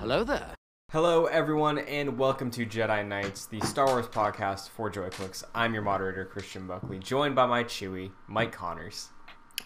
Hello 0.00 0.24
there. 0.24 0.54
Hello, 0.92 1.26
everyone, 1.26 1.76
and 1.76 2.16
welcome 2.18 2.50
to 2.52 2.64
Jedi 2.64 3.06
Nights, 3.06 3.44
the 3.44 3.60
Star 3.60 3.84
Wars 3.84 4.06
podcast 4.06 4.70
for 4.70 4.90
Joyclicks. 4.90 5.44
I'm 5.54 5.74
your 5.74 5.82
moderator, 5.82 6.24
Christian 6.24 6.66
Buckley, 6.66 6.98
joined 6.98 7.34
by 7.34 7.44
my 7.44 7.64
Chewie, 7.64 8.10
Mike 8.26 8.50
Connors. 8.50 9.10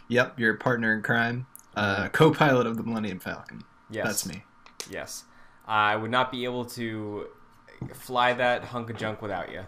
Yep, 0.08 0.40
your 0.40 0.54
partner 0.54 0.92
in 0.92 1.02
crime, 1.02 1.46
uh, 1.76 2.08
co-pilot 2.08 2.66
of 2.66 2.76
the 2.76 2.82
Millennium 2.82 3.20
Falcon. 3.20 3.62
Yes, 3.88 4.06
That's 4.06 4.26
me. 4.26 4.42
Yes, 4.90 5.22
I 5.68 5.94
would 5.94 6.10
not 6.10 6.32
be 6.32 6.42
able 6.42 6.64
to 6.64 7.28
fly 7.94 8.32
that 8.32 8.64
hunk 8.64 8.90
of 8.90 8.96
junk 8.96 9.22
without 9.22 9.52
you. 9.52 9.66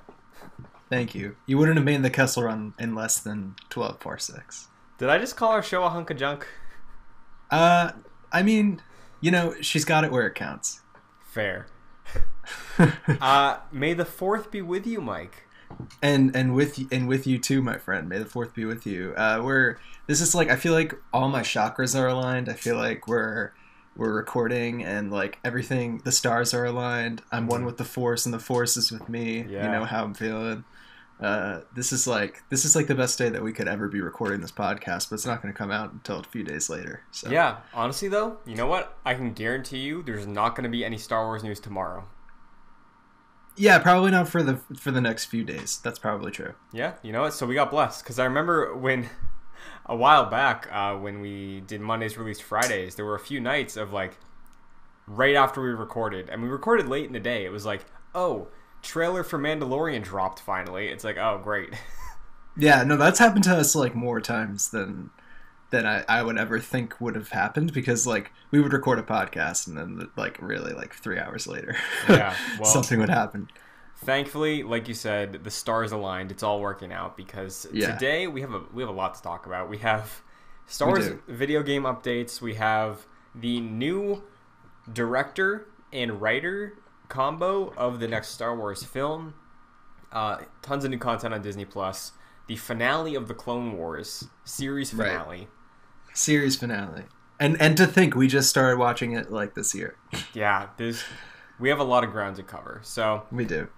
Thank 0.90 1.14
you. 1.14 1.36
You 1.46 1.58
wouldn't 1.58 1.76
have 1.76 1.86
made 1.86 2.02
the 2.02 2.10
Kessel 2.10 2.42
Run 2.42 2.74
in 2.76 2.96
less 2.96 3.20
than 3.20 3.54
twelve 3.70 4.00
four 4.00 4.18
six. 4.18 4.66
Did 4.98 5.10
I 5.10 5.18
just 5.18 5.36
call 5.36 5.52
our 5.52 5.62
show 5.62 5.84
a 5.84 5.90
hunk 5.90 6.10
of 6.10 6.16
junk? 6.16 6.44
Uh, 7.52 7.92
I 8.32 8.42
mean, 8.42 8.82
you 9.20 9.30
know, 9.30 9.54
she's 9.60 9.84
got 9.84 10.04
it 10.04 10.12
where 10.12 10.26
it 10.26 10.34
counts. 10.34 10.82
Fair. 11.32 11.66
uh, 13.20 13.58
may 13.72 13.94
the 13.94 14.04
fourth 14.04 14.50
be 14.50 14.62
with 14.62 14.86
you, 14.86 15.00
Mike. 15.00 15.44
and 16.00 16.34
and 16.36 16.54
with 16.54 16.78
and 16.92 17.08
with 17.08 17.26
you 17.26 17.38
too, 17.38 17.60
my 17.60 17.76
friend. 17.76 18.08
May 18.08 18.18
the 18.18 18.24
fourth 18.24 18.54
be 18.54 18.64
with 18.64 18.86
you. 18.86 19.14
Uh, 19.16 19.40
we're 19.42 19.78
this 20.06 20.20
is 20.20 20.34
like 20.34 20.48
I 20.48 20.56
feel 20.56 20.72
like 20.72 20.94
all 21.12 21.28
my 21.28 21.42
chakras 21.42 21.98
are 21.98 22.06
aligned. 22.06 22.48
I 22.48 22.54
feel 22.54 22.76
like 22.76 23.08
we're 23.08 23.52
we're 23.96 24.12
recording 24.12 24.84
and 24.84 25.10
like 25.10 25.38
everything 25.44 26.02
the 26.04 26.12
stars 26.12 26.54
are 26.54 26.64
aligned. 26.64 27.22
I'm 27.32 27.46
one 27.46 27.64
with 27.64 27.78
the 27.78 27.84
force 27.84 28.26
and 28.26 28.34
the 28.34 28.38
force 28.38 28.76
is 28.76 28.92
with 28.92 29.08
me. 29.08 29.46
Yeah. 29.48 29.66
You 29.66 29.72
know 29.72 29.84
how 29.84 30.04
I'm 30.04 30.14
feeling. 30.14 30.64
Uh, 31.18 31.60
this 31.74 31.92
is 31.92 32.06
like 32.06 32.42
this 32.50 32.64
is 32.66 32.76
like 32.76 32.88
the 32.88 32.94
best 32.94 33.16
day 33.16 33.30
that 33.30 33.42
we 33.42 33.52
could 33.52 33.68
ever 33.68 33.88
be 33.88 34.00
recording 34.02 34.40
this 34.42 34.52
podcast, 34.52 35.08
but 35.08 35.14
it's 35.14 35.24
not 35.26 35.40
going 35.40 35.52
to 35.52 35.56
come 35.56 35.70
out 35.70 35.92
until 35.92 36.20
a 36.20 36.22
few 36.24 36.42
days 36.44 36.68
later. 36.68 37.02
So 37.10 37.30
Yeah, 37.30 37.58
honestly 37.72 38.08
though, 38.08 38.38
you 38.44 38.54
know 38.54 38.66
what? 38.66 38.98
I 39.04 39.14
can 39.14 39.32
guarantee 39.32 39.78
you 39.78 40.02
there's 40.02 40.26
not 40.26 40.50
going 40.54 40.64
to 40.64 40.68
be 40.70 40.84
any 40.84 40.98
Star 40.98 41.24
Wars 41.24 41.42
news 41.42 41.58
tomorrow. 41.58 42.04
yeah, 43.56 43.78
probably 43.78 44.10
not 44.10 44.28
for 44.28 44.42
the 44.42 44.60
for 44.78 44.90
the 44.90 45.00
next 45.00 45.24
few 45.26 45.42
days. 45.42 45.78
That's 45.82 45.98
probably 45.98 46.30
true. 46.32 46.54
Yeah, 46.72 46.94
you 47.02 47.12
know 47.12 47.22
what? 47.22 47.32
So 47.32 47.46
we 47.46 47.54
got 47.54 47.70
blessed 47.70 48.04
because 48.04 48.18
I 48.18 48.24
remember 48.24 48.76
when 48.76 49.08
a 49.86 49.96
while 49.96 50.26
back 50.26 50.68
uh, 50.70 50.94
when 50.96 51.20
we 51.20 51.60
did 51.60 51.80
Mondays 51.80 52.18
released 52.18 52.42
Fridays, 52.42 52.96
there 52.96 53.06
were 53.06 53.14
a 53.14 53.20
few 53.20 53.40
nights 53.40 53.78
of 53.78 53.92
like 53.92 54.18
right 55.06 55.34
after 55.34 55.62
we 55.62 55.68
recorded, 55.68 56.28
and 56.28 56.42
we 56.42 56.48
recorded 56.48 56.88
late 56.88 57.06
in 57.06 57.12
the 57.14 57.20
day. 57.20 57.46
It 57.46 57.50
was 57.52 57.64
like, 57.64 57.86
oh, 58.14 58.48
trailer 58.86 59.22
for 59.22 59.38
Mandalorian 59.38 60.02
dropped 60.02 60.40
finally. 60.40 60.88
It's 60.88 61.04
like, 61.04 61.16
oh, 61.18 61.40
great. 61.42 61.74
Yeah, 62.56 62.82
no, 62.84 62.96
that's 62.96 63.18
happened 63.18 63.44
to 63.44 63.54
us 63.56 63.74
like 63.74 63.94
more 63.94 64.20
times 64.20 64.70
than 64.70 65.10
than 65.70 65.84
I, 65.84 66.04
I 66.08 66.22
would 66.22 66.38
ever 66.38 66.60
think 66.60 67.00
would 67.00 67.16
have 67.16 67.28
happened 67.30 67.72
because 67.72 68.06
like 68.06 68.32
we 68.52 68.60
would 68.60 68.72
record 68.72 68.98
a 68.98 69.02
podcast 69.02 69.66
and 69.66 69.76
then 69.76 70.08
like 70.16 70.38
really 70.40 70.72
like 70.72 70.94
three 70.94 71.18
hours 71.18 71.46
later, 71.46 71.76
Yeah, 72.08 72.34
well- 72.60 72.64
something 72.64 72.98
would 72.98 73.10
happen. 73.10 73.48
Thankfully, 74.04 74.62
like 74.62 74.88
you 74.88 74.94
said, 74.94 75.42
the 75.42 75.50
stars 75.50 75.90
aligned. 75.90 76.30
It's 76.30 76.42
all 76.42 76.60
working 76.60 76.92
out 76.92 77.16
because 77.16 77.66
Yeah. 77.72 77.92
today 77.92 78.26
we 78.26 78.40
have 78.42 78.52
a 78.54 78.62
we 78.72 78.82
have 78.82 78.90
a 78.90 78.92
lot 78.96 79.14
to 79.16 79.22
talk 79.22 79.46
about. 79.46 79.68
We 79.68 79.78
have 79.78 80.22
Star 80.66 80.88
Wars 80.88 81.10
video 81.28 81.62
game 81.62 81.82
updates. 81.82 82.40
We 82.40 82.54
have 82.54 83.06
the 83.34 83.60
new 83.60 84.22
director 84.92 85.66
and 85.92 86.20
writer 86.20 86.74
combo 87.08 87.72
of 87.76 88.00
the 88.00 88.08
next 88.08 88.28
Star 88.28 88.56
Wars 88.56 88.82
film. 88.84 89.34
Uh, 90.12 90.38
tons 90.62 90.84
of 90.84 90.90
new 90.90 90.98
content 90.98 91.34
on 91.34 91.42
Disney 91.42 91.64
Plus. 91.64 92.12
The 92.46 92.56
finale 92.56 93.14
of 93.14 93.26
the 93.28 93.34
Clone 93.34 93.76
Wars 93.76 94.28
series 94.44 94.94
Right. 94.94 95.08
finale. 95.10 95.48
Series 96.14 96.56
finale, 96.56 97.04
and 97.38 97.60
and 97.60 97.76
to 97.76 97.86
think 97.86 98.14
we 98.14 98.26
just 98.28 98.48
started 98.48 98.78
watching 98.78 99.12
it 99.12 99.30
like 99.30 99.54
this 99.54 99.74
year. 99.74 99.96
Yeah, 100.32 100.68
there's 100.78 101.02
we 101.58 101.68
have 101.68 101.78
a 101.80 101.84
lot 101.84 102.04
of 102.04 102.10
ground 102.12 102.36
to 102.36 102.42
cover. 102.42 102.80
So 102.84 103.24
We 103.30 103.44
do. 103.44 103.68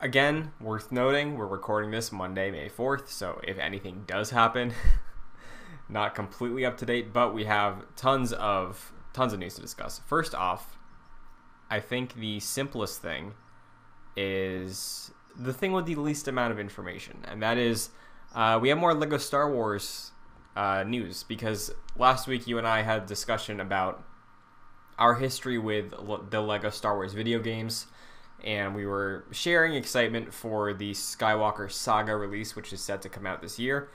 Again, 0.00 0.52
worth 0.60 0.90
noting, 0.92 1.36
we're 1.38 1.46
recording 1.46 1.90
this 1.90 2.10
Monday, 2.12 2.50
May 2.50 2.68
4th, 2.68 3.08
so 3.08 3.40
if 3.44 3.56
anything 3.58 4.04
does 4.06 4.30
happen, 4.30 4.74
not 5.88 6.14
completely 6.14 6.64
up 6.66 6.76
to 6.78 6.86
date, 6.86 7.12
but 7.12 7.32
we 7.32 7.44
have 7.44 7.84
tons 7.96 8.32
of 8.32 8.92
tons 9.12 9.32
of 9.32 9.38
news 9.38 9.54
to 9.54 9.60
discuss. 9.60 10.00
First 10.06 10.34
off, 10.34 10.76
I 11.70 11.80
think 11.80 12.14
the 12.14 12.40
simplest 12.40 13.00
thing 13.00 13.34
is 14.16 15.10
the 15.36 15.52
thing 15.52 15.72
with 15.72 15.86
the 15.86 15.94
least 15.96 16.28
amount 16.28 16.52
of 16.52 16.58
information, 16.58 17.24
and 17.28 17.42
that 17.42 17.58
is 17.58 17.90
uh, 18.34 18.58
we 18.60 18.68
have 18.68 18.78
more 18.78 18.94
Lego 18.94 19.18
Star 19.18 19.50
Wars 19.50 20.10
uh, 20.56 20.84
news 20.86 21.22
because 21.22 21.70
last 21.96 22.26
week 22.26 22.46
you 22.46 22.58
and 22.58 22.66
I 22.66 22.82
had 22.82 23.02
a 23.04 23.06
discussion 23.06 23.60
about 23.60 24.02
our 24.98 25.14
history 25.14 25.58
with 25.58 25.90
the 26.30 26.40
Lego 26.40 26.70
Star 26.70 26.96
Wars 26.96 27.14
video 27.14 27.38
games, 27.38 27.86
and 28.44 28.74
we 28.74 28.84
were 28.84 29.24
sharing 29.30 29.74
excitement 29.74 30.34
for 30.34 30.72
the 30.74 30.92
Skywalker 30.92 31.70
Saga 31.70 32.16
release, 32.16 32.54
which 32.56 32.72
is 32.72 32.82
set 32.82 33.00
to 33.02 33.08
come 33.08 33.26
out 33.26 33.40
this 33.42 33.58
year. 33.58 33.88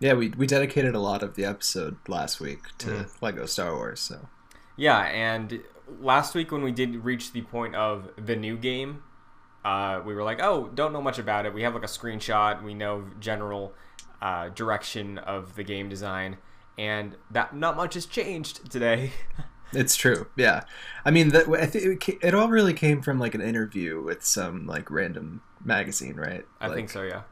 Yeah, 0.00 0.14
we 0.14 0.28
we 0.30 0.46
dedicated 0.46 0.94
a 0.94 1.00
lot 1.00 1.22
of 1.22 1.34
the 1.36 1.44
episode 1.44 1.96
last 2.08 2.40
week 2.40 2.60
to 2.78 2.88
Mm-hmm. 2.88 3.24
Lego 3.24 3.46
Star 3.46 3.74
Wars. 3.74 4.00
So 4.00 4.28
Yeah, 4.76 5.00
and 5.00 5.62
last 6.00 6.34
week 6.34 6.52
when 6.52 6.62
we 6.62 6.72
did 6.72 6.94
reach 7.04 7.32
the 7.32 7.42
point 7.42 7.74
of 7.74 8.10
the 8.16 8.36
new 8.36 8.56
game, 8.56 9.02
uh, 9.64 10.00
we 10.04 10.14
were 10.14 10.22
like, 10.22 10.40
oh, 10.42 10.70
don't 10.74 10.92
know 10.92 11.02
much 11.02 11.18
about 11.18 11.46
it. 11.46 11.54
We 11.54 11.62
have 11.62 11.74
like 11.74 11.84
a 11.84 11.88
screenshot. 11.88 12.62
We 12.62 12.74
know 12.74 13.04
general 13.20 13.72
uh, 14.20 14.50
direction 14.50 15.18
of 15.18 15.56
the 15.56 15.64
game 15.64 15.88
design, 15.88 16.36
and 16.78 17.16
that 17.30 17.54
not 17.56 17.76
much 17.76 17.94
has 17.94 18.06
changed 18.06 18.70
today. 18.70 19.12
it's 19.72 19.96
true. 19.96 20.26
Yeah, 20.36 20.64
I 21.04 21.10
mean, 21.10 21.30
that 21.30 21.48
I 21.48 21.66
think 21.66 22.08
it, 22.08 22.18
it 22.22 22.34
all 22.34 22.48
really 22.48 22.74
came 22.74 23.02
from 23.02 23.18
like 23.18 23.34
an 23.34 23.40
interview 23.40 24.02
with 24.02 24.24
some 24.24 24.66
like 24.66 24.90
random 24.90 25.42
magazine, 25.64 26.14
right? 26.16 26.44
I 26.60 26.68
Like, 26.68 26.76
think 26.76 26.90
so. 26.90 27.02
Yeah. 27.02 27.22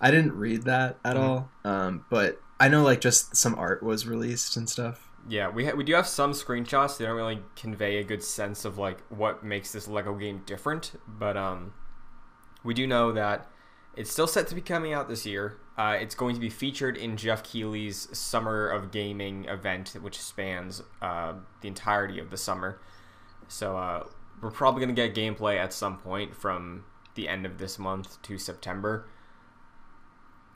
I 0.00 0.10
didn't 0.10 0.32
read 0.34 0.62
that 0.62 0.98
at 1.04 1.16
Mhm. 1.16 1.20
all, 1.20 1.50
um, 1.64 2.04
but 2.10 2.40
I 2.60 2.68
know 2.68 2.82
like 2.82 3.00
just 3.00 3.36
some 3.36 3.54
art 3.56 3.82
was 3.82 4.06
released 4.06 4.56
and 4.56 4.68
stuff. 4.68 5.07
Yeah, 5.28 5.50
we 5.50 5.66
ha- 5.66 5.74
we 5.74 5.84
do 5.84 5.94
have 5.94 6.06
some 6.06 6.32
screenshots. 6.32 6.96
They 6.96 7.04
don't 7.04 7.16
really 7.16 7.40
convey 7.54 7.98
a 7.98 8.04
good 8.04 8.22
sense 8.22 8.64
of 8.64 8.78
like 8.78 9.00
what 9.10 9.44
makes 9.44 9.72
this 9.72 9.86
Lego 9.86 10.14
game 10.14 10.42
different, 10.46 10.92
but 11.06 11.36
um, 11.36 11.74
we 12.64 12.72
do 12.72 12.86
know 12.86 13.12
that 13.12 13.50
it's 13.94 14.10
still 14.10 14.26
set 14.26 14.46
to 14.48 14.54
be 14.54 14.60
coming 14.60 14.92
out 14.92 15.08
this 15.08 15.26
year. 15.26 15.58
Uh, 15.76 15.96
it's 16.00 16.14
going 16.14 16.34
to 16.34 16.40
be 16.40 16.48
featured 16.48 16.96
in 16.96 17.16
Geoff 17.16 17.42
Keighley's 17.42 18.08
Summer 18.16 18.68
of 18.68 18.90
Gaming 18.90 19.44
event, 19.44 19.96
which 20.00 20.18
spans 20.18 20.82
uh, 21.02 21.34
the 21.60 21.68
entirety 21.68 22.18
of 22.18 22.30
the 22.30 22.36
summer. 22.36 22.80
So 23.48 23.76
uh, 23.76 24.04
we're 24.40 24.50
probably 24.50 24.84
going 24.84 24.94
to 24.94 25.08
get 25.08 25.14
gameplay 25.14 25.56
at 25.56 25.72
some 25.72 25.98
point 25.98 26.34
from 26.34 26.84
the 27.16 27.28
end 27.28 27.44
of 27.44 27.58
this 27.58 27.78
month 27.78 28.20
to 28.22 28.38
September. 28.38 29.08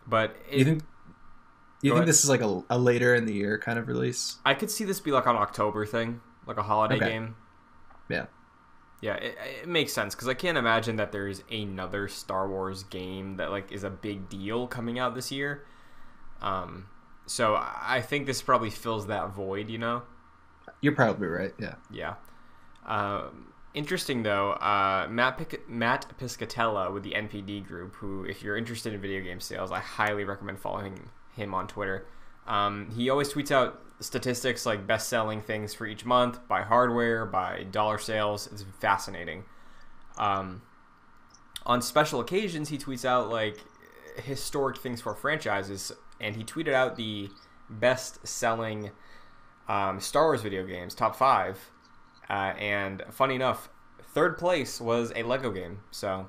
But 0.07 0.37
it, 0.51 0.59
you 0.59 0.65
think 0.65 0.83
you 1.83 1.91
Go 1.91 1.97
think 1.97 2.03
ahead. 2.05 2.09
this 2.09 2.25
is 2.25 2.31
like 2.31 2.41
a, 2.41 2.63
a 2.71 2.79
later 2.79 3.15
in 3.15 3.27
the 3.27 3.35
year 3.35 3.59
kind 3.59 3.79
of 3.79 3.89
release? 3.89 4.39
I 4.45 4.55
could 4.55 4.71
see 4.71 4.85
this 4.85 5.01
be 5.01 5.11
like 5.13 5.27
an 5.27 5.37
October 5.37 5.85
thing, 5.85 6.21
like 6.47 6.57
a 6.57 6.63
holiday 6.63 6.97
Okay. 6.97 7.09
game. 7.11 7.37
Yeah. 8.09 8.27
Yeah, 9.01 9.15
it, 9.15 9.37
it 9.63 9.69
makes 9.69 9.93
sense 9.93 10.15
because 10.15 10.29
I 10.29 10.35
can't 10.35 10.57
imagine 10.57 10.97
that 10.97 11.11
there's 11.11 11.43
another 11.51 12.07
Star 12.09 12.49
Wars 12.49 12.85
game 12.85 13.37
that 13.39 13.51
like 13.51 13.73
is 13.73 13.83
a 13.85 13.91
big 13.91 14.29
deal 14.29 14.67
coming 14.69 14.99
out 15.01 15.15
this 15.17 15.33
year. 15.33 15.65
Um, 16.41 16.87
so 17.27 17.57
I 17.57 18.01
think 18.01 18.27
this 18.27 18.43
probably 18.43 18.71
fills 18.71 19.09
that 19.09 19.31
void, 19.31 19.69
you 19.71 19.79
know. 19.79 20.03
You're 20.81 20.95
probably 20.95 21.27
right. 21.27 21.53
Yeah. 21.59 21.75
Yeah. 21.91 22.15
Um, 22.87 23.53
interesting 23.75 24.23
though, 24.23 24.53
uh, 24.53 25.07
Matt 25.11 25.39
Pic- 25.39 25.69
Matt 25.69 26.07
Piscatella 26.21 26.93
with 26.93 27.03
the 27.03 27.13
NPD 27.13 27.67
group, 27.67 27.95
who, 27.97 28.25
if 28.25 28.43
you're 28.43 28.57
interested 28.57 28.93
in 28.93 29.01
video 29.01 29.21
game 29.21 29.41
sales, 29.41 29.73
I 29.73 29.81
highly 29.81 30.23
recommend 30.25 30.59
following 30.61 31.09
him 31.33 31.55
on 31.55 31.67
Twitter. 31.67 32.07
Um, 32.47 32.91
he 32.95 33.09
always 33.11 33.33
tweets 33.33 33.51
out 33.51 33.81
statistics 34.01 34.67
like 34.67 34.87
best 34.87 35.09
selling 35.09 35.41
things 35.41 35.75
for 35.75 35.87
each 35.87 36.05
month 36.05 36.47
by 36.49 36.63
hardware, 36.63 37.25
by 37.25 37.65
dollar 37.71 37.99
sales. 37.99 38.49
It's 38.53 38.65
fascinating. 38.81 39.45
Um, 40.19 40.63
on 41.65 41.81
special 41.83 42.21
occasions, 42.21 42.69
he 42.69 42.79
tweets 42.79 43.05
out 43.05 43.31
like 43.31 43.59
historic 44.17 44.79
things 44.79 45.01
for 45.01 45.15
franchises, 45.15 45.93
and 46.21 46.37
he 46.37 46.45
tweeted 46.45 46.73
out 46.73 46.97
the 46.97 47.31
best 47.71 48.27
selling 48.27 48.91
um, 49.69 50.01
Star 50.01 50.25
Wars 50.25 50.43
video 50.43 50.67
games, 50.67 50.95
top 50.95 51.17
five. 51.17 51.71
Uh, 52.29 52.55
and 52.59 53.03
funny 53.11 53.35
enough, 53.35 53.69
third 54.15 54.39
place 54.39 54.81
was 54.81 55.13
a 55.15 55.23
Lego 55.23 55.51
game. 55.51 55.81
So 55.91 56.29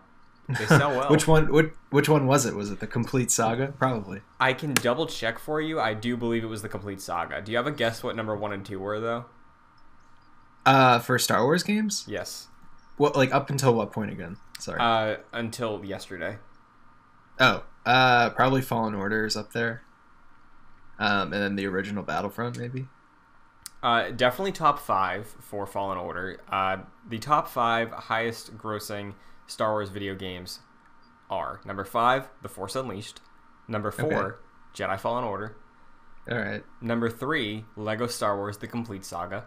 they 0.50 0.66
sell 0.66 0.92
well. 0.98 1.10
which 1.10 1.28
one? 1.28 1.51
Which, 1.51 1.72
which 1.90 2.10
one 2.10 2.28
was 2.28 2.45
it? 2.45 2.54
Was 2.56 2.69
it 2.72 2.80
the 2.80 2.88
complete 2.88 3.31
saga? 3.31 3.74
Probably. 3.78 4.22
I 4.40 4.54
can 4.54 4.74
double 4.74 5.06
check 5.06 5.40
for 5.40 5.62
you. 5.62 5.80
I 5.80 5.94
do 5.94 6.18
believe 6.18 6.44
it 6.44 6.48
was 6.48 6.62
the 6.62 6.69
complete 6.69 7.01
saga. 7.01 7.42
Do 7.42 7.51
you 7.51 7.57
have 7.57 7.68
a 7.68 7.72
guess 7.72 8.04
what 8.04 8.16
number 8.16 8.36
one 8.36 8.51
and 8.54 8.66
two 8.66 8.80
were, 8.80 9.00
though? 9.00 9.25
Uh, 10.66 11.00
for 11.00 11.19
Star 11.19 11.44
Wars 11.44 11.63
games, 11.63 12.06
Yes. 12.07 12.48
what 12.98 13.16
like 13.18 13.34
up 13.34 13.50
until 13.50 13.74
what 13.74 13.92
point 13.92 14.12
again? 14.12 14.38
Sorry. 14.60 14.80
Uh, 14.80 15.18
until 15.34 15.84
yesterday. 15.84 16.38
oh, 17.39 17.63
uh, 17.86 18.30
probably 18.30 18.62
Fallen 18.62 18.94
Order 18.96 19.25
is 19.25 19.36
up 19.36 19.51
there. 19.51 19.84
Um, 21.00 21.34
and 21.34 21.42
then 21.42 21.56
the 21.57 21.66
original 21.66 22.04
Battlefront, 22.04 22.57
maybe. 22.57 22.88
Uh, 23.81 24.12
definitely 24.12 24.54
top 24.54 24.80
five 24.80 25.28
for 25.42 25.66
Fallen 25.66 25.98
Order. 25.98 26.39
Uh, 26.50 26.78
the 27.10 27.19
top 27.19 27.50
five 27.50 27.92
highest 27.92 28.57
grossing 28.57 29.13
Star 29.54 29.74
Wars 29.74 29.90
video 29.90 30.16
games 30.16 30.60
are 31.30 31.62
number 31.64 31.86
five, 31.86 32.28
The 32.42 32.50
Force 32.50 32.76
Unleashed. 32.76 33.22
Number 33.68 33.92
four, 33.92 34.40
Jedi 34.74 35.00
Fallen 35.00 35.24
Order. 35.24 35.56
All 36.30 36.38
right. 36.38 36.64
Number 36.82 37.10
three, 37.10 37.66
Lego 37.76 38.08
Star 38.08 38.36
Wars: 38.36 38.58
The 38.58 38.68
Complete 38.68 39.06
Saga. 39.06 39.46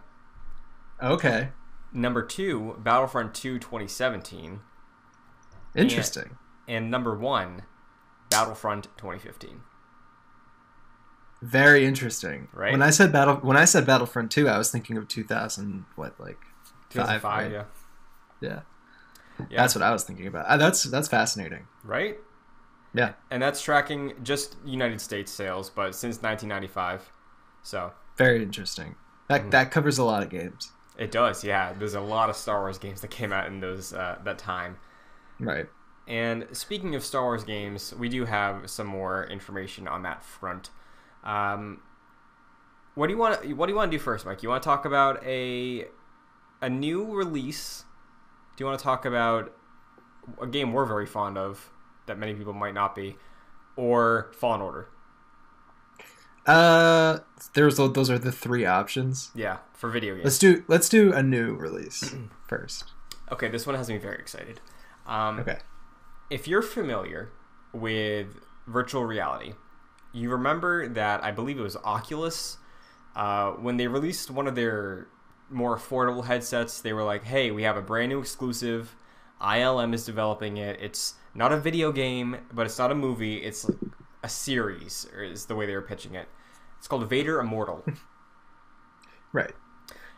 Okay. 1.03 1.49
Number 1.93 2.23
two, 2.23 2.77
Battlefront 2.79 3.35
2 3.35 3.59
2017. 3.59 4.61
Interesting. 5.75 6.37
And 6.69 6.91
number 6.91 7.17
one, 7.17 7.63
Battlefront 8.31 8.85
2015. 8.97 9.61
Very 11.43 11.85
interesting. 11.85 12.49
Right? 12.53 12.73
When 12.73 12.83
I 12.83 12.91
said 12.91 13.13
battle, 13.13 13.37
when 13.37 13.57
I 13.57 13.65
said 13.65 13.87
Battlefront 13.87 14.31
Two, 14.31 14.49
I 14.49 14.57
was 14.57 14.71
thinking 14.71 14.97
of 14.97 15.09
2000. 15.09 15.85
What 15.97 16.19
like 16.21 16.39
2005, 16.91 17.25
right? 17.25 17.53
yeah. 17.53 17.65
Yeah. 18.41 18.61
Yeah. 19.51 19.63
That's 19.63 19.75
what 19.75 19.83
I 19.83 19.93
was 19.93 20.05
thinking 20.05 20.27
about. 20.27 20.47
Uh, 20.47 20.57
that's 20.57 20.83
that's 20.85 21.09
fascinating. 21.09 21.67
Right? 21.85 22.19
Yeah. 22.95 23.13
And 23.31 23.43
that's 23.43 23.61
tracking 23.61 24.15
just 24.23 24.57
United 24.65 25.01
States 25.01 25.31
sales, 25.31 25.69
but 25.71 25.95
since 25.95 26.17
1995. 26.23 27.13
So 27.63 27.93
Very 28.17 28.43
interesting. 28.43 28.95
That 29.29 29.41
Mm-hmm. 29.43 29.51
that 29.51 29.71
covers 29.71 29.99
a 29.99 30.05
lot 30.05 30.23
of 30.23 30.31
games. 30.31 30.73
it 30.97 31.11
does, 31.11 31.45
yeah. 31.45 31.73
There's 31.75 31.95
a 31.95 32.01
lot 32.01 32.31
of 32.31 32.37
Star 32.37 32.61
Wars 32.61 32.79
games 32.79 33.01
that 33.03 33.11
came 33.11 33.33
out 33.33 33.47
in 33.49 33.61
those 33.61 33.93
uh, 33.93 34.19
that 34.25 34.39
time. 34.39 34.79
Right. 35.39 35.67
And 36.09 36.47
speaking 36.53 36.95
of 36.95 37.05
Star 37.05 37.23
Wars 37.25 37.43
games, 37.45 37.93
we 37.99 38.09
do 38.09 38.25
have 38.25 38.71
some 38.71 38.87
more 38.87 39.27
information 39.27 39.89
on 39.89 40.03
that 40.05 40.23
front. 40.25 40.71
Um, 41.25 41.81
what 42.95 43.09
do 43.09 43.13
you 43.13 43.19
want? 43.19 43.45
What 43.57 43.67
do 43.67 43.73
you 43.73 43.77
want 43.77 43.91
to 43.91 43.99
do 43.99 44.03
first, 44.03 44.25
Mike? 44.25 44.43
You 44.43 44.49
want 44.49 44.63
to 44.63 44.67
talk 44.67 44.85
about 44.85 45.23
a 45.25 45.87
a 46.63 46.71
new 46.71 47.05
release? 47.13 47.85
Do 48.57 48.65
you 48.65 48.67
want 48.67 48.79
to 48.79 48.83
talk 48.83 49.05
about 49.05 49.53
a 50.41 50.47
game 50.47 50.73
we're 50.73 50.87
very 50.87 51.07
fond 51.07 51.37
of 51.39 51.71
that 52.07 52.19
many 52.19 52.35
people 52.35 52.53
might 52.53 52.75
not 52.75 52.95
be, 52.95 53.17
or 53.77 54.31
Fallen 54.39 54.61
Order? 54.61 54.89
Uh, 56.47 57.19
there's 57.55 57.77
those 57.77 58.09
are 58.09 58.19
the 58.19 58.33
three 58.33 58.65
options. 58.65 59.31
Yeah, 59.35 59.59
for 59.75 59.91
video 59.91 60.15
games. 60.15 60.25
Let's 60.25 60.39
do 60.39 60.65
let's 60.69 60.89
do 60.89 61.13
a 61.13 61.23
new 61.23 61.55
release 61.55 62.15
first. 62.47 62.93
Okay, 63.33 63.49
this 63.49 63.67
one 63.67 63.75
has 63.77 63.89
me 63.89 63.99
very 63.99 64.17
excited. 64.19 64.61
Um, 65.07 65.41
Okay. 65.41 65.59
if 66.31 66.47
you're 66.47 66.63
familiar 66.63 67.31
with 67.73 68.29
virtual 68.69 69.05
reality, 69.05 69.55
you 70.13 70.31
remember 70.31 70.89
that 70.89 71.23
I 71.25 71.33
believe 71.33 71.59
it 71.59 71.63
was 71.63 71.77
Oculus 71.85 72.59
uh, 73.17 73.51
when 73.53 73.77
they 73.77 73.89
released 73.89 74.31
one 74.31 74.47
of 74.47 74.55
their 74.55 75.09
more 75.51 75.77
affordable 75.77 76.25
headsets. 76.25 76.81
They 76.81 76.93
were 76.93 77.05
like, 77.05 77.25
"Hey, 77.25 77.51
we 77.51 77.63
have 77.65 77.77
a 77.77 77.83
brand 77.83 78.11
new 78.11 78.19
exclusive. 78.21 78.97
ILM 79.41 79.93
is 79.95 80.05
developing 80.05 80.57
it. 80.57 80.79
It's 80.81 81.15
not 81.35 81.53
a 81.53 81.57
video 81.59 81.93
game, 81.93 82.37
but 82.53 82.67
it's 82.67 82.79
not 82.79 82.91
a 82.91 82.95
movie. 82.95 83.39
It's 83.39 83.69
a 84.23 84.29
series." 84.29 85.07
Is 85.17 85.47
the 85.47 85.55
way 85.55 85.67
they 85.67 85.75
were 85.75 85.83
pitching 85.83 86.15
it. 86.15 86.29
It's 86.79 86.89
called 86.89 87.09
Vader 87.09 87.41
Immortal. 87.41 87.85
Right. 89.33 89.53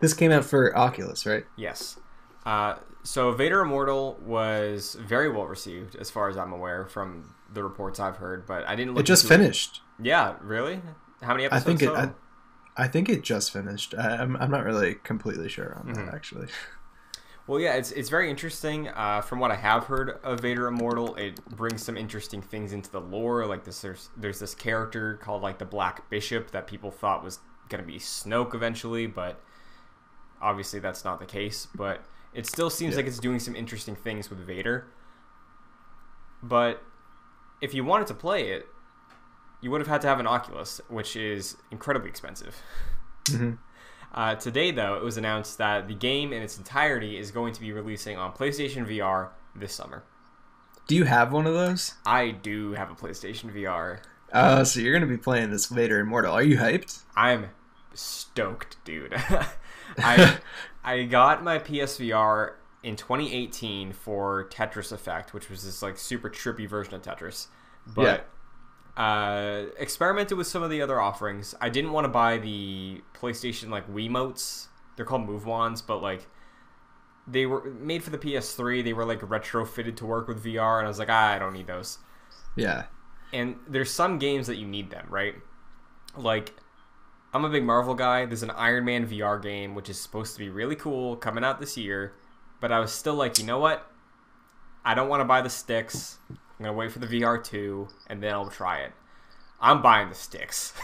This 0.00 0.14
came 0.14 0.30
out 0.30 0.44
for 0.44 0.76
Oculus, 0.76 1.26
right? 1.26 1.44
Yes. 1.56 1.98
Uh, 2.46 2.76
so 3.02 3.32
Vader 3.32 3.60
Immortal 3.62 4.18
was 4.24 4.94
very 5.00 5.28
well 5.28 5.46
received, 5.46 5.96
as 5.96 6.10
far 6.10 6.28
as 6.28 6.36
I'm 6.36 6.52
aware, 6.52 6.86
from 6.86 7.34
the 7.52 7.64
reports 7.64 7.98
I've 7.98 8.16
heard. 8.16 8.46
But 8.46 8.66
I 8.68 8.76
didn't 8.76 8.94
look. 8.94 9.00
It 9.00 9.06
just 9.06 9.26
finished. 9.26 9.80
Yeah, 10.00 10.36
really? 10.40 10.80
How 11.20 11.34
many 11.34 11.44
I 11.44 11.46
episodes? 11.46 11.64
think 11.64 11.82
it. 11.82 11.88
I, 11.90 12.10
I 12.78 12.86
think 12.88 13.08
it 13.08 13.22
just 13.22 13.52
finished. 13.52 13.94
I, 13.98 14.16
I'm 14.16 14.36
I'm 14.36 14.50
not 14.50 14.64
really 14.64 14.94
completely 14.94 15.48
sure 15.48 15.74
on 15.76 15.92
Mm-hmm. 15.92 16.06
that 16.06 16.14
actually. 16.14 16.46
Well, 17.46 17.58
yeah, 17.60 17.74
it's 17.74 17.90
it's 17.92 18.08
very 18.10 18.28
interesting. 18.30 18.88
Uh, 18.88 19.20
from 19.22 19.38
what 19.40 19.50
I 19.50 19.56
have 19.56 19.84
heard 19.84 20.18
of 20.22 20.40
Vader 20.40 20.66
Immortal, 20.68 21.14
it 21.16 21.44
brings 21.46 21.82
some 21.82 21.96
interesting 21.96 22.42
things 22.42 22.72
into 22.72 22.90
the 22.90 23.00
lore. 23.00 23.46
Like 23.46 23.64
this, 23.64 23.80
there's 23.80 24.10
there's 24.16 24.38
this 24.38 24.54
character 24.54 25.14
called 25.16 25.42
like 25.42 25.58
the 25.58 25.64
Black 25.64 26.08
Bishop 26.10 26.50
that 26.52 26.66
people 26.66 26.90
thought 26.90 27.24
was 27.24 27.38
gonna 27.70 27.82
be 27.82 27.98
Snoke 27.98 28.54
eventually, 28.54 29.06
but 29.06 29.40
obviously 30.40 30.78
that's 30.78 31.04
not 31.04 31.20
the 31.20 31.26
case. 31.26 31.66
But 31.74 32.04
it 32.34 32.46
still 32.46 32.70
seems 32.70 32.92
Yeah. 32.92 32.98
like 32.98 33.06
it's 33.06 33.18
doing 33.18 33.38
some 33.40 33.56
interesting 33.56 33.96
things 33.96 34.28
with 34.30 34.38
Vader. 34.40 34.86
But 36.42 36.82
if 37.60 37.74
you 37.74 37.82
wanted 37.84 38.06
to 38.08 38.14
play 38.14 38.50
it, 38.52 38.66
you 39.60 39.70
would 39.70 39.80
have 39.80 39.88
had 39.88 40.00
to 40.02 40.08
have 40.08 40.20
an 40.20 40.26
Oculus, 40.26 40.80
which 40.88 41.16
is 41.16 41.56
incredibly 41.70 42.08
expensive. 42.08 42.56
hmm 43.28 43.52
Uh, 44.12 44.34
today, 44.34 44.70
though, 44.70 44.94
it 44.96 45.02
was 45.04 45.16
announced 45.18 45.58
that 45.58 45.86
the 45.86 45.94
game 45.94 46.32
in 46.32 46.42
its 46.42 46.56
entirety 46.56 47.18
is 47.18 47.30
going 47.30 47.52
to 47.52 47.60
be 47.60 47.72
releasing 47.72 48.16
on 48.16 48.32
PlayStation 48.32 48.86
VR 48.86 49.30
this 49.54 49.74
summer. 49.74 50.02
Do 50.86 50.96
you 50.96 51.04
have 51.04 51.32
one 51.32 51.46
of 51.46 51.52
those? 51.54 51.94
I 52.06 52.30
do 52.30 52.72
have 52.72 52.90
a 52.90 52.94
PlayStation 52.94 53.52
VR. 53.54 54.00
Uh, 54.32 54.64
so 54.64 54.80
you're 54.80 54.92
gonna 54.92 55.06
be 55.06 55.18
playing 55.18 55.50
this 55.50 55.66
Vader 55.66 56.00
Immortal. 56.00 56.32
Are 56.32 56.42
you 56.42 56.56
hyped? 56.58 57.02
I'm 57.16 57.50
stoked, 57.94 58.82
dude. 58.84 59.14
I 59.98 60.38
I 60.84 61.02
got 61.04 61.42
my 61.42 61.58
PSVR 61.58 62.54
in 62.82 62.96
2018 62.96 63.92
for 63.92 64.48
Tetris 64.50 64.92
Effect, 64.92 65.34
which 65.34 65.50
was 65.50 65.64
this 65.64 65.82
like 65.82 65.98
super 65.98 66.30
trippy 66.30 66.68
version 66.68 66.94
of 66.94 67.02
Tetris. 67.02 67.48
But 67.86 68.26
uh, 68.98 69.66
experimented 69.78 70.36
with 70.36 70.48
some 70.48 70.64
of 70.64 70.70
the 70.70 70.82
other 70.82 71.00
offerings. 71.00 71.54
I 71.60 71.68
didn't 71.68 71.92
want 71.92 72.04
to 72.04 72.08
buy 72.08 72.38
the 72.38 73.00
PlayStation 73.14 73.70
like 73.70 73.88
Wiimotes. 73.88 74.66
They're 74.96 75.06
called 75.06 75.24
Move 75.24 75.46
Wands, 75.46 75.80
but 75.80 76.02
like 76.02 76.26
they 77.28 77.46
were 77.46 77.70
made 77.70 78.02
for 78.02 78.10
the 78.10 78.18
PS3. 78.18 78.82
They 78.82 78.92
were 78.92 79.04
like 79.04 79.20
retrofitted 79.20 79.96
to 79.96 80.06
work 80.06 80.26
with 80.26 80.44
VR, 80.44 80.78
and 80.78 80.86
I 80.86 80.88
was 80.88 80.98
like, 80.98 81.10
ah, 81.10 81.32
I 81.32 81.38
don't 81.38 81.52
need 81.52 81.68
those. 81.68 81.98
Yeah. 82.56 82.86
And 83.32 83.56
there's 83.68 83.90
some 83.90 84.18
games 84.18 84.48
that 84.48 84.56
you 84.56 84.66
need 84.66 84.90
them, 84.90 85.06
right? 85.08 85.36
Like, 86.16 86.54
I'm 87.32 87.44
a 87.44 87.50
big 87.50 87.62
Marvel 87.62 87.94
guy. 87.94 88.26
There's 88.26 88.42
an 88.42 88.50
Iron 88.50 88.84
Man 88.84 89.06
VR 89.06 89.40
game, 89.40 89.76
which 89.76 89.88
is 89.88 90.00
supposed 90.00 90.32
to 90.32 90.40
be 90.40 90.48
really 90.48 90.74
cool, 90.74 91.14
coming 91.14 91.44
out 91.44 91.60
this 91.60 91.76
year. 91.76 92.14
But 92.60 92.72
I 92.72 92.80
was 92.80 92.90
still 92.90 93.14
like, 93.14 93.38
you 93.38 93.44
know 93.44 93.60
what? 93.60 93.88
I 94.84 94.94
don't 94.94 95.08
want 95.08 95.20
to 95.20 95.24
buy 95.24 95.42
the 95.42 95.50
sticks. 95.50 96.18
I'm 96.58 96.64
going 96.64 96.74
to 96.74 96.78
wait 96.78 96.92
for 96.92 96.98
the 96.98 97.06
VR 97.06 97.42
2, 97.42 97.88
and 98.08 98.22
then 98.22 98.32
I'll 98.32 98.50
try 98.50 98.78
it. 98.80 98.92
I'm 99.60 99.82
buying 99.82 100.08
the 100.08 100.14
sticks. 100.14 100.72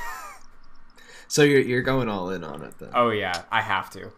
So 1.26 1.43
you're 1.43 1.62
you're 1.62 1.82
going 1.82 2.09
all 2.09 2.31
in 2.31 2.44
on 2.44 2.62
it 2.62 2.79
then. 2.79 2.91
oh, 2.94 3.11
yeah, 3.11 3.43
I 3.50 3.61
have 3.62 3.91
to. 3.91 4.12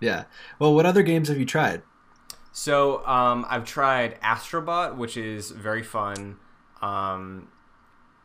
Yeah. 0.00 0.24
Well, 0.58 0.74
what 0.74 0.86
other 0.86 1.02
games 1.02 1.28
have 1.28 1.36
you 1.38 1.44
tried? 1.44 1.82
So 2.52 3.04
um, 3.06 3.44
I've 3.50 3.64
tried 3.64 4.18
Astrobot, 4.22 4.96
which 4.96 5.16
is 5.16 5.50
very 5.50 5.82
fun. 5.82 6.36
Um, 6.80 7.48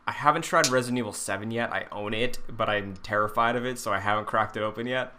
I 0.08 0.12
haven't 0.12 0.44
tried 0.44 0.68
Resident 0.70 1.00
Evil 1.00 1.12
7 1.12 1.52
yet. 1.52 1.74
I 1.74 1.88
own 1.92 2.14
it, 2.14 2.40
but 2.48 2.70
I'm 2.70 2.96
terrified 2.98 3.56
of 3.56 3.66
it, 3.66 3.78
so 3.78 3.92
I 3.92 4.00
haven't 4.00 4.26
cracked 4.26 4.56
it 4.56 4.62
open 4.64 4.88
yet. 4.88 5.14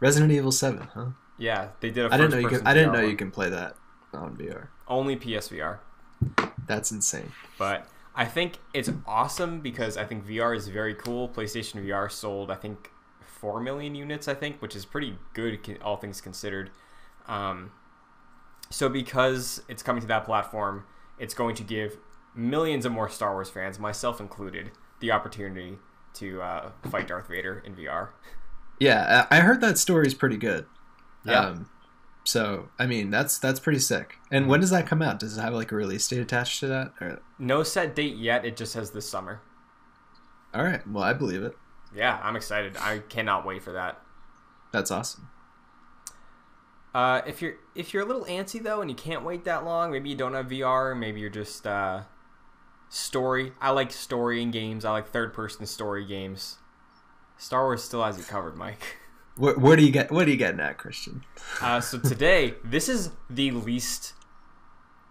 Resident 0.00 0.32
Evil 0.32 0.52
Seven, 0.52 0.88
huh? 0.94 1.06
Yeah, 1.38 1.68
they 1.80 1.90
did 1.90 2.06
a 2.06 2.14
I 2.14 2.16
didn't 2.16 2.30
know 2.30 2.36
you 2.38 2.42
first-person. 2.44 2.66
I 2.66 2.74
didn't 2.74 2.90
VR 2.90 2.92
know 2.94 3.08
you 3.08 3.16
can 3.16 3.30
play 3.30 3.50
that 3.50 3.76
on 4.14 4.36
VR. 4.36 4.68
Only 4.88 5.16
PSVR. 5.16 5.78
That's 6.66 6.90
insane. 6.90 7.32
But 7.58 7.88
I 8.14 8.24
think 8.24 8.58
it's 8.72 8.90
awesome 9.06 9.60
because 9.60 9.96
I 9.96 10.04
think 10.04 10.26
VR 10.26 10.56
is 10.56 10.68
very 10.68 10.94
cool. 10.94 11.28
PlayStation 11.28 11.84
VR 11.84 12.10
sold, 12.10 12.50
I 12.50 12.54
think, 12.54 12.90
4 13.26 13.60
million 13.60 13.94
units, 13.94 14.28
I 14.28 14.34
think, 14.34 14.60
which 14.62 14.74
is 14.74 14.84
pretty 14.84 15.18
good, 15.34 15.78
all 15.82 15.96
things 15.96 16.20
considered. 16.20 16.70
Um, 17.28 17.72
so, 18.70 18.88
because 18.88 19.62
it's 19.68 19.82
coming 19.82 20.00
to 20.00 20.08
that 20.08 20.24
platform, 20.24 20.84
it's 21.18 21.34
going 21.34 21.54
to 21.56 21.62
give 21.62 21.98
millions 22.34 22.84
of 22.84 22.92
more 22.92 23.08
Star 23.08 23.32
Wars 23.32 23.50
fans, 23.50 23.78
myself 23.78 24.20
included, 24.20 24.70
the 25.00 25.10
opportunity 25.12 25.78
to 26.14 26.40
uh, 26.40 26.70
fight 26.90 27.08
Darth 27.08 27.28
Vader 27.28 27.62
in 27.64 27.76
VR. 27.76 28.08
Yeah, 28.80 29.26
I 29.30 29.40
heard 29.40 29.60
that 29.60 29.78
story 29.78 30.06
is 30.06 30.14
pretty 30.14 30.36
good. 30.36 30.66
Yeah. 31.24 31.40
Um, 31.40 31.68
so 32.26 32.68
I 32.78 32.86
mean, 32.86 33.10
that's 33.10 33.38
that's 33.38 33.60
pretty 33.60 33.78
sick. 33.78 34.16
And 34.30 34.48
when 34.48 34.60
does 34.60 34.70
that 34.70 34.86
come 34.86 35.00
out? 35.00 35.18
Does 35.18 35.38
it 35.38 35.40
have 35.40 35.54
like 35.54 35.72
a 35.72 35.76
release 35.76 36.06
date 36.08 36.20
attached 36.20 36.60
to 36.60 36.66
that? 36.66 36.92
Or, 37.00 37.20
No 37.38 37.62
set 37.62 37.94
date 37.94 38.16
yet, 38.16 38.44
it 38.44 38.56
just 38.56 38.72
says 38.72 38.90
this 38.90 39.08
summer. 39.08 39.40
all 40.52 40.64
right. 40.64 40.86
Well, 40.86 41.04
I 41.04 41.12
believe 41.12 41.42
it. 41.42 41.56
Yeah, 41.94 42.20
I'm 42.22 42.36
excited. 42.36 42.76
I 42.78 42.98
cannot 42.98 43.46
wait 43.46 43.62
for 43.62 43.72
that. 43.72 44.00
That's 44.72 44.90
awesome. 44.90 45.28
Uh, 46.94 47.20
if 47.26 47.40
you're 47.42 47.54
if 47.74 47.92
you're 47.94 48.02
a 48.02 48.06
little 48.06 48.24
antsy 48.24 48.62
though 48.62 48.80
and 48.80 48.90
you 48.90 48.96
can't 48.96 49.22
wait 49.22 49.44
that 49.44 49.64
long, 49.64 49.92
maybe 49.92 50.08
you 50.10 50.16
don't 50.16 50.34
have 50.34 50.46
VR, 50.48 50.98
maybe 50.98 51.20
you're 51.20 51.30
just 51.30 51.66
uh, 51.66 52.02
story. 52.88 53.52
I 53.60 53.70
like 53.70 53.92
story 53.92 54.42
in 54.42 54.50
games. 54.50 54.84
I 54.84 54.90
like 54.90 55.08
third 55.08 55.32
person 55.32 55.64
story 55.66 56.04
games. 56.06 56.56
Star 57.38 57.64
Wars 57.64 57.84
still 57.84 58.02
has 58.02 58.18
you 58.18 58.24
covered, 58.24 58.56
Mike. 58.56 58.96
What, 59.36 59.58
what 59.58 59.76
do 59.78 59.84
you 59.84 59.92
get? 59.92 60.10
What 60.10 60.26
are 60.26 60.30
you 60.30 60.36
getting 60.36 60.60
at, 60.60 60.78
Christian? 60.78 61.22
Uh, 61.60 61.80
so 61.80 61.98
today, 61.98 62.54
this 62.64 62.88
is 62.88 63.10
the 63.28 63.50
least. 63.50 64.14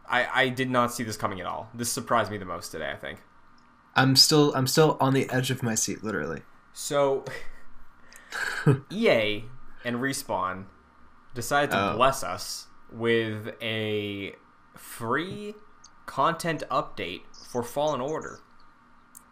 I 0.10 0.28
I 0.46 0.50
did 0.50 0.70
not 0.70 0.94
see 0.94 1.04
this 1.04 1.18
coming 1.18 1.40
at 1.40 1.46
all. 1.46 1.70
This 1.74 1.92
surprised 1.92 2.32
me 2.32 2.38
the 2.38 2.46
most 2.46 2.72
today. 2.72 2.92
I 2.92 2.96
think. 2.96 3.20
I'm 3.96 4.16
still 4.16 4.54
I'm 4.56 4.68
still 4.68 4.98
on 5.00 5.14
the 5.14 5.30
edge 5.30 5.52
of 5.52 5.62
my 5.64 5.76
seat, 5.76 6.04
literally. 6.04 6.42
So, 6.74 7.24
EA 8.92 9.46
and 9.84 9.98
Respawn 9.98 10.66
decided 11.34 11.72
to 11.72 11.92
Oh. 11.92 11.96
bless 11.96 12.24
us 12.24 12.68
with 12.92 13.54
a 13.62 14.36
free 14.76 15.56
content 16.06 16.64
update 16.70 17.22
for 17.50 17.64
Fallen 17.64 18.02
Order. 18.02 18.40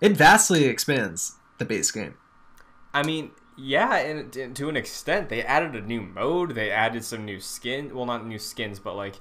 It 0.01 0.15
vastly 0.17 0.65
expands 0.65 1.33
the 1.57 1.65
base 1.65 1.91
game. 1.91 2.15
I 2.93 3.03
mean, 3.03 3.31
yeah, 3.57 3.95
and 3.98 4.36
and 4.36 4.55
to 4.55 4.69
an 4.69 4.75
extent, 4.77 5.29
they 5.29 5.43
added 5.43 5.75
a 5.75 5.81
new 5.86 6.01
mode. 6.01 6.55
They 6.55 6.72
added 6.72 7.03
some 7.03 7.25
new 7.25 7.39
skin. 7.39 7.95
Well, 7.95 8.05
not 8.05 8.25
new 8.25 8.39
skins, 8.39 8.79
but 8.79 8.95
like, 8.95 9.15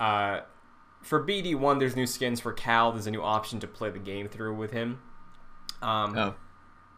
uh, 0.00 0.40
for 1.02 1.24
BD 1.24 1.54
one, 1.54 1.78
there's 1.78 1.96
new 1.96 2.06
skins 2.06 2.40
for 2.40 2.52
Cal. 2.52 2.92
There's 2.92 3.06
a 3.06 3.10
new 3.10 3.22
option 3.22 3.60
to 3.60 3.66
play 3.66 3.90
the 3.90 3.98
game 3.98 4.28
through 4.28 4.54
with 4.54 4.72
him. 4.72 5.00
Um, 5.82 6.16
Oh, 6.16 6.34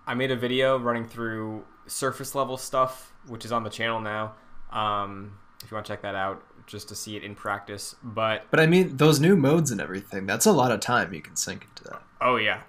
I 0.07 0.15
made 0.15 0.31
a 0.31 0.37
video 0.37 0.79
running 0.79 1.07
through 1.07 1.65
surface 1.87 2.35
level 2.35 2.57
stuff, 2.57 3.13
which 3.27 3.45
is 3.45 3.53
on 3.53 3.65
the 3.65 3.71
channel 3.71 4.01
now. 4.01 4.35
Um, 4.71 5.39
if 5.63 5.71
you 5.71 5.75
want 5.75 5.87
to 5.87 5.93
check 5.93 6.03
that 6.03 6.15
out, 6.15 6.43
just 6.67 6.89
to 6.91 6.95
see 6.95 7.17
it 7.17 7.25
in 7.25 7.35
practice. 7.35 7.97
But 8.03 8.45
but 8.51 8.61
I 8.61 8.67
mean 8.67 8.97
those 8.97 9.21
new 9.21 9.37
modes 9.37 9.71
and 9.71 9.81
everything. 9.81 10.27
That's 10.27 10.47
a 10.47 10.53
lot 10.53 10.71
of 10.71 10.81
time 10.81 11.13
you 11.13 11.23
can 11.23 11.37
sink 11.37 11.67
into 11.69 11.85
that. 11.85 12.03
oh 12.21 12.37
yeah, 12.37 12.61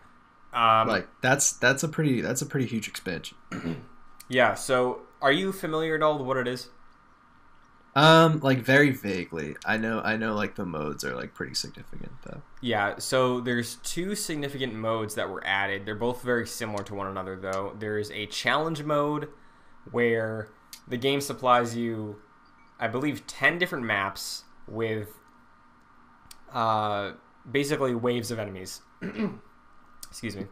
um, 0.54 0.88
Like 0.88 1.08
that's 1.22 1.54
that's 1.54 1.84
a 1.84 1.88
pretty 1.88 2.22
that's 2.22 2.42
a 2.42 2.46
pretty 2.46 2.66
huge 2.66 2.88
expansion. 2.88 3.38
yeah. 4.30 4.54
So, 4.54 5.02
are 5.22 5.32
you 5.32 5.52
familiar 5.52 5.96
at 5.96 6.04
all 6.04 6.18
with 6.18 6.28
what 6.28 6.38
it 6.38 6.48
is? 6.48 6.70
Um, 7.96 8.40
like 8.40 8.60
very 8.60 8.92
vaguely. 8.92 9.56
I 9.66 9.78
know 9.78 10.00
I 10.02 10.16
know 10.16 10.36
like 10.36 10.56
the 10.56 10.66
modes 10.66 11.04
are 11.04 11.16
like 11.16 11.34
pretty 11.34 11.56
significant 11.56 12.12
though. 12.24 12.42
Yeah, 12.62 12.98
so 13.00 13.40
there's 13.40 13.76
two 13.78 14.16
significant 14.16 14.74
modes 14.74 15.16
that 15.16 15.30
were 15.30 15.46
added. 15.46 15.86
They're 15.86 15.96
both 15.96 16.22
very 16.22 16.46
similar 16.46 16.84
to 16.84 16.96
one 16.96 17.08
another, 17.08 17.38
though. 17.38 17.76
There's 17.80 18.12
a 18.12 18.26
challenge 18.28 18.84
mode 18.84 19.30
where 19.92 20.50
the 20.88 20.98
game 20.98 21.22
supplies 21.22 21.76
you, 21.76 22.18
I 22.80 22.88
believe, 22.90 23.26
10 23.28 23.58
different 23.58 23.86
maps 23.86 24.44
with 24.68 25.10
uh, 26.54 27.14
basically 27.50 27.96
waves 27.96 28.30
of 28.30 28.40
enemies. 28.40 28.82
Excuse 30.10 30.36
me. 30.36 30.48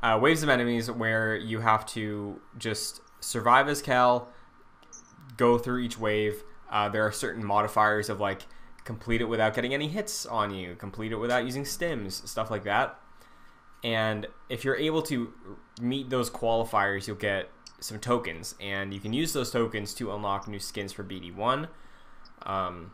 Uh, 0.00 0.18
waves 0.20 0.44
of 0.44 0.48
enemies 0.48 0.90
where 0.90 1.34
you 1.34 1.60
have 1.60 1.84
to 1.86 2.40
just 2.56 3.00
survive 3.20 3.68
as 3.68 3.82
Cal, 3.82 4.28
go 5.36 5.58
through 5.58 5.80
each 5.80 5.98
wave. 5.98 6.42
Uh, 6.70 6.88
there 6.88 7.06
are 7.06 7.12
certain 7.12 7.44
modifiers 7.44 8.08
of 8.08 8.20
like 8.20 8.42
complete 8.84 9.20
it 9.20 9.28
without 9.28 9.54
getting 9.54 9.74
any 9.74 9.88
hits 9.88 10.26
on 10.26 10.54
you, 10.54 10.74
complete 10.74 11.12
it 11.12 11.16
without 11.16 11.44
using 11.44 11.64
stims, 11.64 12.26
stuff 12.26 12.50
like 12.50 12.64
that. 12.64 12.98
And 13.84 14.26
if 14.48 14.64
you're 14.64 14.76
able 14.76 15.02
to 15.02 15.32
meet 15.80 16.10
those 16.10 16.30
qualifiers, 16.30 17.06
you'll 17.06 17.16
get 17.16 17.48
some 17.80 17.98
tokens, 18.00 18.54
and 18.60 18.92
you 18.92 18.98
can 18.98 19.12
use 19.12 19.32
those 19.32 19.50
tokens 19.50 19.94
to 19.94 20.12
unlock 20.12 20.48
new 20.48 20.58
skins 20.58 20.92
for 20.92 21.04
BD1. 21.04 21.68
Um, 22.42 22.92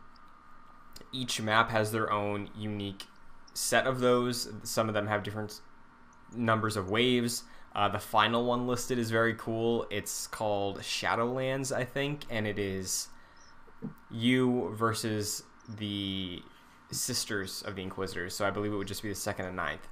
each 1.11 1.41
map 1.41 1.71
has 1.71 1.91
their 1.91 2.11
own 2.11 2.49
unique 2.55 3.05
set 3.53 3.87
of 3.87 3.99
those. 3.99 4.49
Some 4.63 4.87
of 4.87 4.93
them 4.93 5.07
have 5.07 5.23
different 5.23 5.59
numbers 6.35 6.75
of 6.75 6.89
waves. 6.89 7.43
Uh, 7.75 7.89
the 7.89 7.99
final 7.99 8.45
one 8.45 8.67
listed 8.67 8.97
is 8.97 9.11
very 9.11 9.33
cool. 9.35 9.85
It's 9.89 10.27
called 10.27 10.79
Shadowlands, 10.79 11.75
I 11.75 11.83
think, 11.83 12.23
and 12.29 12.47
it 12.47 12.57
is 12.57 13.09
you 14.09 14.73
versus 14.73 15.43
the 15.77 16.41
sisters 16.89 17.63
of 17.63 17.75
the 17.75 17.81
Inquisitors. 17.83 18.33
So 18.33 18.47
I 18.47 18.49
believe 18.49 18.71
it 18.71 18.77
would 18.77 18.87
just 18.87 19.03
be 19.03 19.09
the 19.09 19.15
second 19.15 19.45
and 19.45 19.57
ninth. 19.57 19.87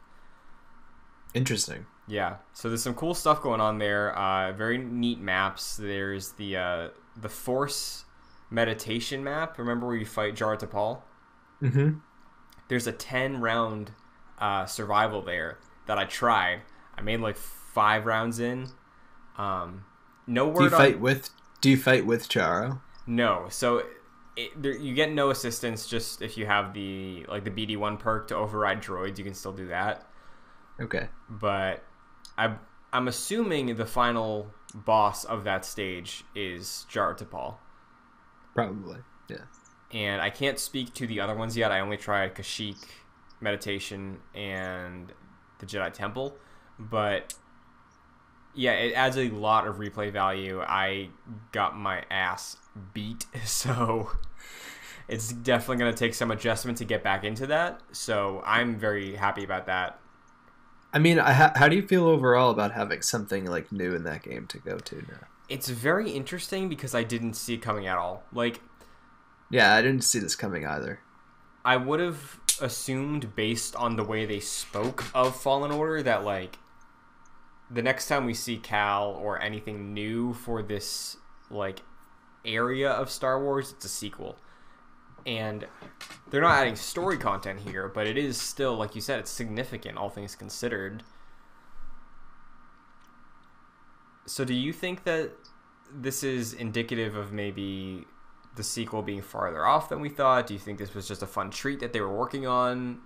Interesting. 1.33 1.85
Yeah. 2.07 2.37
So 2.53 2.69
there's 2.69 2.83
some 2.83 2.93
cool 2.93 3.13
stuff 3.13 3.41
going 3.41 3.59
on 3.59 3.79
there. 3.79 4.17
Uh, 4.17 4.53
very 4.53 4.77
neat 4.77 5.19
maps. 5.19 5.75
There's 5.75 6.31
the 6.33 6.57
uh, 6.57 6.87
the 7.17 7.29
Force 7.29 8.05
meditation 8.49 9.23
map. 9.23 9.57
Remember 9.57 9.87
where 9.87 9.95
you 9.95 10.05
fight 10.05 10.35
Jaro 10.35 10.57
Tapal? 10.57 11.01
Mm-hmm. 11.61 11.99
There's 12.67 12.87
a 12.87 12.91
10 12.91 13.41
round 13.41 13.91
uh, 14.39 14.65
survival 14.65 15.21
there 15.21 15.57
that 15.87 15.97
I 15.97 16.05
tried. 16.05 16.61
I 16.95 17.01
made 17.01 17.19
like 17.19 17.37
five 17.73 18.05
rounds 18.05 18.39
in. 18.39 18.67
Um, 19.37 19.85
no 20.27 20.47
word 20.47 20.57
Do 20.57 20.63
you 20.65 20.71
on 20.71 20.77
fight 20.77 20.99
with 20.99 21.29
Do 21.61 21.69
you 21.69 21.77
fight 21.77 22.05
with 22.05 22.29
Jaro? 22.29 22.81
No, 23.05 23.47
so 23.49 23.83
it, 24.37 24.61
there, 24.61 24.75
you 24.75 24.93
get 24.93 25.11
no 25.11 25.29
assistance. 25.29 25.87
Just 25.87 26.21
if 26.21 26.37
you 26.37 26.45
have 26.45 26.73
the 26.73 27.25
like 27.27 27.43
the 27.43 27.51
BD 27.51 27.77
one 27.77 27.97
perk 27.97 28.27
to 28.29 28.35
override 28.35 28.81
droids, 28.81 29.17
you 29.17 29.23
can 29.23 29.33
still 29.33 29.51
do 29.53 29.67
that. 29.67 30.07
Okay. 30.79 31.07
But 31.29 31.83
I 32.37 32.55
I'm 32.91 33.07
assuming 33.07 33.75
the 33.75 33.85
final 33.85 34.51
boss 34.73 35.23
of 35.25 35.43
that 35.43 35.65
stage 35.65 36.23
is 36.35 36.85
Jaro 36.91 37.17
Tapal, 37.17 37.55
Probably. 38.55 38.99
Yeah. 39.29 39.37
and 39.91 40.21
I 40.21 40.29
can't 40.29 40.59
speak 40.59 40.93
to 40.95 41.07
the 41.07 41.19
other 41.19 41.35
ones 41.35 41.55
yet. 41.57 41.71
I 41.71 41.79
only 41.79 41.97
tried 41.97 42.35
Kashyyyk, 42.35 42.83
meditation, 43.41 44.19
and 44.33 45.11
the 45.59 45.65
Jedi 45.65 45.91
Temple, 45.93 46.35
but 46.79 47.33
yeah, 48.53 48.73
it 48.73 48.93
adds 48.93 49.17
a 49.17 49.29
lot 49.29 49.67
of 49.67 49.77
replay 49.77 50.11
value. 50.11 50.61
I 50.61 51.09
got 51.51 51.77
my 51.77 52.03
ass 52.09 52.57
beat, 52.93 53.25
so 53.45 54.11
it's 55.07 55.31
definitely 55.31 55.77
going 55.77 55.93
to 55.93 55.97
take 55.97 56.13
some 56.13 56.31
adjustment 56.31 56.77
to 56.79 56.85
get 56.85 57.03
back 57.03 57.23
into 57.23 57.47
that. 57.47 57.81
So 57.91 58.41
I'm 58.45 58.77
very 58.77 59.15
happy 59.15 59.43
about 59.43 59.65
that. 59.67 59.99
I 60.93 60.99
mean, 60.99 61.19
I, 61.19 61.33
how, 61.33 61.51
how 61.55 61.67
do 61.67 61.75
you 61.75 61.81
feel 61.81 62.05
overall 62.05 62.51
about 62.51 62.71
having 62.71 63.01
something 63.01 63.45
like 63.45 63.71
new 63.71 63.95
in 63.95 64.03
that 64.03 64.23
game 64.23 64.45
to 64.47 64.59
go 64.59 64.77
to 64.77 64.95
now? 64.95 65.27
It's 65.49 65.67
very 65.67 66.11
interesting 66.11 66.69
because 66.69 66.93
I 66.95 67.03
didn't 67.03 67.33
see 67.33 67.55
it 67.55 67.61
coming 67.61 67.87
at 67.87 67.97
all. 67.97 68.23
Like, 68.31 68.61
Yeah, 69.49 69.73
I 69.73 69.81
didn't 69.81 70.03
see 70.03 70.19
this 70.19 70.35
coming 70.35 70.65
either. 70.65 70.99
I 71.65 71.77
would 71.77 71.99
have 71.99 72.39
assumed 72.61 73.35
based 73.35 73.75
on 73.75 73.95
the 73.95 74.03
way 74.03 74.25
they 74.25 74.39
spoke 74.39 75.03
of 75.15 75.35
Fallen 75.35 75.71
Order 75.71 76.03
that 76.03 76.23
like 76.23 76.57
the 77.73 77.81
next 77.81 78.07
time 78.07 78.25
we 78.25 78.33
see 78.33 78.57
Cal 78.57 79.11
or 79.11 79.41
anything 79.41 79.93
new 79.93 80.33
for 80.33 80.61
this 80.61 81.17
like 81.49 81.81
area 82.45 82.91
of 82.91 83.09
Star 83.09 83.41
Wars, 83.41 83.71
it's 83.71 83.85
a 83.85 83.89
sequel. 83.89 84.37
And 85.25 85.65
they're 86.29 86.41
not 86.41 86.59
adding 86.59 86.75
story 86.75 87.17
content 87.17 87.61
here, 87.61 87.87
but 87.87 88.05
it 88.05 88.17
is 88.17 88.39
still 88.39 88.75
like 88.75 88.93
you 88.95 89.01
said 89.01 89.19
it's 89.19 89.31
significant 89.31 89.97
all 89.97 90.09
things 90.09 90.35
considered. 90.35 91.03
So 94.25 94.45
do 94.45 94.53
you 94.53 94.71
think 94.71 95.03
that 95.03 95.31
this 95.91 96.23
is 96.23 96.53
indicative 96.53 97.15
of 97.15 97.33
maybe 97.33 98.05
the 98.55 98.63
sequel 98.63 99.01
being 99.01 99.21
farther 99.21 99.65
off 99.65 99.89
than 99.89 99.99
we 99.99 100.09
thought? 100.09 100.47
Do 100.47 100.53
you 100.53 100.59
think 100.59 100.77
this 100.77 100.93
was 100.93 101.07
just 101.07 101.23
a 101.23 101.27
fun 101.27 101.49
treat 101.49 101.79
that 101.79 101.91
they 101.91 102.01
were 102.01 102.13
working 102.13 102.45
on? 102.45 103.01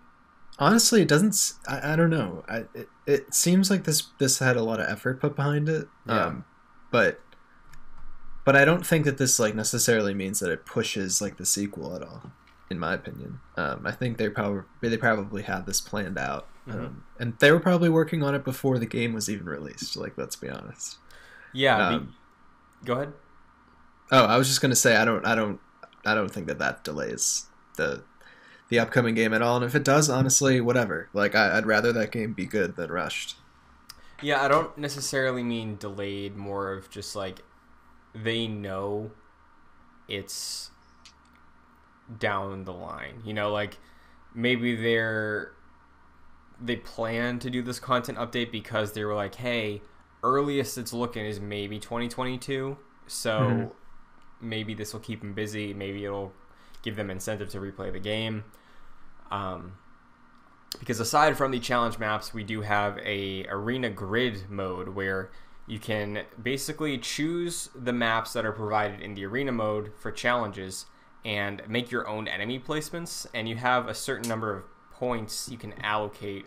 Honestly, 0.60 1.02
it 1.04 1.08
doesn't. 1.08 1.54
I 1.68 1.96
don't 1.96 2.10
know. 2.10 2.44
I, 2.50 2.66
it, 2.74 2.90
it 3.06 3.34
seems 3.34 3.70
like 3.70 3.84
this 3.84 4.04
this 4.18 4.40
had 4.40 4.56
a 4.58 4.64
lot 4.64 4.80
of 4.80 4.90
effort 4.90 5.20
put 5.22 5.36
behind 5.36 5.70
it. 5.70 5.88
Yeah. 6.08 6.26
Um, 6.26 6.46
but 6.92 7.20
but 8.44 8.56
I 8.56 8.66
don't 8.66 8.86
think 8.86 9.06
that 9.06 9.18
this 9.18 9.38
like 9.40 9.54
necessarily 9.54 10.14
means 10.16 10.40
that 10.40 10.50
it 10.52 10.66
pushes 10.66 11.22
like 11.22 11.38
the 11.38 11.46
sequel 11.46 11.96
at 11.96 12.02
all. 12.02 12.32
In 12.70 12.80
my 12.80 12.94
opinion, 12.96 13.40
um, 13.56 13.86
I 13.86 13.92
think 13.92 14.18
they 14.18 14.30
probably 14.30 14.64
they 14.82 14.98
probably 14.98 15.44
had 15.44 15.66
this 15.66 15.80
planned 15.80 16.18
out, 16.18 16.48
um, 16.70 17.04
and 17.20 17.38
they 17.40 17.52
were 17.52 17.62
probably 17.62 17.88
working 17.88 18.24
on 18.24 18.36
it 18.36 18.44
before 18.44 18.78
the 18.78 18.86
game 18.86 19.14
was 19.14 19.30
even 19.30 19.46
released. 19.46 19.96
Like, 19.96 20.18
let's 20.18 20.36
be 20.36 20.50
honest. 20.50 20.98
Yeah. 21.54 21.78
be- 21.90 21.96
Um, 21.96 22.16
go 22.84 22.94
ahead. 22.94 23.14
Oh, 24.12 24.26
I 24.26 24.38
was 24.38 24.48
just 24.48 24.60
gonna 24.62 24.76
say 24.76 24.96
I 24.98 25.06
don't 25.06 25.26
I 25.26 25.34
don't 25.36 25.60
I 26.06 26.14
don't 26.16 26.30
think 26.30 26.48
that 26.48 26.60
that 26.60 26.84
delays 26.84 27.46
the 27.78 28.04
the 28.70 28.80
upcoming 28.80 29.16
game 29.16 29.34
at 29.34 29.42
all. 29.42 29.58
And 29.58 29.66
if 29.66 29.76
it 29.76 29.84
does, 29.84 30.10
honestly, 30.10 30.62
whatever. 30.62 31.10
Like 31.14 31.36
I, 31.36 31.58
I'd 31.58 31.66
rather 31.66 31.94
that 31.94 32.12
game 32.12 32.34
be 32.34 32.46
good 32.46 32.76
than 32.76 32.92
rushed. 32.92 33.38
Yeah, 34.22 34.44
I 34.44 34.48
don't 34.48 34.78
necessarily 34.78 35.44
mean 35.44 35.78
delayed, 35.78 36.36
more 36.36 36.72
of 36.74 36.90
just 36.90 37.16
like 37.16 37.44
they 38.16 38.48
know 38.48 39.12
it's 40.08 40.72
down 42.20 42.64
the 42.66 42.74
line. 42.74 43.22
You 43.26 43.34
know, 43.34 43.52
like 43.52 43.78
maybe 44.34 44.76
they're 44.76 45.54
they 46.60 46.76
plan 46.76 47.40
to 47.40 47.50
do 47.50 47.62
this 47.62 47.80
content 47.80 48.18
update 48.18 48.52
because 48.52 48.94
they 48.94 49.04
were 49.04 49.16
like, 49.16 49.36
"Hey, 49.36 49.82
earliest 50.24 50.78
it's 50.78 50.94
looking 50.94 51.26
is 51.26 51.40
maybe 51.40 51.80
2022." 51.80 52.78
So 53.08 53.38
Mhm. 53.38 53.72
maybe 54.42 54.74
this 54.74 54.94
will 54.94 55.00
keep 55.02 55.22
them 55.22 55.34
busy, 55.34 55.74
maybe 55.74 56.06
it'll 56.06 56.34
give 56.84 56.96
them 56.96 57.10
incentive 57.10 57.50
to 57.50 57.60
replay 57.60 57.92
the 57.92 58.00
game. 58.00 58.44
Um 59.32 59.74
because 60.80 61.00
aside 61.00 61.38
from 61.38 61.52
the 61.52 61.60
challenge 61.60 61.98
maps, 61.98 62.34
we 62.34 62.44
do 62.44 62.62
have 62.62 62.98
a 63.00 63.46
arena 63.48 63.90
grid 63.90 64.50
mode 64.50 64.90
where 64.90 65.32
you 65.66 65.80
can 65.80 66.24
basically 66.42 66.98
choose 66.98 67.70
the 67.76 67.94
maps 67.94 68.34
that 68.34 68.46
are 68.46 68.52
provided 68.52 69.02
in 69.02 69.16
the 69.16 69.26
arena 69.26 69.52
mode 69.52 69.92
for 69.98 70.12
challenges 70.12 70.86
and 71.26 71.62
make 71.68 71.90
your 71.92 72.08
own 72.08 72.28
enemy 72.28 72.60
placements 72.60 73.26
and 73.34 73.50
you 73.50 73.56
have 73.56 73.88
a 73.88 73.94
certain 73.94 74.30
number 74.30 74.56
of 74.56 74.64
points 74.92 75.50
you 75.50 75.58
can 75.58 75.74
allocate 75.82 76.46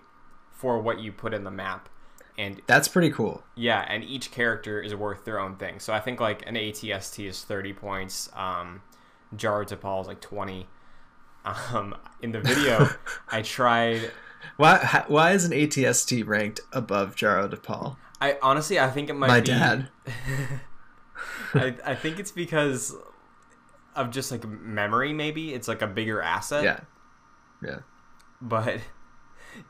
for 0.50 0.78
what 0.78 1.00
you 1.00 1.12
put 1.12 1.34
in 1.34 1.44
the 1.44 1.50
map 1.50 1.88
and 2.38 2.62
That's 2.66 2.88
pretty 2.88 3.10
cool. 3.10 3.42
yeah, 3.54 3.84
and 3.88 4.02
each 4.02 4.30
character 4.30 4.80
is 4.80 4.94
worth 4.94 5.24
their 5.24 5.38
own 5.38 5.56
thing. 5.56 5.78
So 5.80 5.92
I 5.92 6.00
think 6.00 6.20
like 6.20 6.46
an 6.46 6.54
ATST 6.54 7.26
is 7.28 7.44
thirty 7.44 7.74
points. 7.74 8.30
Um, 8.34 8.80
Jaro 9.34 9.66
Tapal 9.66 10.00
is 10.02 10.06
like 10.06 10.20
twenty. 10.20 10.66
Um, 11.44 11.96
in 12.20 12.32
the 12.32 12.40
video, 12.40 12.88
I 13.30 13.42
tried. 13.42 14.10
Why 14.56 15.04
why 15.08 15.32
is 15.32 15.44
an 15.44 15.52
ATST 15.52 16.26
ranked 16.26 16.60
above 16.72 17.16
Jaro 17.16 17.48
Tapal? 17.52 17.96
I 18.20 18.36
honestly, 18.42 18.78
I 18.78 18.90
think 18.90 19.08
it 19.08 19.14
might 19.14 19.28
My 19.28 19.40
be. 19.40 19.46
dad. 19.46 19.88
I, 21.54 21.74
I 21.84 21.94
think 21.94 22.18
it's 22.18 22.30
because 22.30 22.94
of 23.96 24.10
just 24.10 24.30
like 24.30 24.46
memory. 24.46 25.12
Maybe 25.12 25.52
it's 25.54 25.66
like 25.68 25.82
a 25.82 25.86
bigger 25.86 26.20
asset. 26.22 26.62
Yeah. 26.64 26.80
Yeah. 27.62 27.78
But 28.40 28.80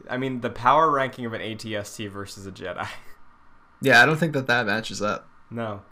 I 0.09 0.17
mean, 0.17 0.41
the 0.41 0.51
power 0.51 0.91
ranking 0.91 1.25
of 1.25 1.33
an 1.33 1.41
ATST 1.41 2.11
versus 2.11 2.47
a 2.47 2.53
Jedi. 2.53 2.87
Yeah, 3.83 4.03
I 4.03 4.07
don't 4.07 4.19
think 4.19 4.35
that 4.35 4.47
that 4.49 4.67
matches 4.67 5.01
up, 5.01 5.27
No. 5.51 5.83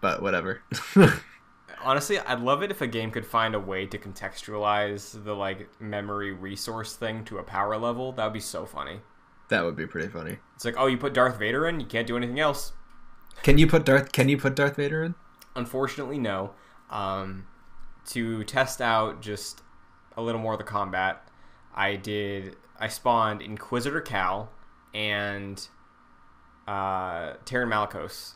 but 0.00 0.20
whatever. 0.20 0.62
Honestly, 1.82 2.18
I'd 2.18 2.40
love 2.40 2.62
it 2.62 2.70
if 2.70 2.80
a 2.80 2.86
game 2.86 3.10
could 3.10 3.26
find 3.26 3.54
a 3.54 3.60
way 3.60 3.86
to 3.86 3.98
contextualize 3.98 5.22
the 5.24 5.34
like 5.34 5.68
memory 5.80 6.32
resource 6.32 6.96
thing 6.96 7.24
to 7.26 7.38
a 7.38 7.42
power 7.42 7.76
level. 7.76 8.12
That 8.12 8.24
would 8.24 8.32
be 8.32 8.40
so 8.40 8.66
funny. 8.66 9.00
that 9.48 9.64
would 9.64 9.76
be 9.76 9.86
pretty 9.86 10.08
funny. 10.08 10.38
It's 10.54 10.64
like, 10.64 10.74
oh, 10.78 10.86
you 10.86 10.96
put 10.96 11.12
Darth 11.14 11.38
Vader 11.38 11.66
in, 11.68 11.78
you 11.80 11.86
can't 11.86 12.06
do 12.06 12.16
anything 12.16 12.40
else. 12.40 12.72
Can 13.42 13.58
you 13.58 13.66
put 13.66 13.84
Darth 13.84 14.12
can 14.12 14.28
you 14.28 14.38
put 14.38 14.54
Darth 14.56 14.76
Vader 14.76 15.04
in? 15.04 15.14
Unfortunately, 15.54 16.18
no. 16.18 16.52
Um, 16.90 17.46
to 18.06 18.42
test 18.44 18.80
out 18.80 19.20
just 19.20 19.62
a 20.16 20.22
little 20.22 20.40
more 20.40 20.54
of 20.54 20.58
the 20.58 20.64
combat, 20.64 21.22
I 21.74 21.96
did. 21.96 22.56
I 22.78 22.88
spawned 22.88 23.42
Inquisitor 23.42 24.00
Cal 24.00 24.50
and 24.94 25.66
uh, 26.66 27.34
Taron 27.44 27.68
Malicos, 27.68 28.34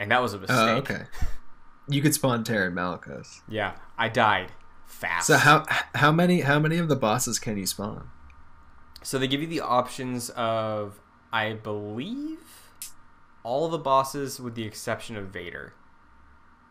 and 0.00 0.10
that 0.10 0.20
was 0.22 0.34
a 0.34 0.38
mistake. 0.38 0.56
Oh, 0.58 0.76
okay. 0.76 1.02
You 1.88 2.00
could 2.00 2.14
spawn 2.14 2.44
Taron 2.44 2.72
Malicos. 2.72 3.40
Yeah, 3.48 3.74
I 3.98 4.08
died 4.08 4.52
fast. 4.86 5.26
So 5.26 5.36
how 5.36 5.66
how 5.94 6.12
many 6.12 6.40
how 6.40 6.58
many 6.58 6.78
of 6.78 6.88
the 6.88 6.96
bosses 6.96 7.38
can 7.38 7.56
you 7.56 7.66
spawn? 7.66 8.08
So 9.02 9.18
they 9.18 9.28
give 9.28 9.42
you 9.42 9.46
the 9.46 9.60
options 9.60 10.30
of, 10.30 10.98
I 11.30 11.52
believe, 11.52 12.70
all 13.42 13.68
the 13.68 13.78
bosses 13.78 14.40
with 14.40 14.54
the 14.54 14.64
exception 14.64 15.16
of 15.16 15.26
Vader. 15.26 15.74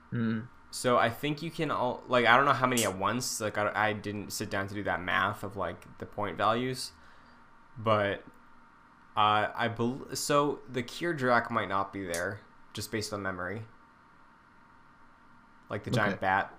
Hmm. 0.10 0.42
So 0.72 0.98
I 0.98 1.12
think 1.12 1.44
you 1.44 1.52
can 1.52 1.70
all 1.70 2.02
like 2.08 2.26
I 2.26 2.36
don't 2.36 2.46
know 2.46 2.54
how 2.54 2.66
many 2.66 2.84
at 2.84 2.98
once. 2.98 3.40
Like 3.40 3.58
I, 3.58 3.72
I 3.76 3.94
didn't 3.94 4.34
sit 4.34 4.50
down 4.50 4.68
to 4.68 4.74
do 4.74 4.84
that 4.84 5.02
math 5.02 5.44
of 5.44 5.56
like 5.56 5.86
the 6.00 6.08
point 6.08 6.36
values, 6.36 6.92
but 7.78 8.24
uh, 9.16 9.50
I 9.56 9.68
bel 9.68 10.08
so 10.16 10.60
the 10.68 10.82
Kier 10.82 11.16
Drac 11.16 11.52
might 11.52 11.70
not 11.70 11.94
be 11.94 12.04
there 12.04 12.40
just 12.74 12.92
based 12.92 13.14
on 13.14 13.22
memory. 13.22 13.64
Like 15.74 15.84
the 15.84 15.92
giant 15.92 16.22
bat, 16.22 16.54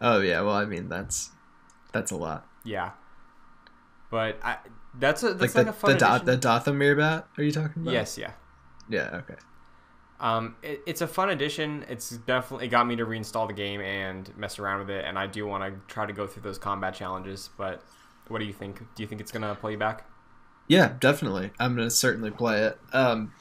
Oh 0.00 0.20
yeah, 0.20 0.42
well 0.42 0.54
I 0.54 0.66
mean 0.66 0.88
that's 0.88 1.30
that's 1.92 2.10
a 2.10 2.16
lot. 2.16 2.46
yeah. 2.64 2.90
But 4.10 4.38
I 4.44 4.58
that's 4.98 5.22
a 5.22 5.30
Like 5.30 5.52
that's 5.52 5.54
the 5.54 5.68
a 5.68 5.72
fun 5.72 5.98
the, 5.98 6.06
addition. 6.06 6.26
the 6.26 6.36
Dathomir 6.38 6.96
bat 6.96 7.26
are 7.38 7.42
you 7.42 7.52
talking 7.52 7.82
about? 7.82 7.92
yes, 7.94 8.18
yeah. 8.18 8.32
Yeah, 8.88 9.20
okay. 9.24 9.34
Um, 10.20 10.56
it, 10.62 10.80
it's 10.86 11.00
a 11.00 11.06
fun 11.06 11.30
addition. 11.30 11.84
It's 11.88 12.10
definitely 12.10 12.66
it 12.66 12.70
got 12.70 12.86
me 12.86 12.96
to 12.96 13.04
reinstall 13.06 13.48
the 13.48 13.54
game 13.54 13.80
and 13.80 14.30
mess 14.36 14.58
around 14.58 14.80
with 14.80 14.90
it, 14.90 15.04
and 15.04 15.18
I 15.18 15.26
do 15.26 15.46
want 15.46 15.64
to 15.64 15.80
try 15.92 16.06
to 16.06 16.12
go 16.12 16.26
through 16.26 16.42
those 16.42 16.58
combat 16.58 16.94
challenges. 16.94 17.50
But 17.58 17.82
what 18.28 18.38
do 18.38 18.44
you 18.44 18.52
think? 18.52 18.78
Do 18.94 19.02
you 19.02 19.06
think 19.08 19.20
it's 19.20 19.32
gonna 19.32 19.54
play 19.54 19.72
you 19.72 19.78
back? 19.78 20.04
Yeah, 20.68 20.94
definitely. 21.00 21.50
I'm 21.58 21.74
gonna 21.76 21.90
certainly 21.90 22.30
play 22.30 22.62
it. 22.62 22.78
Um, 22.92 23.32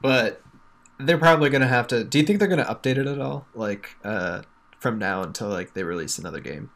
but 0.00 0.40
they're 1.04 1.18
probably 1.18 1.50
gonna 1.50 1.68
have 1.68 1.86
to. 1.88 2.04
Do 2.04 2.18
you 2.18 2.24
think 2.24 2.38
they're 2.38 2.48
gonna 2.48 2.64
update 2.64 2.96
it 2.98 3.06
at 3.06 3.20
all? 3.20 3.46
Like, 3.54 3.96
uh, 4.04 4.42
from 4.78 4.98
now 4.98 5.22
until 5.22 5.48
like 5.48 5.74
they 5.74 5.84
release 5.84 6.18
another 6.18 6.40
game. 6.40 6.70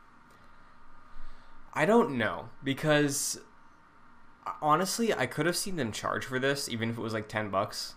I 1.75 1.85
don't 1.85 2.17
know 2.17 2.49
because 2.65 3.41
honestly, 4.63 5.13
I 5.13 5.27
could 5.27 5.47
have 5.47 5.57
seen 5.57 5.77
them 5.77 5.93
charge 5.93 6.25
for 6.25 6.39
this, 6.39 6.69
even 6.69 6.91
if 6.91 6.99
it 6.99 7.01
was 7.01 7.13
like 7.13 7.29
ten 7.29 7.51
bucks. 7.51 7.95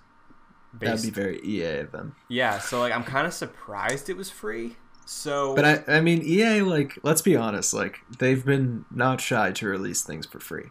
That'd 0.73 1.01
be 1.01 1.09
very 1.09 1.39
EA 1.43 1.79
of 1.79 1.91
them. 1.91 2.15
yeah, 2.27 2.59
so 2.59 2.79
like 2.79 2.93
I'm 2.93 3.03
kind 3.03 3.25
of 3.25 3.33
surprised 3.33 4.09
it 4.09 4.17
was 4.17 4.29
free. 4.29 4.77
So, 5.05 5.55
But 5.55 5.65
I, 5.65 5.97
I 5.97 6.01
mean, 6.01 6.21
EA, 6.21 6.61
like, 6.61 6.99
let's 7.01 7.23
be 7.23 7.35
honest, 7.35 7.73
like, 7.73 8.01
they've 8.19 8.45
been 8.45 8.85
not 8.91 9.19
shy 9.19 9.51
to 9.53 9.67
release 9.67 10.03
things 10.03 10.27
for 10.27 10.39
free. 10.39 10.65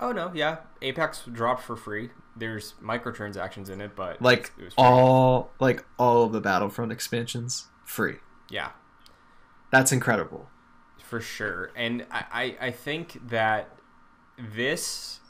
oh 0.00 0.10
no, 0.10 0.32
yeah, 0.34 0.60
Apex 0.80 1.24
dropped 1.30 1.62
for 1.62 1.76
free. 1.76 2.08
There's 2.36 2.74
microtransactions 2.82 3.70
in 3.70 3.80
it, 3.80 3.94
but 3.94 4.20
Like, 4.20 4.52
it 4.58 4.72
all, 4.76 5.52
like, 5.60 5.84
all 5.98 6.24
of 6.24 6.32
the 6.32 6.40
Battlefront 6.40 6.90
expansions, 6.92 7.68
free. 7.84 8.16
yeah, 8.50 8.70
That's 9.70 9.92
incredible. 9.92 10.48
for 10.98 11.20
sure. 11.20 11.70
And 11.76 12.06
I, 12.10 12.56
I, 12.60 12.70
think 12.70 13.28
that 13.28 13.68
this 14.38 15.20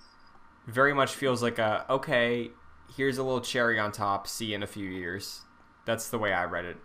very 0.67 0.95
much 0.95 1.13
feels 1.15 1.43
like 1.43 1.59
a 1.59 1.85
okay. 1.91 2.51
Here's 2.97 3.19
a 3.19 3.23
little 3.23 3.41
cherry 3.41 3.79
on 3.79 3.93
top. 3.93 4.27
See 4.27 4.55
in 4.55 4.63
a 4.63 4.67
few 4.67 4.89
years. 4.89 5.43
That's 5.85 6.09
the 6.09 6.19
way 6.19 6.33
I 6.33 6.45
read 6.45 6.65
it. 6.65 6.77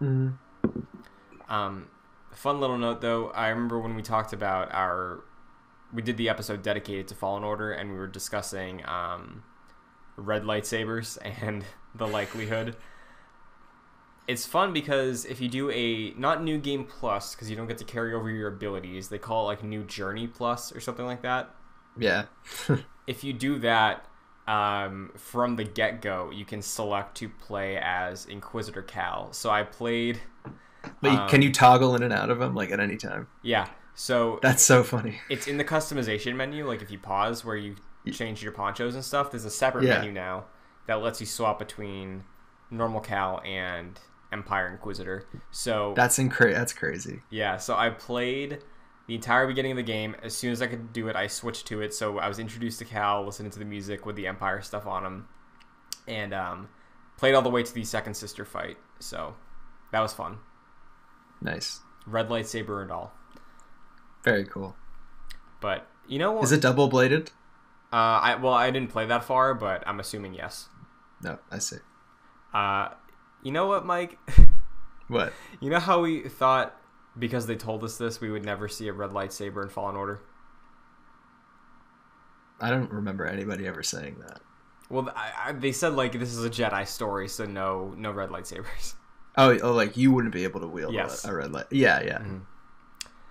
Mm. 0.00 0.38
Um, 1.48 1.88
fun 2.32 2.58
little 2.60 2.78
note 2.78 3.00
though. 3.00 3.30
I 3.30 3.48
remember 3.48 3.78
when 3.78 3.94
we 3.94 4.02
talked 4.02 4.32
about 4.32 4.72
our, 4.72 5.22
we 5.92 6.02
did 6.02 6.16
the 6.16 6.28
episode 6.28 6.62
dedicated 6.62 7.06
to 7.08 7.14
Fallen 7.14 7.44
Order, 7.44 7.70
and 7.72 7.92
we 7.92 7.98
were 7.98 8.08
discussing 8.08 8.82
um, 8.86 9.42
red 10.16 10.44
lightsabers 10.44 11.18
and 11.40 11.64
the 11.94 12.06
likelihood. 12.06 12.76
It's 14.28 14.46
fun 14.46 14.72
because 14.72 15.24
if 15.24 15.40
you 15.40 15.48
do 15.48 15.70
a 15.70 16.14
not 16.16 16.42
new 16.44 16.56
game 16.58 16.84
plus 16.84 17.34
because 17.34 17.50
you 17.50 17.56
don't 17.56 17.66
get 17.66 17.78
to 17.78 17.84
carry 17.84 18.14
over 18.14 18.30
your 18.30 18.48
abilities, 18.48 19.08
they 19.08 19.18
call 19.18 19.44
it 19.44 19.46
like 19.46 19.64
new 19.64 19.82
journey 19.82 20.28
plus 20.28 20.74
or 20.74 20.80
something 20.80 21.04
like 21.06 21.22
that. 21.22 21.54
Yeah. 21.98 22.24
If 23.04 23.24
you 23.24 23.32
do 23.32 23.58
that 23.58 24.06
um, 24.46 25.10
from 25.16 25.56
the 25.56 25.64
get 25.64 26.00
go, 26.02 26.30
you 26.30 26.44
can 26.44 26.62
select 26.62 27.16
to 27.16 27.28
play 27.28 27.76
as 27.78 28.26
Inquisitor 28.26 28.80
Cal. 28.82 29.32
So 29.32 29.50
I 29.50 29.64
played. 29.64 30.20
But 31.00 31.10
Um, 31.10 31.28
can 31.28 31.42
you 31.42 31.50
toggle 31.52 31.96
in 31.96 32.04
and 32.04 32.12
out 32.12 32.30
of 32.30 32.38
them, 32.38 32.54
like, 32.54 32.70
at 32.70 32.78
any 32.78 32.96
time? 32.96 33.26
Yeah. 33.42 33.66
So 33.94 34.38
That's 34.40 34.62
so 34.62 34.84
funny. 34.84 35.20
it's 35.28 35.48
in 35.48 35.56
the 35.56 35.64
customization 35.64 36.36
menu. 36.36 36.64
Like 36.64 36.80
if 36.80 36.92
you 36.92 36.98
pause 37.00 37.44
where 37.44 37.56
you 37.56 37.74
change 38.10 38.42
your 38.42 38.52
ponchos 38.52 38.94
and 38.94 39.04
stuff, 39.04 39.30
there's 39.30 39.44
a 39.44 39.50
separate 39.50 39.84
Yeah. 39.84 39.98
menu 39.98 40.12
now 40.12 40.44
that 40.86 40.94
lets 41.02 41.20
you 41.20 41.26
swap 41.26 41.58
between 41.58 42.24
normal 42.70 43.00
Cal 43.00 43.40
and 43.44 44.00
Empire 44.32 44.66
Inquisitor. 44.68 45.26
So 45.50 45.92
That's 45.94 46.18
incra- 46.18 46.52
That's 46.54 46.72
crazy. 46.72 47.20
yeah, 47.30 47.58
so 47.58 47.76
I 47.76 47.90
played 47.90 48.62
the 49.06 49.14
entire 49.14 49.46
beginning 49.46 49.72
of 49.72 49.76
the 49.76 49.82
game. 49.82 50.16
As 50.22 50.34
soon 50.36 50.50
as 50.52 50.62
I 50.62 50.66
could 50.66 50.92
do 50.92 51.08
it, 51.08 51.14
I 51.16 51.26
switched 51.26 51.66
to 51.66 51.80
it. 51.82 51.92
So 51.92 52.18
I 52.18 52.28
was 52.28 52.38
introduced 52.38 52.78
to 52.80 52.84
Cal, 52.84 53.24
listening 53.24 53.50
to 53.52 53.58
the 53.58 53.64
music 53.64 54.06
with 54.06 54.16
the 54.16 54.26
Empire 54.26 54.62
stuff 54.62 54.86
on 54.86 55.04
him, 55.04 55.28
and 56.08 56.32
um, 56.32 56.68
played 57.18 57.34
all 57.34 57.42
the 57.42 57.50
way 57.50 57.62
to 57.62 57.74
the 57.74 57.84
second 57.84 58.14
sister 58.14 58.44
fight. 58.44 58.78
So 59.00 59.34
that 59.92 60.00
was 60.00 60.12
fun. 60.12 60.38
Nice. 61.40 61.80
Red 62.06 62.28
lightsaber 62.28 62.80
and 62.82 62.90
all. 62.90 63.12
Very 64.24 64.44
cool. 64.44 64.76
But 65.60 65.86
you 66.08 66.18
know 66.18 66.32
what? 66.32 66.44
Is 66.44 66.52
it 66.52 66.60
double 66.62 66.88
bladed? 66.88 67.30
Uh, 67.92 68.20
I 68.22 68.34
well, 68.36 68.54
I 68.54 68.70
didn't 68.70 68.90
play 68.90 69.06
that 69.06 69.24
far, 69.24 69.54
but 69.54 69.86
I'm 69.86 70.00
assuming 70.00 70.34
yes. 70.34 70.68
No, 71.22 71.38
I 71.50 71.58
see. 71.58 71.76
Uh, 72.54 72.88
you 73.42 73.52
know 73.52 73.66
what, 73.66 73.84
Mike? 73.84 74.18
What? 75.08 75.32
You 75.60 75.70
know 75.70 75.78
how 75.78 76.00
we 76.00 76.28
thought 76.28 76.74
because 77.18 77.46
they 77.46 77.54
told 77.56 77.84
us 77.84 77.98
this, 77.98 78.20
we 78.20 78.30
would 78.30 78.44
never 78.44 78.66
see 78.66 78.88
a 78.88 78.92
red 78.92 79.10
lightsaber 79.10 79.62
in 79.62 79.68
Fallen 79.68 79.94
Order. 79.94 80.20
I 82.60 82.70
don't 82.70 82.90
remember 82.90 83.26
anybody 83.26 83.66
ever 83.66 83.82
saying 83.82 84.16
that. 84.26 84.40
Well, 84.88 85.12
I, 85.14 85.32
I, 85.46 85.52
they 85.52 85.72
said 85.72 85.94
like 85.94 86.12
this 86.12 86.32
is 86.34 86.44
a 86.44 86.50
Jedi 86.50 86.86
story, 86.86 87.28
so 87.28 87.44
no, 87.44 87.94
no 87.96 88.10
red 88.10 88.30
lightsabers. 88.30 88.94
Oh, 89.34 89.58
oh 89.62 89.72
like 89.72 89.96
you 89.96 90.12
wouldn't 90.12 90.34
be 90.34 90.44
able 90.44 90.60
to 90.60 90.66
wield 90.66 90.92
Yes. 90.92 91.24
a, 91.24 91.34
red 91.34 91.52
light. 91.52 91.64
Yeah, 91.70 92.02
yeah. 92.02 92.18
Mhm. 92.18 92.42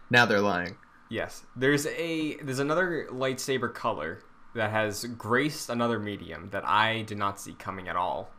Now 0.10 0.26
they're 0.26 0.42
lying. 0.42 0.76
Yes, 1.12 1.44
there's 1.56 1.86
a 1.86 2.38
there's 2.38 2.58
another 2.58 3.08
lightsaber 3.12 3.72
color 3.72 4.24
that 4.54 4.72
has 4.72 5.06
graced 5.06 5.70
another 5.70 6.00
medium 6.00 6.50
that 6.52 6.68
I 6.68 7.04
did 7.04 7.18
not 7.18 7.40
see 7.40 7.54
coming 7.54 7.88
at 7.88 7.96
all. 7.96 8.32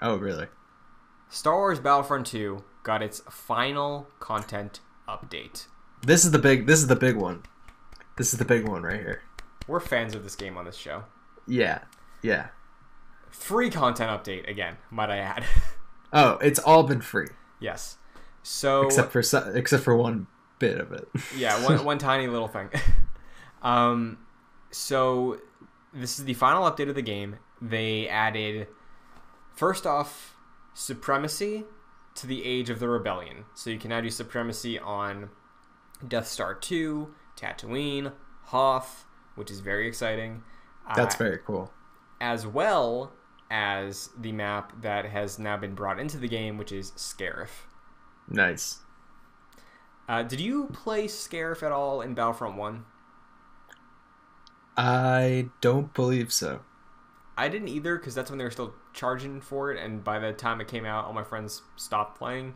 Oh, 0.00 0.16
really? 0.16 0.46
Star 1.28 1.56
Wars 1.56 1.80
Battlefront 1.80 2.26
2 2.26 2.62
got 2.82 3.02
its 3.02 3.20
final 3.30 4.08
content 4.20 4.80
update. 5.08 5.66
This 6.02 6.24
is 6.24 6.30
the 6.30 6.38
big. 6.38 6.66
This 6.66 6.80
is 6.80 6.86
the 6.86 6.96
big 6.96 7.16
one. 7.16 7.42
This 8.16 8.32
is 8.32 8.38
the 8.38 8.44
big 8.44 8.68
one 8.68 8.82
right 8.82 9.00
here. 9.00 9.22
We're 9.66 9.80
fans 9.80 10.14
of 10.14 10.22
this 10.22 10.36
game 10.36 10.56
on 10.56 10.64
this 10.64 10.76
show. 10.76 11.04
Yeah, 11.48 11.80
yeah. 12.22 12.48
Free 13.30 13.70
content 13.70 14.10
update 14.10 14.48
again, 14.48 14.76
might 14.90 15.10
I 15.10 15.18
add. 15.18 15.44
Oh, 16.12 16.38
it's 16.40 16.60
all 16.60 16.84
been 16.84 17.00
free 17.00 17.26
yes. 17.60 17.96
So 18.42 18.82
except 18.82 19.12
for 19.12 19.20
except 19.54 19.82
for 19.82 19.96
one 19.96 20.26
bit 20.58 20.78
of 20.78 20.92
it. 20.92 21.08
yeah, 21.36 21.62
one 21.64 21.84
one 21.84 21.98
tiny 21.98 22.26
little 22.28 22.48
thing. 22.48 22.70
um, 23.62 24.18
so 24.70 25.40
this 25.96 26.18
is 26.18 26.24
the 26.24 26.34
final 26.34 26.70
update 26.70 26.88
of 26.88 26.94
the 26.94 27.02
game. 27.02 27.36
they 27.60 28.06
added 28.08 28.68
first 29.54 29.86
off 29.86 30.36
supremacy 30.74 31.64
to 32.14 32.26
the 32.26 32.44
age 32.44 32.68
of 32.70 32.78
the 32.80 32.88
rebellion. 32.88 33.44
So 33.54 33.70
you 33.70 33.78
can 33.78 33.88
now 33.90 34.00
do 34.02 34.10
supremacy 34.10 34.78
on 34.78 35.30
Death 36.06 36.26
Star 36.28 36.54
2, 36.54 37.14
Tatooine, 37.36 38.12
Hoth, 38.44 39.06
which 39.36 39.50
is 39.50 39.60
very 39.60 39.86
exciting. 39.88 40.42
That's 40.94 41.14
Uh, 41.14 41.18
very 41.18 41.38
cool. 41.38 41.72
as 42.20 42.46
well 42.46 43.12
as 43.50 44.10
the 44.18 44.32
map 44.32 44.72
that 44.82 45.06
has 45.06 45.38
now 45.38 45.56
been 45.56 45.74
brought 45.74 45.98
into 45.98 46.18
the 46.18 46.28
game, 46.28 46.58
which 46.58 46.72
is 46.72 46.92
Scarif. 46.92 47.64
Nice. 48.28 48.80
Uh, 50.08 50.22
did 50.22 50.40
you 50.40 50.66
play 50.72 51.06
Scarif 51.06 51.62
at 51.62 51.72
all 51.72 52.00
in 52.02 52.14
Battlefront 52.14 52.56
1? 52.56 52.84
I 54.76 55.50
don't 55.60 55.92
believe 55.94 56.32
so. 56.32 56.60
I 57.36 57.48
didn't 57.48 57.68
either 57.68 57.96
because 57.96 58.14
that's 58.14 58.30
when 58.30 58.38
they 58.38 58.44
were 58.44 58.50
still 58.50 58.74
charging 58.92 59.40
for 59.40 59.70
it, 59.70 59.82
and 59.82 60.02
by 60.02 60.18
the 60.18 60.32
time 60.32 60.60
it 60.60 60.68
came 60.68 60.84
out, 60.84 61.04
all 61.04 61.12
my 61.12 61.24
friends 61.24 61.62
stopped 61.76 62.18
playing. 62.18 62.54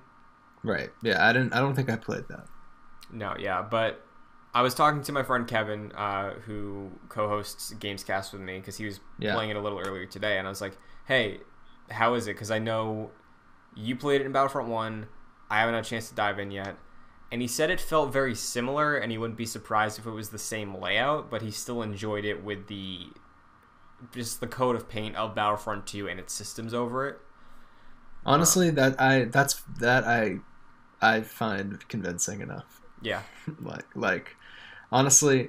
Right. 0.62 0.90
Yeah, 1.02 1.26
I 1.26 1.32
didn't 1.32 1.52
I 1.54 1.60
don't 1.60 1.74
think 1.74 1.90
I 1.90 1.96
played 1.96 2.28
that. 2.28 2.46
No, 3.12 3.34
yeah, 3.38 3.62
but 3.62 4.04
I 4.54 4.62
was 4.62 4.74
talking 4.74 5.02
to 5.02 5.12
my 5.12 5.22
friend 5.22 5.46
Kevin, 5.46 5.92
uh, 5.92 6.34
who 6.46 6.90
co-hosts 7.08 7.74
Gamescast 7.74 8.32
with 8.32 8.42
me, 8.42 8.58
because 8.58 8.76
he 8.76 8.84
was 8.86 9.00
Yeah. 9.18 9.34
playing 9.34 9.50
it 9.50 9.56
a 9.56 9.60
little 9.60 9.78
earlier 9.78 10.06
today, 10.06 10.38
and 10.38 10.46
I 10.46 10.50
was 10.50 10.60
like, 10.60 10.76
"Hey, 11.06 11.40
how 11.90 12.14
is 12.14 12.26
it?" 12.26 12.34
Because 12.34 12.50
I 12.50 12.58
know 12.58 13.10
you 13.74 13.96
played 13.96 14.20
it 14.20 14.26
in 14.26 14.32
Battlefront 14.32 14.68
One. 14.68 15.08
I 15.50 15.60
haven't 15.60 15.74
had 15.74 15.84
a 15.84 15.88
chance 15.88 16.08
to 16.10 16.14
dive 16.14 16.38
in 16.38 16.50
yet, 16.50 16.76
and 17.32 17.40
he 17.42 17.48
said 17.48 17.70
it 17.70 17.80
felt 17.80 18.12
very 18.12 18.34
similar, 18.34 18.96
and 18.96 19.10
he 19.12 19.18
wouldn't 19.18 19.38
be 19.38 19.46
surprised 19.46 19.98
if 19.98 20.06
it 20.06 20.10
was 20.10 20.30
the 20.30 20.38
same 20.38 20.74
layout, 20.74 21.30
but 21.30 21.42
he 21.42 21.50
still 21.50 21.82
enjoyed 21.82 22.24
it 22.24 22.42
with 22.42 22.66
the 22.68 23.08
just 24.14 24.40
the 24.40 24.46
coat 24.46 24.74
of 24.76 24.88
paint 24.88 25.14
of 25.16 25.34
Battlefront 25.34 25.86
Two 25.86 26.08
and 26.08 26.18
its 26.18 26.32
systems 26.32 26.72
over 26.74 27.06
it. 27.08 27.18
Honestly, 28.24 28.70
that 28.70 29.00
I 29.00 29.24
that's 29.24 29.62
that 29.78 30.04
I 30.04 30.38
I 31.00 31.20
find 31.22 31.86
convincing 31.88 32.40
enough. 32.40 32.80
Yeah, 33.02 33.22
like 33.60 33.86
like 33.94 34.36
honestly, 34.92 35.48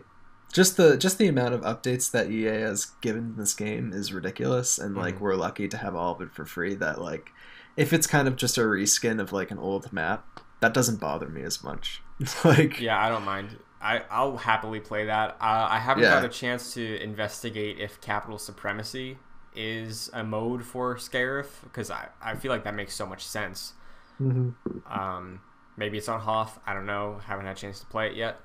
just 0.53 0.77
the 0.77 0.97
just 0.97 1.17
the 1.17 1.27
amount 1.27 1.53
of 1.53 1.61
updates 1.61 2.11
that 2.11 2.29
EA 2.29 2.61
has 2.61 2.85
given 3.01 3.35
this 3.37 3.53
game 3.53 3.91
is 3.93 4.13
ridiculous 4.13 4.77
and 4.77 4.95
like 4.95 5.15
Mhm. 5.15 5.19
we're 5.19 5.35
lucky 5.35 5.67
to 5.67 5.77
have 5.77 5.95
all 5.95 6.13
of 6.13 6.21
it 6.21 6.31
for 6.33 6.45
free 6.45 6.75
that 6.75 7.01
like 7.01 7.31
if 7.77 7.91
it's 7.93 8.07
kind 8.07 8.27
of 8.27 8.35
just 8.35 8.57
a 8.57 8.61
reskin 8.61 9.19
of 9.21 9.31
like 9.33 9.51
an 9.51 9.57
old 9.59 9.91
map, 9.93 10.41
that 10.61 10.73
doesn't 10.73 10.99
bother 10.99 11.27
me 11.27 11.41
as 11.43 11.63
much. 11.63 12.01
like 12.45 12.79
Yeah, 12.79 12.99
I 13.03 13.09
don't 13.09 13.25
mind. 13.25 13.57
I 13.81 14.03
I'll 14.09 14.37
happily 14.37 14.79
play 14.79 15.05
that. 15.05 15.31
Uh, 15.41 15.67
I 15.69 15.79
haven't 15.79 16.03
Yeah. 16.03 16.11
got 16.11 16.25
a 16.25 16.29
chance 16.29 16.73
to 16.75 17.01
investigate 17.03 17.79
if 17.79 17.99
capital 18.01 18.37
supremacy 18.37 19.17
is 19.55 20.09
a 20.13 20.23
mode 20.23 20.63
for 20.63 20.95
Scarif 20.95 21.47
because 21.63 21.91
I 21.91 22.07
I 22.21 22.35
feel 22.35 22.51
like 22.51 22.63
that 22.63 22.75
makes 22.75 22.93
so 22.95 23.05
much 23.05 23.25
sense. 23.25 23.73
Mhm. 24.21 24.53
Um, 24.89 25.41
maybe 25.77 25.97
it's 25.97 26.07
on 26.07 26.19
Hoth. 26.21 26.59
I 26.65 26.73
don't 26.73 26.85
know. 26.85 27.19
Haven't 27.25 27.45
had 27.47 27.57
a 27.57 27.59
chance 27.59 27.79
to 27.81 27.85
play 27.87 28.07
it 28.07 28.15
yet. 28.15 28.39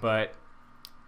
But 0.00 0.34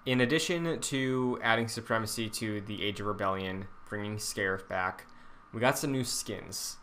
in 0.07 0.21
addition 0.21 0.81
to 0.81 1.39
adding 1.43 1.69
supremacy 1.69 2.31
to 2.31 2.61
the 2.63 2.83
Age 2.85 3.01
of 3.01 3.07
Rebellion, 3.07 3.67
bringing 3.89 4.17
Scarif 4.17 4.67
back, 4.69 5.07
we 5.53 5.61
got 5.61 5.77
some 5.79 5.93
new 5.93 6.05
skins. 6.05 6.79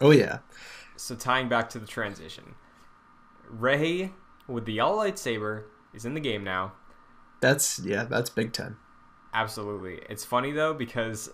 Oh 0.00 0.10
yeah. 0.10 0.38
So 0.96 1.14
tying 1.14 1.48
back 1.48 1.68
to 1.70 1.78
the 1.78 1.86
transition, 1.86 2.54
Rey 3.60 4.12
with 4.48 4.64
the 4.66 4.72
yellow 4.74 5.04
lightsaber 5.04 5.64
is 5.92 6.04
in 6.04 6.14
the 6.14 6.20
game 6.20 6.44
now. 6.44 6.72
That's 7.40 7.78
yeah, 7.80 8.04
that's 8.04 8.30
big 8.30 8.52
time. 8.52 8.78
Absolutely. 9.32 10.00
It's 10.08 10.24
funny 10.24 10.52
though 10.52 10.74
because 10.74 11.30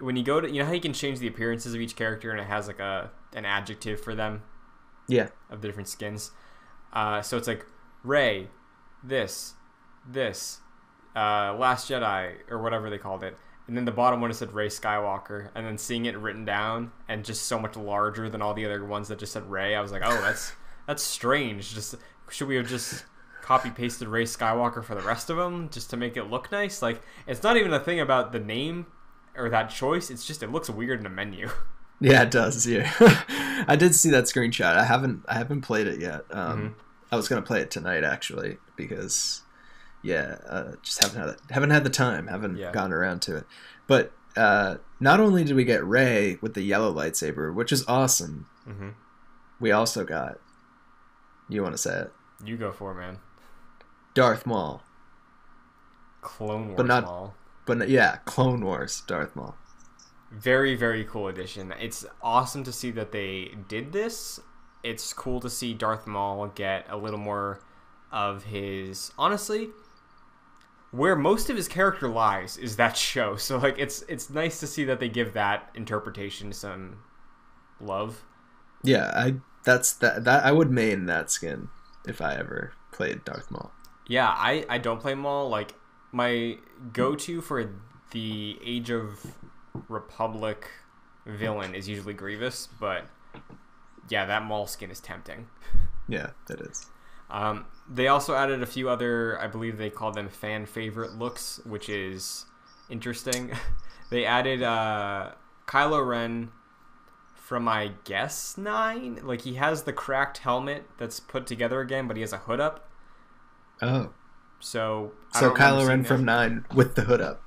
when 0.00 0.16
you 0.16 0.22
go 0.24 0.40
to 0.40 0.50
you 0.50 0.60
know 0.60 0.66
how 0.66 0.72
you 0.72 0.80
can 0.80 0.92
change 0.92 1.18
the 1.18 1.28
appearances 1.28 1.74
of 1.74 1.80
each 1.80 1.94
character 1.96 2.30
and 2.30 2.40
it 2.40 2.46
has 2.46 2.66
like 2.66 2.80
a 2.80 3.10
an 3.34 3.44
adjective 3.44 4.00
for 4.00 4.14
them 4.14 4.42
Yeah. 5.08 5.28
of 5.50 5.60
the 5.62 5.68
different 5.68 5.88
skins. 5.88 6.30
Uh, 6.92 7.20
so 7.22 7.36
it's 7.36 7.48
like 7.48 7.66
Rey, 8.04 8.48
this, 9.02 9.54
this, 10.08 10.60
uh, 11.16 11.54
Last 11.58 11.90
Jedi 11.90 12.34
or 12.50 12.62
whatever 12.62 12.88
they 12.90 12.98
called 12.98 13.24
it. 13.24 13.36
And 13.66 13.76
then 13.76 13.84
the 13.86 13.90
bottom 13.92 14.20
one 14.20 14.30
it 14.30 14.34
said 14.34 14.52
Rey 14.52 14.68
Skywalker, 14.68 15.48
and 15.54 15.66
then 15.66 15.78
seeing 15.78 16.04
it 16.06 16.16
written 16.18 16.44
down 16.44 16.92
and 17.08 17.24
just 17.24 17.44
so 17.46 17.58
much 17.58 17.76
larger 17.76 18.28
than 18.28 18.42
all 18.42 18.52
the 18.54 18.64
other 18.66 18.84
ones 18.84 19.08
that 19.08 19.18
just 19.18 19.32
said 19.32 19.50
Rey, 19.50 19.74
I 19.74 19.80
was 19.80 19.90
like, 19.90 20.02
oh, 20.04 20.20
that's 20.20 20.52
that's 20.86 21.02
strange. 21.02 21.74
Just 21.74 21.94
should 22.30 22.48
we 22.48 22.56
have 22.56 22.68
just 22.68 23.04
copy 23.42 23.70
pasted 23.70 24.08
Rey 24.08 24.24
Skywalker 24.24 24.82
for 24.82 24.94
the 24.94 25.02
rest 25.02 25.28
of 25.30 25.36
them 25.36 25.68
just 25.70 25.90
to 25.90 25.96
make 25.96 26.16
it 26.16 26.24
look 26.30 26.50
nice? 26.52 26.82
Like 26.82 27.02
it's 27.26 27.42
not 27.42 27.56
even 27.56 27.72
a 27.72 27.80
thing 27.80 28.00
about 28.00 28.32
the 28.32 28.40
name 28.40 28.86
or 29.36 29.48
that 29.50 29.70
choice. 29.70 30.10
It's 30.10 30.26
just 30.26 30.42
it 30.42 30.50
looks 30.50 30.68
weird 30.70 31.00
in 31.00 31.06
a 31.06 31.10
menu. 31.10 31.48
Yeah, 32.00 32.22
it 32.22 32.30
does. 32.30 32.66
Yeah, 32.66 32.90
I 33.68 33.76
did 33.78 33.94
see 33.94 34.10
that 34.10 34.24
screenshot. 34.24 34.76
I 34.76 34.84
haven't 34.84 35.24
I 35.28 35.34
haven't 35.34 35.62
played 35.62 35.86
it 35.86 36.00
yet. 36.00 36.24
Um, 36.30 36.60
Mhm. 36.60 36.74
I 37.12 37.16
was 37.16 37.28
gonna 37.28 37.42
play 37.42 37.60
it 37.60 37.70
tonight 37.70 38.02
actually 38.02 38.58
because 38.76 39.42
yeah, 40.02 40.36
uh, 40.48 40.72
just 40.82 41.02
haven't 41.02 41.20
had 41.20 41.36
haven't 41.50 41.70
had 41.70 41.84
the 41.84 41.90
time. 41.90 42.26
Haven't 42.26 42.56
Yeah. 42.58 42.72
gotten 42.72 42.92
around 42.92 43.22
to 43.22 43.36
it. 43.36 43.46
But 43.86 44.12
uh, 44.36 44.76
not 44.98 45.20
only 45.20 45.44
did 45.44 45.54
we 45.54 45.64
get 45.64 45.84
Rey 45.84 46.38
with 46.42 46.54
the 46.54 46.62
yellow 46.62 46.92
lightsaber, 46.92 47.54
which 47.54 47.70
is 47.70 47.84
awesome, 47.86 48.46
mm-hmm. 48.68 48.90
we 49.60 49.70
also 49.70 50.04
got. 50.04 50.40
You 51.48 51.62
want 51.62 51.74
to 51.74 51.78
say 51.78 52.00
it? 52.00 52.12
You 52.44 52.56
go 52.56 52.72
for 52.72 52.92
it, 52.92 52.94
man. 52.96 53.18
Darth 54.14 54.46
Maul, 54.46 54.82
Clone 56.20 56.66
Wars 56.68 56.76
But 56.76 56.86
not- 56.86 57.04
Maul. 57.04 57.34
but 57.66 57.88
yeah, 57.88 58.16
Clone 58.24 58.64
Wars 58.64 59.02
Darth 59.06 59.34
Maul. 59.36 59.56
Very, 60.30 60.74
very 60.74 61.04
cool 61.04 61.28
addition. 61.28 61.72
It's 61.78 62.04
awesome 62.22 62.64
to 62.64 62.72
see 62.72 62.90
that 62.92 63.12
they 63.12 63.52
did 63.68 63.92
this. 63.92 64.40
It's 64.82 65.12
cool 65.12 65.40
to 65.40 65.48
see 65.50 65.74
Darth 65.74 66.06
Maul 66.06 66.48
get 66.48 66.86
a 66.90 66.96
little 66.96 67.18
more 67.20 67.60
of 68.10 68.44
his. 68.44 69.12
Honestly, 69.18 69.68
where 70.90 71.16
most 71.16 71.50
of 71.50 71.56
his 71.56 71.68
character 71.68 72.08
lies 72.08 72.56
is 72.56 72.76
that 72.76 72.96
show. 72.96 73.36
So 73.38 73.58
like, 73.58 73.78
it's 73.78 74.02
it's 74.08 74.28
nice 74.30 74.60
to 74.60 74.66
see 74.66 74.84
that 74.84 74.98
they 75.00 75.08
give 75.08 75.32
that 75.34 75.70
interpretation 75.74 76.52
some 76.52 76.98
love. 77.80 78.24
Yeah, 78.82 79.12
I 79.14 79.34
that's 79.64 79.92
that 79.94 80.24
that 80.24 80.44
I 80.44 80.52
would 80.52 80.70
main 80.70 81.06
that 81.06 81.30
skin 81.30 81.68
if 82.06 82.20
I 82.20 82.34
ever 82.34 82.72
played 82.92 83.24
Darth 83.24 83.50
Maul. 83.50 83.72
Yeah, 84.06 84.28
I 84.28 84.64
I 84.68 84.78
don't 84.78 85.00
play 85.00 85.14
Maul. 85.14 85.48
Like 85.48 85.74
my 86.12 86.58
go-to 86.92 87.40
for 87.40 87.70
the 88.12 88.58
Age 88.64 88.90
of 88.90 89.34
Republic 89.88 90.70
villain 91.26 91.74
is 91.74 91.88
usually 91.88 92.14
Grievous, 92.14 92.68
but 92.78 93.06
yeah, 94.08 94.26
that 94.26 94.44
Maul 94.44 94.66
skin 94.66 94.90
is 94.90 95.00
tempting. 95.00 95.48
Yeah, 96.08 96.30
that 96.46 96.60
is. 96.60 96.90
Um, 97.30 97.66
they 97.88 98.08
also 98.08 98.34
added 98.34 98.62
a 98.62 98.66
few 98.66 98.88
other, 98.88 99.40
I 99.40 99.46
believe 99.46 99.78
they 99.78 99.90
called 99.90 100.14
them 100.14 100.28
fan 100.28 100.66
favorite 100.66 101.14
looks, 101.14 101.60
which 101.64 101.88
is 101.88 102.44
interesting. 102.88 103.52
they 104.10 104.24
added 104.24 104.62
uh, 104.62 105.32
Kylo 105.66 106.06
Ren 106.06 106.50
from, 107.44 107.68
I 107.68 107.92
guess, 108.04 108.56
nine. 108.56 109.20
Like 109.22 109.42
he 109.42 109.54
has 109.54 109.82
the 109.82 109.92
cracked 109.92 110.38
helmet 110.38 110.84
that's 110.98 111.20
put 111.20 111.46
together 111.46 111.80
again, 111.80 112.08
but 112.08 112.16
he 112.16 112.22
has 112.22 112.32
a 112.32 112.38
hood 112.38 112.60
up. 112.60 112.88
Oh, 113.82 114.12
So 114.60 115.12
I 115.34 115.40
so 115.40 115.50
Kylo 115.52 115.86
Ren 115.86 116.04
from 116.04 116.24
Nine 116.24 116.64
with 116.74 116.94
the 116.94 117.02
hood 117.02 117.20
up. 117.20 117.42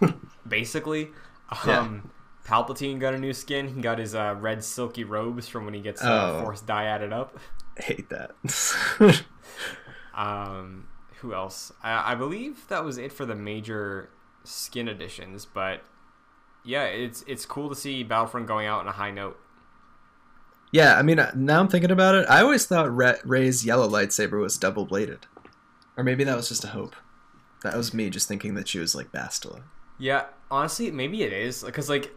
basically. 0.48 1.10
Yeah. 1.66 1.80
Um, 1.80 2.10
Palpatine 2.46 2.98
got 3.00 3.14
a 3.14 3.18
new 3.18 3.32
skin. 3.32 3.74
He 3.74 3.80
got 3.80 3.98
his 3.98 4.14
uh, 4.14 4.34
red 4.38 4.62
silky 4.64 5.04
robes 5.04 5.48
from 5.48 5.64
when 5.64 5.74
he 5.74 5.80
gets 5.80 6.02
uh, 6.02 6.36
Oh. 6.38 6.42
Force 6.42 6.60
die 6.62 6.84
added 6.84 7.12
up. 7.12 7.38
hate 7.78 8.08
that. 8.10 8.32
Um, 10.14 10.86
who 11.20 11.34
else? 11.34 11.72
I, 11.82 12.12
I 12.12 12.14
believe 12.14 12.68
that 12.68 12.84
was 12.84 12.98
it 12.98 13.12
for 13.12 13.26
the 13.26 13.34
major 13.34 14.10
skin 14.44 14.86
additions. 14.88 15.44
But 15.44 15.82
yeah, 16.64 16.84
it's 16.84 17.22
it's 17.26 17.44
cool 17.44 17.68
to 17.68 17.74
see 17.74 18.02
Battlefront 18.02 18.46
going 18.46 18.66
out 18.66 18.80
on 18.80 18.88
a 18.88 18.92
high 18.92 19.10
note. 19.10 19.38
yeah, 20.72 20.96
I 20.96 21.02
mean, 21.02 21.18
uh, 21.18 21.30
now 21.34 21.60
I'm 21.60 21.68
thinking 21.68 21.90
about 21.90 22.14
it. 22.14 22.26
I 22.28 22.40
always 22.40 22.66
thought 22.66 22.94
Rey's 22.96 23.64
yellow 23.64 23.88
lightsaber 23.88 24.40
was 24.40 24.56
double 24.56 24.86
bladed, 24.86 25.26
or 25.96 26.02
maybe 26.04 26.24
that 26.24 26.36
was 26.36 26.48
just 26.48 26.64
a 26.64 26.68
hope. 26.68 26.96
That 27.62 27.76
was 27.76 27.94
me 27.94 28.10
just 28.10 28.28
thinking 28.28 28.54
that 28.54 28.68
she 28.68 28.78
was 28.78 28.94
like 28.94 29.12
Bastila. 29.12 29.62
Yeah, 29.98 30.24
honestly, 30.50 30.90
maybe 30.90 31.22
it 31.22 31.32
is 31.32 31.62
because 31.62 31.88
like 31.88 32.12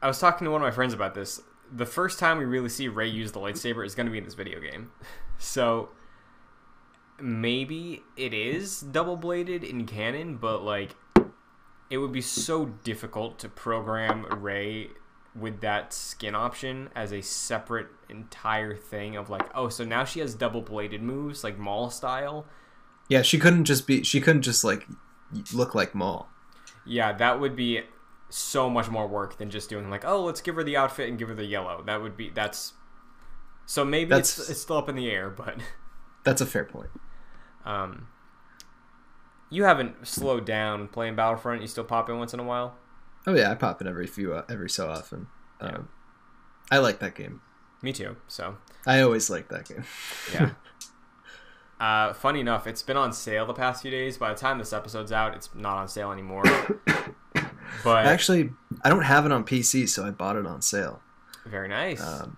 I 0.00 0.06
was 0.06 0.18
talking 0.18 0.44
to 0.44 0.50
one 0.50 0.62
of 0.62 0.66
my 0.66 0.72
friends 0.72 0.94
about 0.94 1.14
this. 1.14 1.42
The 1.72 1.86
first 1.86 2.18
time 2.18 2.38
we 2.38 2.44
really 2.44 2.68
see 2.68 2.88
Rey 2.88 3.08
use 3.08 3.32
the 3.32 3.40
lightsaber 3.40 3.84
is 3.84 3.94
going 3.94 4.06
to 4.06 4.12
be 4.12 4.18
in 4.18 4.24
this 4.24 4.34
video 4.34 4.60
game, 4.60 4.92
so 5.38 5.90
maybe 7.20 8.02
it 8.16 8.32
is 8.32 8.80
double 8.80 9.16
bladed 9.16 9.62
in 9.64 9.86
canon, 9.86 10.36
but 10.36 10.62
like 10.62 10.94
it 11.90 11.98
would 11.98 12.12
be 12.12 12.20
so 12.22 12.66
difficult 12.84 13.38
to 13.40 13.48
program 13.48 14.24
Rey 14.40 14.90
with 15.34 15.60
that 15.60 15.92
skin 15.92 16.34
option 16.34 16.88
as 16.94 17.12
a 17.12 17.20
separate 17.20 17.88
entire 18.08 18.74
thing 18.76 19.16
of 19.16 19.30
like 19.30 19.48
oh 19.54 19.68
so 19.68 19.84
now 19.84 20.04
she 20.04 20.18
has 20.20 20.34
double 20.34 20.60
bladed 20.60 21.02
moves 21.02 21.44
like 21.44 21.56
Maul 21.58 21.90
style 21.90 22.46
Yeah, 23.08 23.22
she 23.22 23.38
couldn't 23.38 23.64
just 23.64 23.86
be. 23.86 24.02
She 24.02 24.20
couldn't 24.20 24.42
just 24.42 24.64
like 24.64 24.86
look 25.52 25.74
like 25.74 25.94
Maul. 25.94 26.28
Yeah, 26.86 27.12
that 27.12 27.38
would 27.40 27.54
be 27.56 27.82
so 28.28 28.70
much 28.70 28.88
more 28.88 29.06
work 29.08 29.36
than 29.38 29.50
just 29.50 29.68
doing 29.68 29.90
like, 29.90 30.04
oh, 30.04 30.22
let's 30.24 30.40
give 30.40 30.54
her 30.56 30.62
the 30.64 30.76
outfit 30.76 31.08
and 31.08 31.18
give 31.18 31.28
her 31.28 31.34
the 31.34 31.44
yellow. 31.44 31.82
That 31.84 32.00
would 32.02 32.16
be 32.16 32.30
that's. 32.30 32.72
So 33.66 33.84
maybe 33.84 34.10
That's- 34.10 34.38
it's 34.38 34.50
it's 34.50 34.60
still 34.62 34.76
up 34.78 34.88
in 34.88 34.96
the 34.96 35.10
air, 35.10 35.30
but 35.30 35.56
That's 36.24 36.40
a 36.40 36.46
fair 36.46 36.64
point. 36.64 36.90
um, 37.64 38.08
you 39.50 39.64
haven't 39.64 40.06
slowed 40.06 40.44
down 40.46 40.88
playing 40.88 41.16
Battlefront. 41.16 41.60
You 41.60 41.68
still 41.68 41.84
pop 41.84 42.08
in 42.08 42.18
once 42.18 42.32
in 42.32 42.40
a 42.40 42.44
while. 42.44 42.76
Oh 43.26 43.34
yeah, 43.34 43.50
I 43.50 43.54
pop 43.54 43.80
in 43.82 43.86
every 43.86 44.06
few 44.06 44.32
uh, 44.32 44.44
every 44.48 44.70
so 44.70 44.88
often. 44.88 45.26
Yeah. 45.60 45.68
Um, 45.68 45.88
I 46.70 46.78
like 46.78 47.00
that 47.00 47.14
game. 47.14 47.40
Me 47.82 47.92
too. 47.92 48.16
So 48.28 48.56
I 48.86 49.00
always 49.00 49.28
like 49.30 49.48
that 49.48 49.68
game. 49.68 49.84
yeah. 50.32 50.50
Uh, 51.78 52.12
funny 52.12 52.40
enough, 52.40 52.66
it's 52.66 52.82
been 52.82 52.98
on 52.98 53.10
sale 53.10 53.46
the 53.46 53.54
past 53.54 53.80
few 53.80 53.90
days. 53.90 54.18
By 54.18 54.28
the 54.34 54.38
time 54.38 54.58
this 54.58 54.70
episode's 54.70 55.12
out, 55.12 55.34
it's 55.34 55.48
not 55.54 55.78
on 55.78 55.88
sale 55.88 56.12
anymore. 56.12 56.42
but 57.82 58.04
Actually, 58.04 58.50
I 58.84 58.90
don't 58.90 59.00
have 59.04 59.24
it 59.24 59.32
on 59.32 59.44
PC, 59.44 59.88
so 59.88 60.04
I 60.04 60.10
bought 60.10 60.36
it 60.36 60.44
on 60.46 60.60
sale. 60.60 61.00
very 61.46 61.68
nice. 61.68 62.02
Um, 62.02 62.36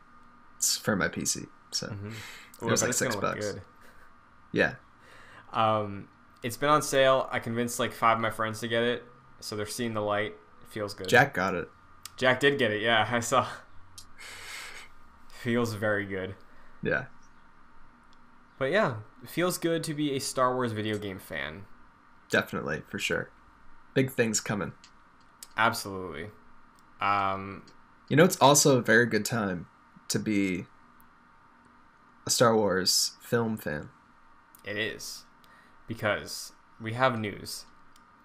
it's 0.59 0.77
for 0.77 0.95
my 0.95 1.09
PC. 1.09 1.49
So 1.73 1.89
Mhm. 1.89 2.13
it 2.61 2.65
was 2.67 2.83
like 2.83 2.93
six 2.93 3.17
bucks. 3.17 3.51
good. 3.53 3.63
yeah, 4.53 4.75
Um, 5.53 6.07
it's 6.43 6.57
been 6.57 6.69
on 6.69 6.83
sale. 6.83 7.29
I 7.31 7.39
convinced 7.39 7.79
like 7.79 7.93
five 7.93 8.17
of 8.17 8.21
my 8.23 8.31
friends 8.31 8.61
to 8.61 8.69
get 8.69 8.83
it, 8.83 9.05
so 9.41 9.57
they're 9.57 9.67
seeing 9.67 9.95
the 9.95 10.01
light. 10.01 10.35
It 10.63 10.69
feels 10.69 10.95
good. 10.95 11.09
Jack 11.09 11.35
got 11.35 11.55
it. 11.55 11.69
Jack 12.17 12.41
did 12.41 12.59
get 12.59 12.71
it. 12.73 12.83
Yeah, 12.83 13.07
I 13.13 13.21
saw. 13.21 13.47
feels 15.29 15.75
very 15.75 16.05
good. 16.05 16.35
Yeah, 16.83 17.05
But 18.59 18.73
yeah, 18.73 18.97
it 19.23 19.29
feels 19.31 19.57
good 19.59 19.85
to 19.85 19.95
be 19.95 20.17
a 20.17 20.19
Star 20.19 20.55
Wars 20.55 20.73
video 20.73 20.99
game 20.99 21.19
fan. 21.19 21.65
definitely 22.31 22.83
for 22.89 22.99
sure. 22.99 23.31
Big 23.95 24.11
things 24.11 24.41
coming. 24.41 24.73
Absolutely. 25.57 26.31
Um, 27.01 27.63
You 28.09 28.17
know, 28.17 28.25
it's 28.25 28.37
also 28.39 28.79
a 28.79 28.83
very 28.83 29.07
good 29.07 29.25
time 29.25 29.67
to 30.09 30.19
be 30.19 30.67
a 32.27 32.31
Star 32.31 32.57
Wars 32.57 33.13
film 33.21 33.57
fan. 33.57 33.91
it 34.65 34.77
is 34.77 35.25
because 35.93 36.53
we 36.81 36.95
have 36.95 37.19
news. 37.19 37.65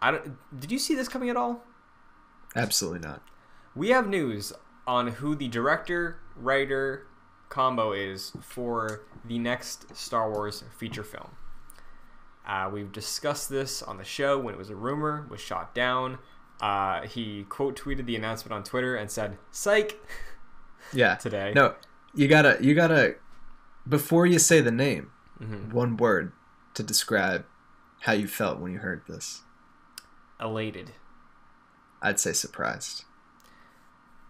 I 0.01 0.11
don't. 0.11 0.37
Did 0.59 0.71
you 0.71 0.79
see 0.79 0.95
this 0.95 1.07
coming 1.07 1.29
at 1.29 1.35
all? 1.35 1.63
Absolutely 2.55 2.99
not. 2.99 3.21
We 3.75 3.89
have 3.89 4.07
news 4.07 4.53
on 4.85 5.07
who 5.07 5.35
the 5.35 5.47
director, 5.49 6.19
writer 6.35 7.07
combo 7.49 7.91
is 7.91 8.31
for 8.41 9.01
the 9.25 9.37
next 9.39 9.95
Star 9.95 10.31
Wars 10.31 10.63
feature 10.77 11.03
film. 11.03 11.31
Uh, 12.47 12.69
we've 12.71 12.91
discussed 12.93 13.49
this 13.49 13.81
on 13.83 13.97
the 13.97 14.03
show 14.05 14.39
when 14.39 14.53
it 14.53 14.57
was 14.57 14.69
a 14.69 14.75
rumor, 14.75 15.27
was 15.29 15.41
shot 15.41 15.75
down. 15.75 16.17
Uh, 16.61 17.01
he 17.01 17.43
quote 17.49 17.77
tweeted 17.79 18.05
the 18.05 18.15
announcement 18.15 18.53
on 18.53 18.63
Twitter 18.63 18.95
and 18.95 19.11
said, 19.11 19.37
"Psych." 19.51 19.99
Yeah. 20.93 21.15
Today. 21.25 21.51
No, 21.53 21.75
you 22.15 22.27
gotta, 22.27 22.57
you 22.61 22.73
gotta, 22.73 23.15
before 23.87 24.25
you 24.25 24.39
say 24.39 24.61
the 24.61 24.71
name, 24.71 25.11
Mhm. 25.41 25.73
one 25.73 25.97
word 25.97 26.31
to 26.75 26.81
describe 26.83 27.45
how 28.01 28.13
you 28.13 28.27
felt 28.27 28.59
when 28.59 28.71
you 28.71 28.79
heard 28.79 29.03
this. 29.07 29.41
Elated. 30.39 30.91
I'd 32.01 32.19
say 32.19 32.33
surprised. 32.33 33.05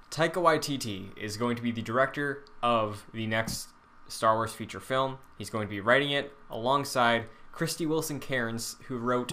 Taika 0.09 0.35
Waititi 0.35 1.17
is 1.17 1.37
going 1.37 1.55
to 1.57 1.61
be 1.61 1.71
the 1.71 1.81
director 1.81 2.45
of 2.63 3.05
the 3.13 3.27
next 3.27 3.69
Star 4.07 4.35
Wars 4.35 4.53
feature 4.53 4.79
film. 4.79 5.17
He's 5.37 5.49
going 5.49 5.67
to 5.67 5.69
be 5.69 5.81
writing 5.81 6.11
it 6.11 6.31
alongside 6.49 7.25
Krysty 7.53 7.87
Wilson 7.87 8.19
Cairns, 8.19 8.77
who 8.87 8.97
wrote 8.97 9.31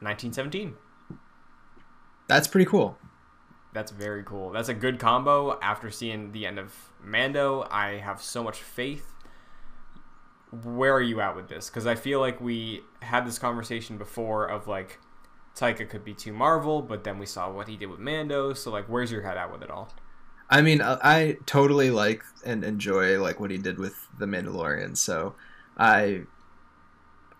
1917. 0.00 0.74
That's 2.28 2.48
pretty 2.48 2.66
cool. 2.66 2.98
That's 3.72 3.92
very 3.92 4.24
cool. 4.24 4.50
That's 4.50 4.68
a 4.68 4.74
good 4.74 4.98
combo. 4.98 5.60
After 5.60 5.90
seeing 5.90 6.32
the 6.32 6.46
end 6.46 6.58
of 6.58 6.74
Mando, 7.02 7.66
I 7.70 7.98
have 7.98 8.22
so 8.22 8.42
much 8.42 8.58
faith. 8.58 9.12
Where 10.50 10.92
are 10.94 11.02
you 11.02 11.20
at 11.20 11.34
with 11.36 11.48
this? 11.48 11.68
Because 11.68 11.86
I 11.86 11.94
feel 11.96 12.20
like 12.20 12.40
we 12.40 12.82
had 13.00 13.26
this 13.26 13.38
conversation 13.38 13.98
before 13.98 14.46
of 14.46 14.68
like 14.68 14.98
Taika 15.56 15.88
could 15.88 16.04
be 16.04 16.14
too 16.14 16.32
Marvel, 16.32 16.82
but 16.82 17.04
then 17.04 17.18
we 17.18 17.26
saw 17.26 17.50
what 17.50 17.68
he 17.68 17.76
did 17.76 17.86
with 17.86 17.98
Mando. 18.00 18.52
So 18.54 18.70
like, 18.70 18.86
where's 18.86 19.10
your 19.10 19.22
head 19.22 19.36
at 19.36 19.50
with 19.52 19.62
it 19.62 19.70
all? 19.70 19.92
I 20.48 20.62
mean, 20.62 20.80
I, 20.80 20.98
I 21.02 21.36
totally 21.46 21.90
like 21.90 22.22
and 22.44 22.62
enjoy 22.64 23.20
like 23.20 23.40
what 23.40 23.50
he 23.50 23.58
did 23.58 23.78
with 23.78 24.08
the 24.18 24.26
Mandalorian. 24.26 24.96
So, 24.96 25.34
I 25.76 26.22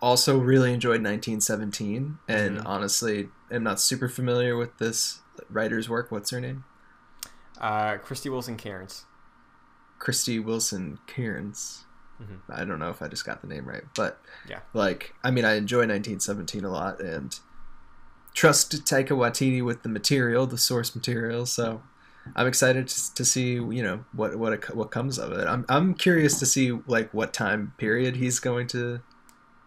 also 0.02 0.38
really 0.38 0.74
enjoyed 0.74 1.00
1917, 1.02 2.18
and 2.28 2.58
Mhm. 2.58 2.66
honestly, 2.66 3.28
am 3.50 3.62
not 3.62 3.80
super 3.80 4.08
familiar 4.08 4.56
with 4.56 4.76
this 4.78 5.20
writer's 5.48 5.88
work. 5.88 6.10
What's 6.10 6.30
her 6.30 6.40
name? 6.40 6.64
Uh, 7.58 7.96
Krysty 7.96 8.30
Wilson 8.30 8.56
Cairns. 8.56 9.04
Krysty 9.98 10.42
Wilson 10.42 10.98
Cairns. 11.06 11.85
Mhm. 12.20 12.40
I 12.48 12.64
don't 12.64 12.78
know 12.78 12.90
if 12.90 13.02
I 13.02 13.08
just 13.08 13.24
got 13.24 13.42
the 13.42 13.48
name 13.48 13.66
right, 13.66 13.84
but 13.94 14.20
Yeah. 14.48 14.60
like 14.72 15.14
I 15.22 15.30
mean, 15.30 15.44
I 15.44 15.54
enjoy 15.54 15.86
1917 15.86 16.64
a 16.64 16.70
lot 16.70 17.00
and 17.00 17.38
trust 18.34 18.72
Taika 18.84 19.08
Waititi 19.10 19.64
with 19.64 19.82
the 19.82 19.88
material, 19.88 20.46
the 20.46 20.58
source 20.58 20.94
material. 20.94 21.46
So 21.46 21.82
I'm 22.34 22.46
excited 22.46 22.88
to, 22.88 23.14
to 23.14 23.24
see 23.24 23.54
you 23.54 23.82
know 23.82 24.04
what 24.12 24.36
what 24.36 24.52
it, 24.52 24.74
what 24.74 24.90
comes 24.90 25.18
of 25.18 25.32
it. 25.32 25.46
I'm 25.46 25.64
I'm 25.68 25.94
curious 25.94 26.38
to 26.40 26.46
see 26.46 26.72
like 26.86 27.12
what 27.14 27.32
time 27.32 27.72
period 27.78 28.16
he's 28.16 28.38
going 28.40 28.66
to 28.68 29.00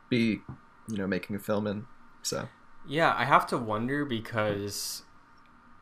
be 0.09 0.41
you 0.87 0.97
know 0.97 1.07
making 1.07 1.35
a 1.35 1.39
film 1.39 1.67
in. 1.67 1.85
So 2.21 2.49
Yeah, 2.87 3.13
I 3.15 3.25
have 3.25 3.45
to 3.47 3.57
wonder 3.57 4.05
because 4.05 5.03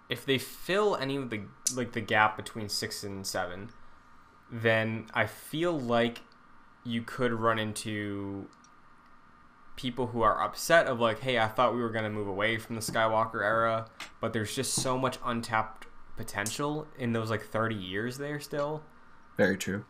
if 0.10 0.26
they 0.26 0.38
fill 0.38 0.96
any 0.96 1.16
of 1.18 1.30
the 1.30 1.42
like 1.74 1.94
the 1.94 2.02
gap 2.02 2.38
between 2.38 2.70
six 2.70 3.04
and 3.04 3.26
seven, 3.26 3.70
then 4.52 5.08
I 5.14 5.26
feel 5.26 5.78
like 5.78 6.22
you 6.88 7.02
could 7.02 7.34
run 7.34 7.60
into 7.60 8.48
people 9.76 10.08
who 10.08 10.22
are 10.22 10.42
upset 10.42 10.88
of 10.88 11.00
like, 11.00 11.20
hey, 11.20 11.38
I 11.38 11.48
thought 11.48 11.76
we 11.76 11.82
were 11.82 11.90
gonna 11.92 12.10
move 12.10 12.28
away 12.28 12.58
from 12.58 12.76
the 12.76 12.82
Skywalker 12.82 13.44
era, 13.44 13.88
but 14.22 14.34
there's 14.34 14.56
just 14.56 14.74
so 14.74 14.98
much 14.98 15.20
untapped 15.24 15.86
potential 16.16 16.88
in 16.98 17.14
those 17.14 17.30
like 17.30 17.44
30 17.44 17.76
years 17.76 18.18
there 18.18 18.40
still 18.40 18.82
very 19.36 19.56
true. 19.58 19.86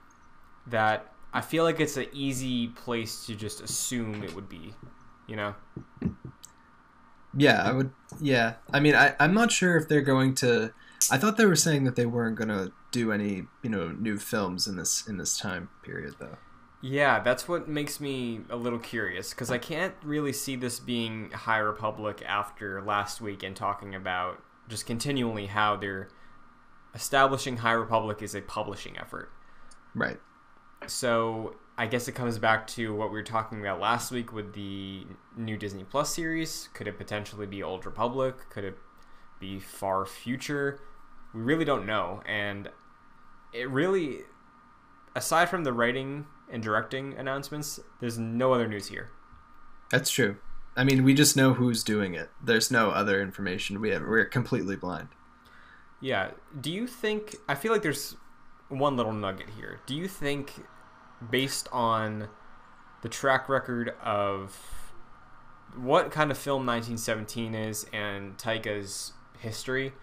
that 0.67 1.13
I 1.33 1.41
feel 1.41 1.63
like 1.63 1.79
it's 1.79 1.95
an 1.97 2.07
easy 2.11 2.67
place 2.69 3.25
to 3.27 3.35
just 3.35 3.61
assume 3.61 4.23
it 4.23 4.33
would 4.35 4.49
be, 4.49 4.73
you 5.27 5.35
know? 5.37 5.55
Yeah, 7.35 7.61
I 7.63 7.71
would. 7.71 7.91
Yeah, 8.19 8.55
I 8.73 8.79
mean, 8.79 8.95
I 8.95 9.15
I'm 9.19 9.33
not 9.33 9.51
sure 9.51 9.77
if 9.77 9.87
they're 9.87 10.01
going 10.01 10.33
to. 10.35 10.73
I 11.11 11.17
thought 11.17 11.37
they 11.37 11.45
were 11.45 11.55
saying 11.55 11.83
that 11.83 11.95
they 11.95 12.05
weren't 12.05 12.35
going 12.35 12.49
to 12.49 12.71
do 12.91 13.11
any 13.11 13.43
you 13.61 13.69
know 13.69 13.89
new 13.89 14.17
films 14.17 14.65
in 14.67 14.75
this 14.77 15.07
in 15.07 15.17
this 15.17 15.37
time 15.37 15.69
period 15.83 16.15
though. 16.19 16.37
Yeah, 16.81 17.19
that's 17.21 17.47
what 17.47 17.67
makes 17.67 17.99
me 17.99 18.41
a 18.49 18.55
little 18.55 18.79
curious 18.79 19.31
because 19.31 19.49
I 19.49 19.57
can't 19.57 19.95
really 20.03 20.33
see 20.33 20.55
this 20.55 20.79
being 20.79 21.31
High 21.31 21.57
Republic 21.57 22.21
after 22.25 22.81
last 22.83 23.19
week 23.19 23.41
and 23.41 23.55
talking 23.55 23.95
about 23.95 24.41
just 24.69 24.85
continually 24.85 25.47
how 25.47 25.75
they're 25.75 26.09
establishing 26.93 27.57
High 27.57 27.71
Republic 27.71 28.21
is 28.21 28.35
a 28.35 28.41
publishing 28.41 28.97
effort. 28.97 29.31
Right. 29.95 30.19
So 30.85 31.55
I 31.79 31.87
guess 31.87 32.07
it 32.07 32.11
comes 32.11 32.37
back 32.37 32.67
to 32.67 32.93
what 32.93 33.09
we 33.09 33.17
were 33.17 33.23
talking 33.23 33.59
about 33.59 33.79
last 33.79 34.11
week 34.11 34.31
with 34.31 34.53
the 34.53 35.05
new 35.35 35.57
Disney 35.57 35.83
Plus 35.83 36.13
series. 36.13 36.69
Could 36.75 36.87
it 36.87 36.97
potentially 36.97 37.47
be 37.47 37.63
Old 37.63 37.87
Republic? 37.87 38.35
Could 38.51 38.63
it 38.63 38.77
be 39.39 39.59
far 39.59 40.05
future? 40.05 40.79
We 41.33 41.41
really 41.41 41.65
don't 41.65 41.87
know. 41.87 42.21
And 42.27 42.69
it 43.51 43.69
really, 43.69 44.19
aside 45.15 45.49
from 45.49 45.63
the 45.63 45.73
writing 45.73 46.27
and 46.51 46.63
directing 46.63 47.13
announcements, 47.17 47.79
there's 47.99 48.17
no 48.17 48.53
other 48.53 48.67
news 48.67 48.87
here. 48.87 49.09
That's 49.91 50.09
true. 50.09 50.37
I 50.75 50.83
mean, 50.83 51.03
we 51.03 51.13
just 51.13 51.35
know 51.35 51.53
who's 51.53 51.83
doing 51.83 52.13
it. 52.13 52.29
There's 52.43 52.69
no 52.69 52.91
other 52.91 53.21
information. 53.21 53.81
We 53.81 53.89
have 53.89 54.03
we're 54.03 54.25
completely 54.25 54.75
blind. 54.75 55.09
Yeah. 55.99 56.31
Do 56.59 56.71
you 56.71 56.85
think? 56.87 57.35
I 57.49 57.55
feel 57.55 57.71
like 57.71 57.81
there's 57.81 58.15
one 58.69 58.95
little 58.95 59.13
nugget 59.13 59.49
here. 59.57 59.79
Do 59.85 59.95
you 59.95 60.07
think, 60.07 60.53
based 61.31 61.67
on 61.71 62.29
the 63.01 63.09
track 63.09 63.49
record 63.49 63.93
of 64.03 64.55
what 65.75 66.11
kind 66.11 66.31
of 66.31 66.37
film 66.37 66.65
1917 66.65 67.55
is 67.55 67.85
and 67.91 68.37
Taika's 68.37 69.13
history, 69.39 69.93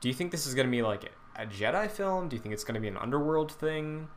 do 0.00 0.08
you 0.08 0.14
think 0.14 0.30
this 0.30 0.46
is 0.46 0.54
going 0.54 0.66
to 0.66 0.70
be 0.70 0.82
like 0.82 1.10
a 1.36 1.46
Jedi 1.46 1.90
film? 1.90 2.28
Do 2.28 2.36
you 2.36 2.42
think 2.42 2.52
it's 2.52 2.64
going 2.64 2.74
to 2.74 2.80
be 2.80 2.88
an 2.88 2.96
underworld 2.96 3.52
thing? 3.52 4.08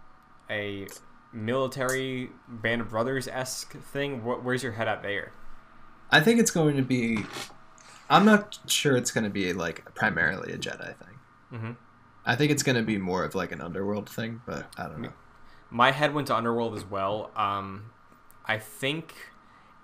A 0.50 0.88
military 1.34 2.30
Band 2.48 2.82
of 2.82 2.89
Brothers 2.89 3.28
esque 3.28 3.74
thing? 3.78 4.22
Wh- 4.22 4.43
Where's 4.43 4.63
your 4.63 4.74
head 4.74 4.88
at 4.88 5.02
there? 5.04 5.32
I 6.12 6.19
think 6.22 6.39
it's 6.39 6.52
going 6.52 6.76
to 6.78 6.84
be. 6.84 7.26
I'm 8.10 8.26
not 8.26 8.60
sure 8.67 8.96
it's 8.96 9.12
going 9.12 9.24
to 9.24 9.30
be 9.30 9.54
like 9.54 9.93
primarily 9.96 10.54
a 10.54 10.58
Jedi 10.58 10.96
thing. 10.98 11.19
Mm-hmm. 11.54 11.72
I 12.26 12.36
think 12.36 12.52
it's 12.52 12.63
going 12.63 12.76
to 12.78 12.84
be 12.84 12.98
more 12.98 13.24
of 13.24 13.36
like 13.36 13.52
an 13.52 13.62
underworld 13.62 14.10
thing, 14.10 14.41
but 14.46 14.67
I 14.78 14.84
don't 14.88 15.02
know. 15.02 15.13
my 15.69 15.91
head 15.91 16.13
went 16.13 16.28
to 16.28 16.36
Underworld 16.36 16.76
as 16.76 16.86
well. 16.86 17.32
Um, 17.36 17.91
I 18.46 18.60
think 18.60 19.13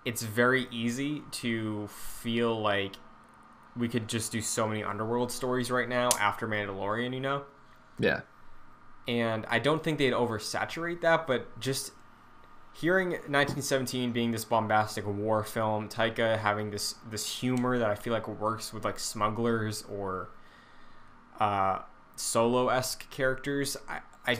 it's 0.05 0.21
very 0.23 0.67
easy 0.71 1.23
to 1.31 1.87
feel 1.87 2.59
like 2.61 2.95
we 3.75 3.87
could 3.89 4.07
just 4.07 4.31
do 4.31 4.41
so 4.41 4.67
many 4.67 4.83
underworld 4.83 5.31
stories 5.31 5.69
right 5.71 5.87
now 5.89 6.09
after 6.19 6.47
Mandalorian, 6.47 7.13
you 7.13 7.19
know? 7.19 7.43
Yeah. 7.99 8.21
And 9.09 9.47
I 9.49 9.57
don't 9.57 9.83
think 9.83 9.97
they'd 9.97 10.13
oversaturate 10.13 11.01
that, 11.01 11.25
but 11.25 11.59
just 11.59 11.93
hearing 12.73 13.09
1917 13.09 14.11
being 14.11 14.29
this 14.29 14.45
bombastic 14.45 15.07
war 15.07 15.43
film, 15.43 15.89
Taika 15.89 16.37
having 16.37 16.69
this 16.69 16.93
this 17.09 17.39
humor 17.39 17.79
that 17.79 17.89
I 17.89 17.95
feel 17.95 18.13
like 18.13 18.27
works 18.27 18.71
with 18.71 18.85
like 18.85 18.99
smugglers 18.99 19.83
or 19.89 20.29
uh, 21.39 21.79
solo 22.17 22.69
esque 22.69 23.09
characters, 23.09 23.75
I, 23.87 24.01
I 24.27 24.37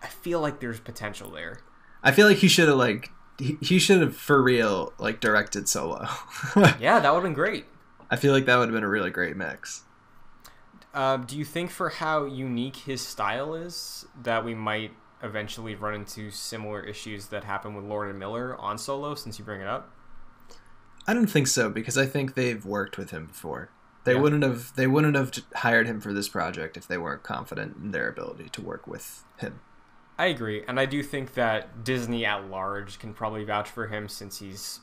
I 0.00 0.06
feel 0.06 0.38
like 0.40 0.60
there's 0.60 0.78
potential 0.78 1.28
there. 1.28 1.58
I 2.04 2.12
feel 2.12 2.28
like 2.28 2.36
he 2.36 2.48
should 2.48 2.68
have 2.68 2.78
like 2.78 3.10
he, 3.38 3.58
he 3.60 3.80
should 3.80 4.02
have 4.02 4.16
for 4.16 4.40
real 4.40 4.92
like 4.98 5.18
directed 5.18 5.68
solo. 5.68 6.06
yeah, 6.78 7.00
that 7.00 7.12
would 7.12 7.16
have 7.16 7.22
been 7.24 7.32
great. 7.32 7.64
I 8.08 8.14
feel 8.14 8.32
like 8.32 8.46
that 8.46 8.56
would 8.56 8.68
have 8.68 8.74
been 8.74 8.84
a 8.84 8.88
really 8.88 9.10
great 9.10 9.36
mix. 9.36 9.82
Uh, 10.94 11.16
do 11.16 11.36
you 11.36 11.44
think 11.44 11.70
for 11.70 11.88
how 11.88 12.24
unique 12.24 12.76
his 12.76 13.00
style 13.00 13.54
is 13.54 14.06
that 14.22 14.44
we 14.44 14.54
might 14.54 14.92
eventually 15.22 15.74
run 15.74 15.94
into 15.94 16.30
similar 16.30 16.82
issues 16.84 17.28
that 17.28 17.44
happened 17.44 17.76
with 17.76 17.84
Lord 17.84 18.10
and 18.10 18.18
Miller 18.18 18.56
on 18.58 18.76
Solo? 18.76 19.14
Since 19.14 19.38
you 19.38 19.44
bring 19.44 19.60
it 19.60 19.66
up, 19.66 19.90
I 21.06 21.14
don't 21.14 21.28
think 21.28 21.46
so 21.46 21.70
because 21.70 21.96
I 21.96 22.06
think 22.06 22.34
they've 22.34 22.64
worked 22.64 22.98
with 22.98 23.10
him 23.10 23.26
before. 23.26 23.70
They 24.04 24.14
Yeah. 24.14 24.20
wouldn't 24.20 24.42
have 24.42 24.74
they 24.74 24.86
wouldn't 24.86 25.14
have 25.16 25.32
hired 25.54 25.86
him 25.86 26.00
for 26.00 26.12
this 26.12 26.28
project 26.28 26.76
if 26.76 26.86
they 26.86 26.98
weren't 26.98 27.22
confident 27.22 27.76
in 27.76 27.92
their 27.92 28.08
ability 28.08 28.48
to 28.50 28.60
work 28.62 28.86
with 28.86 29.24
him. 29.38 29.60
I 30.18 30.26
agree, 30.26 30.62
and 30.68 30.78
I 30.78 30.84
do 30.86 31.02
think 31.02 31.34
that 31.34 31.84
Disney 31.84 32.26
at 32.26 32.48
large 32.50 32.98
can 32.98 33.14
probably 33.14 33.44
vouch 33.44 33.68
for 33.68 33.86
him 33.86 34.08
since 34.08 34.40
he's 34.40 34.80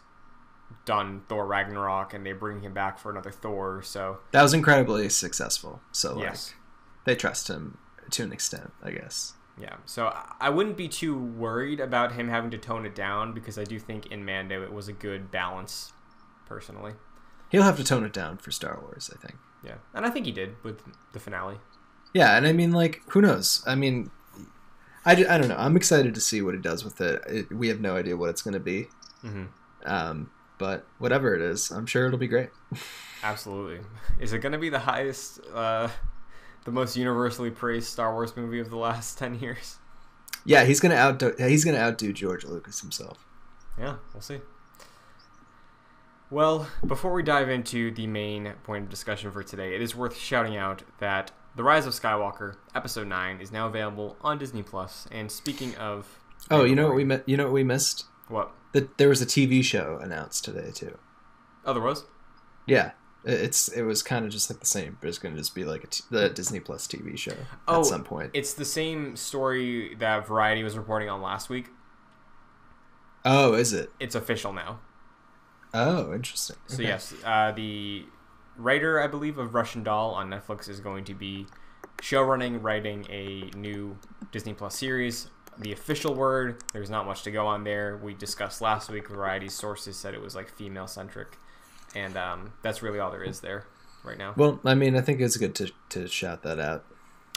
done 0.86 1.22
Thor 1.30 1.46
Ragnarok 1.46 2.14
and 2.14 2.26
they 2.26 2.32
bring 2.32 2.62
him 2.62 2.74
back 2.74 2.98
for 3.00 3.12
another 3.12 3.32
Thor. 3.32 3.82
So 3.84 4.20
That 4.32 4.42
was 4.42 4.54
incredibly 4.54 5.10
successful. 5.10 5.82
So 5.92 6.16
like 6.16 6.24
yes, 6.24 6.54
they 7.06 7.16
trust 7.16 7.48
him 7.48 7.78
to 8.12 8.24
an 8.24 8.32
extent, 8.32 8.72
I 8.84 8.92
guess. 8.92 9.34
yeah. 9.60 9.76
So 9.86 10.08
I- 10.40 10.50
wouldn't 10.50 10.78
be 10.78 10.88
too 10.88 11.16
worried 11.18 11.80
about 11.80 12.14
him 12.14 12.28
having 12.28 12.50
to 12.52 12.58
tone 12.58 12.86
it 12.86 12.96
down 12.96 13.34
because 13.34 13.58
I 13.60 13.64
do 13.64 13.78
think 13.80 14.08
in 14.08 14.26
Mando 14.26 14.64
it 14.64 14.74
was 14.74 14.88
a 14.88 14.94
good 14.94 15.30
balance, 15.32 15.94
personally. 16.48 16.94
He'll 17.50 17.64
have 17.64 17.78
to 17.78 17.84
tone 17.84 18.04
it 18.04 18.14
down 18.14 18.38
for 18.38 18.52
Star 18.52 18.80
Wars, 18.82 19.10
I 19.14 19.18
think. 19.26 19.38
Yeah, 19.64 19.76
and 19.94 20.06
I 20.06 20.10
think 20.10 20.26
he 20.26 20.32
did 20.32 20.56
with 20.64 20.82
the 21.14 21.20
finale. 21.20 21.58
Yeah, 22.14 22.36
and 22.38 22.48
I 22.48 22.54
mean, 22.54 22.72
like, 22.72 23.02
who 23.10 23.22
knows? 23.22 23.64
I 23.68 23.76
mean, 23.76 24.10
I, 25.06 25.12
I 25.12 25.38
don't 25.38 25.48
know. 25.50 25.58
I'm 25.58 25.76
excited 25.76 26.16
to 26.16 26.22
see 26.22 26.42
what 26.42 26.54
he 26.56 26.62
does 26.62 26.84
with 26.84 27.02
it. 27.02 27.22
it 27.28 27.52
we 27.52 27.68
have 27.68 27.80
no 27.82 27.96
idea 27.96 28.16
what 28.18 28.30
it's 28.30 28.42
going 28.42 28.54
to 28.54 28.60
be. 28.60 28.88
Mm-hmm. 29.24 29.46
Um, 29.86 30.32
but 30.60 30.86
whatever 31.00 31.34
it 31.34 31.42
is, 31.42 31.72
I'm 31.72 31.88
sure 31.88 32.06
it'll 32.06 32.20
be 32.20 32.28
great. 32.28 32.50
Absolutely. 33.24 33.80
Is 34.20 34.32
it 34.34 34.40
going 34.40 34.52
to 34.52 34.60
be 34.60 34.70
the 34.70 34.80
highest, 34.80 35.40
uh, 35.54 35.90
the 36.66 36.72
most 36.72 36.96
universally 36.96 37.50
praised 37.50 37.88
Star 37.88 38.14
Wars 38.14 38.38
movie 38.38 38.60
of 38.60 38.70
the 38.70 38.78
last 38.78 39.18
ten 39.18 39.40
years? 39.40 39.78
Yeah, 40.46 40.64
he's 40.64 40.80
gonna 40.80 40.96
outdo 40.96 41.34
he's 41.38 41.66
gonna 41.66 41.80
outdo 41.80 42.14
George 42.14 42.46
Lucas 42.46 42.80
himself. 42.80 43.26
Yeah, 43.78 43.96
we'll 44.14 44.22
see. 44.22 44.40
Well, 46.32 46.68
before 46.86 47.12
we 47.14 47.24
dive 47.24 47.50
into 47.50 47.92
the 47.92 48.06
main 48.06 48.54
point 48.64 48.86
of 48.86 48.90
discussion 48.90 49.32
for 49.32 49.42
today, 49.42 49.74
it 49.74 49.82
is 49.82 49.96
worth 49.96 50.16
shouting 50.16 50.56
out 50.56 50.84
that 51.00 51.32
The 51.56 51.64
Rise 51.64 51.88
of 51.88 51.94
Skywalker, 51.94 52.56
Episode 52.76 53.08
9, 53.08 53.42
is 53.42 53.52
now 53.52 53.66
available 53.68 54.16
on 54.22 54.38
Disney 54.38 54.62
Plus. 54.62 55.08
And 55.12 55.32
speaking 55.32 55.76
of. 55.76 56.20
Oh, 56.52 56.64
you 56.66 56.76
know 56.76 56.86
what 56.88 56.96
we 56.96 57.04
mi- 57.04 57.22
you 57.26 57.36
know 57.36 57.46
what 57.46 57.54
we 57.54 57.64
missed? 57.64 58.06
What? 58.30 58.52
That 58.72 58.98
there 58.98 59.10
was 59.10 59.22
a 59.22 59.26
TV 59.26 59.64
show 59.64 60.00
announced 60.02 60.46
today 60.46 60.72
too. 60.74 60.98
Oh, 61.66 61.74
there 61.74 61.82
was? 61.84 62.06
Yeah, 62.66 62.92
it's 63.26 63.68
it 63.68 63.82
was 63.82 64.02
kind 64.04 64.24
of 64.26 64.32
just 64.32 64.50
like 64.50 64.60
the 64.60 64.66
same, 64.66 64.98
but 65.02 65.08
it's 65.10 65.18
gonna 65.18 65.36
just 65.36 65.54
be 65.56 65.66
like 65.66 65.84
a 65.84 65.88
t- 65.88 66.04
the 66.10 66.30
Disney 66.30 66.60
Plus 66.60 66.88
TV 66.88 67.18
show 67.18 67.34
Oh, 67.68 67.80
at 67.82 67.86
some 67.88 68.04
point. 68.04 68.32
It's 68.34 68.54
the 68.54 68.66
same 68.66 69.16
story 69.16 69.96
that 69.96 70.26
Variety 70.28 70.64
was 70.64 70.78
reporting 70.78 71.10
on 71.10 71.22
last 71.22 71.50
week. 71.50 71.68
Oh, 73.26 73.54
is 73.54 73.74
it? 73.74 73.92
It's 74.00 74.16
official 74.16 74.54
now. 74.54 74.80
Oh, 75.74 76.14
interesting. 76.14 76.56
So 76.68 76.76
Okay. 76.76 76.84
yes, 76.84 77.14
uh, 77.26 77.52
the 77.52 78.06
writer, 78.58 79.02
I 79.02 79.08
believe, 79.08 79.38
of 79.38 79.54
Russian 79.54 79.84
Doll 79.84 80.12
on 80.12 80.30
Netflix 80.30 80.70
is 80.70 80.80
going 80.80 81.04
to 81.06 81.14
be 81.14 81.46
showrunning, 82.02 82.64
writing 82.64 83.06
a 83.10 83.52
new 83.56 83.98
Disney 84.32 84.54
Plus 84.54 84.76
series. 84.78 85.28
The 85.60 85.74
official 85.74 86.16
word, 86.16 86.64
there's 86.74 86.90
not 86.90 87.06
much 87.06 87.24
to 87.24 87.32
go 87.32 87.46
on 87.46 87.64
there. 87.64 87.98
We 87.98 88.14
discussed 88.14 88.62
last 88.62 88.90
week. 88.90 89.10
Variety 89.10 89.50
sources 89.50 89.98
said 89.98 90.14
it 90.14 90.22
was 90.22 90.34
like 90.36 90.50
female 90.50 90.88
centric, 90.88 91.38
and 91.94 92.16
um, 92.16 92.54
that's 92.62 92.82
really 92.82 93.00
all 93.00 93.12
there 93.12 93.24
is 93.24 93.42
there 93.42 93.66
right 94.04 94.18
now. 94.18 94.34
Well, 94.38 94.60
I 94.64 94.76
mean, 94.76 94.96
I 94.96 95.02
think 95.02 95.20
it's 95.20 95.38
good 95.38 95.56
to 95.56 95.72
to 95.90 96.08
shout 96.08 96.44
that 96.44 96.60
out. 96.60 96.86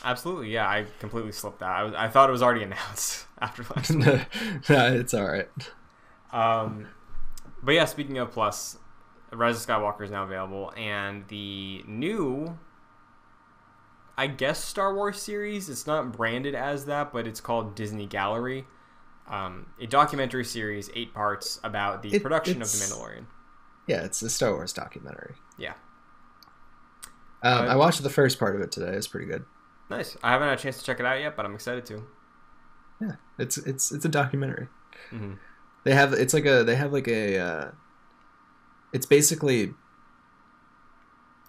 Absolutely, 0.04 0.50
yeah. 0.50 0.68
I 0.68 0.86
completely 1.00 1.32
slipped 1.32 1.60
that. 1.60 1.70
I, 1.70 1.82
was, 1.84 1.94
I 1.94 2.08
thought 2.08 2.28
it 2.28 2.32
was 2.32 2.42
already 2.42 2.62
announced 2.70 3.26
after 3.40 3.64
last 3.74 3.90
week. 3.94 4.06
no, 4.68 4.94
it's 4.94 5.14
all 5.14 5.28
right. 5.28 5.48
Um, 6.32 6.88
but 7.62 7.72
yeah, 7.72 7.84
speaking 7.84 8.18
of 8.18 8.30
Plus, 8.32 8.78
Rise 9.32 9.56
of 9.56 9.66
Skywalker 9.66 10.02
is 10.02 10.10
now 10.10 10.24
available, 10.24 10.72
and 10.76 11.26
the 11.28 11.82
new, 11.86 12.58
I 14.16 14.26
guess, 14.26 14.62
Star 14.62 14.94
Wars 14.94 15.20
series. 15.20 15.68
It's 15.68 15.86
not 15.86 16.12
branded 16.12 16.54
as 16.54 16.84
that, 16.86 17.12
but 17.12 17.26
it's 17.26 17.40
called 17.40 17.74
Disney 17.74 18.06
Gallery, 18.06 18.66
um, 19.26 19.66
a 19.80 19.86
documentary 19.86 20.44
series, 20.44 20.90
eight 20.94 21.14
parts 21.14 21.58
about 21.64 22.02
the 22.02 22.14
It- 22.14 22.22
production 22.22 22.60
of 22.62 22.70
the 22.70 22.78
Mandalorian. 22.78 23.24
Yeah, 23.86 24.02
it's 24.02 24.20
a 24.22 24.30
Star 24.30 24.52
Wars 24.52 24.72
documentary. 24.72 25.34
Yeah, 25.58 25.74
Um, 27.42 27.68
I 27.68 27.74
watched 27.76 28.02
the 28.02 28.10
first 28.10 28.38
part 28.38 28.54
of 28.54 28.60
it 28.60 28.70
today. 28.70 28.92
It's 28.94 29.08
pretty 29.08 29.26
good. 29.26 29.44
nice. 29.90 30.16
I 30.22 30.30
haven't 30.32 30.48
had 30.48 30.58
a 30.58 30.62
chance 30.62 30.78
to 30.78 30.84
check 30.84 31.00
it 31.00 31.06
out 31.06 31.18
yet, 31.20 31.36
but 31.36 31.44
I'm 31.44 31.54
excited 31.54 31.84
to. 31.86 32.06
Yeah, 33.00 33.16
it's 33.38 33.58
it's 33.58 33.90
it's 33.90 34.04
a 34.04 34.08
documentary. 34.08 34.68
hmm 35.10 35.34
They 35.84 35.94
have 35.94 36.12
it's 36.12 36.32
like 36.32 36.46
a 36.46 36.62
they 36.62 36.76
have 36.76 36.92
like 36.92 37.08
a 37.08 37.38
uh, 37.38 37.70
it's 38.92 39.06
basically 39.06 39.74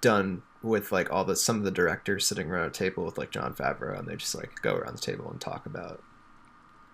done 0.02 0.42
with 0.64 0.92
like 0.92 1.12
all 1.12 1.26
the 1.26 1.36
some 1.36 1.58
of 1.58 1.64
the 1.64 1.72
directors 1.72 2.26
sitting 2.26 2.50
around 2.50 2.68
a 2.68 2.72
table 2.72 3.06
with 3.06 3.18
like 3.18 3.32
Jon 3.32 3.54
Favreau 3.54 3.98
and 4.00 4.08
they 4.08 4.16
just 4.16 4.34
like 4.34 4.52
go 4.62 4.76
around 4.76 4.96
the 4.98 5.02
table 5.02 5.30
and 5.30 5.40
talk 5.40 5.66
about 5.66 6.02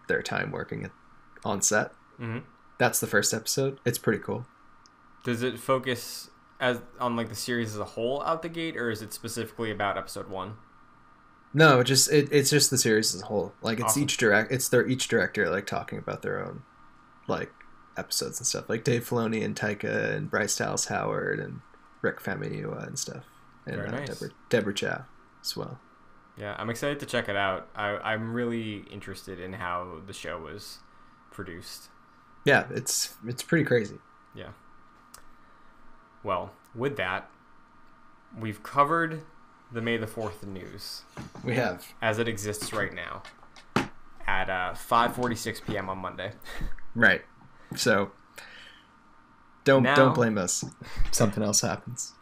their 0.08 0.22
time 0.24 0.52
working 0.52 0.84
at, 0.86 0.92
on 1.46 1.62
set. 1.62 1.92
hmm 2.18 2.40
That's 2.80 3.00
the 3.00 3.08
first 3.08 3.34
episode. 3.34 3.80
It's 3.86 3.98
pretty 4.00 4.20
cool. 4.24 4.46
Does 5.24 5.44
it 5.44 5.60
focus 5.60 6.30
as 6.60 6.82
on 7.00 7.16
like 7.16 7.30
the 7.30 7.36
series 7.36 7.74
as 7.74 7.80
a 7.80 7.86
whole 7.86 8.22
out 8.24 8.42
the 8.42 8.50
gate, 8.50 8.76
or 8.76 8.90
is 8.90 9.02
it 9.02 9.14
specifically 9.14 9.70
about 9.72 9.98
episode 9.98 10.30
one? 10.30 10.56
No, 11.54 11.82
just 11.84 12.12
it, 12.12 12.28
it's 12.32 12.50
just 12.50 12.70
the 12.70 12.78
series 12.78 13.14
as 13.16 13.22
a 13.22 13.26
whole. 13.26 13.54
Like 13.62 13.80
it's 13.80 13.90
Awesome. 13.92 14.04
each 14.04 14.18
direct 14.18 14.52
it's 14.52 14.70
their 14.70 14.86
each 14.88 15.08
director 15.08 15.50
like 15.50 15.66
talking 15.68 15.98
about 16.00 16.22
their 16.22 16.44
own 16.44 16.64
like 17.28 17.52
episodes 17.98 18.40
and 18.40 18.48
stuff. 18.48 18.70
Like 18.70 18.84
Dave 18.84 19.08
Filoni 19.08 19.44
and 19.44 19.56
Taika 19.56 20.14
and 20.16 20.30
Bryce 20.30 20.56
Dallas 20.58 20.86
Howard 20.86 21.40
and 21.40 21.60
Rick 22.02 22.22
Famuyiwa 22.22 22.88
and 22.88 22.98
stuff. 22.98 23.24
And 23.70 23.78
Very 23.78 23.88
uh, 23.88 23.92
nice. 24.00 24.08
Deborah 24.20 24.32
Deborah 24.50 24.74
Chow 24.74 25.06
as 25.42 25.56
well. 25.56 25.80
Yeah, 26.38 26.56
I'm 26.58 26.70
excited 26.70 27.00
to 27.02 27.06
check 27.06 27.28
it 27.30 27.36
out. 27.36 27.68
I, 27.76 27.98
I'm 27.98 28.34
really 28.34 28.86
interested 28.92 29.40
in 29.40 29.54
how 29.54 30.02
the 30.06 30.14
show 30.14 30.40
was 30.40 30.80
produced. 31.32 31.90
Yeah, 32.46 32.66
it's 32.72 33.16
it's 33.28 33.44
pretty 33.44 33.66
crazy. 33.66 33.98
Yeah. 34.34 34.50
Well, 36.24 36.52
with 36.76 36.98
that, 36.98 37.30
we've 38.38 38.64
covered 38.64 39.22
the 39.72 39.82
May 39.82 39.98
the 39.98 40.08
4th 40.08 40.44
news 40.46 41.04
We 41.44 41.54
have 41.56 41.86
as 42.02 42.18
it 42.18 42.28
exists 42.28 42.74
right 42.74 42.94
now 42.94 43.22
at 44.28 44.50
uh, 44.50 44.74
5:46 44.74 45.66
p.m. 45.66 45.90
on 45.90 45.98
Monday. 46.00 46.32
right. 46.96 47.22
So 47.76 48.12
don't 49.64 49.84
Now- 49.84 49.96
don't 49.96 50.16
blame 50.16 50.38
us. 50.38 50.64
Something 51.12 51.44
else 51.44 51.62
happens. 51.62 52.14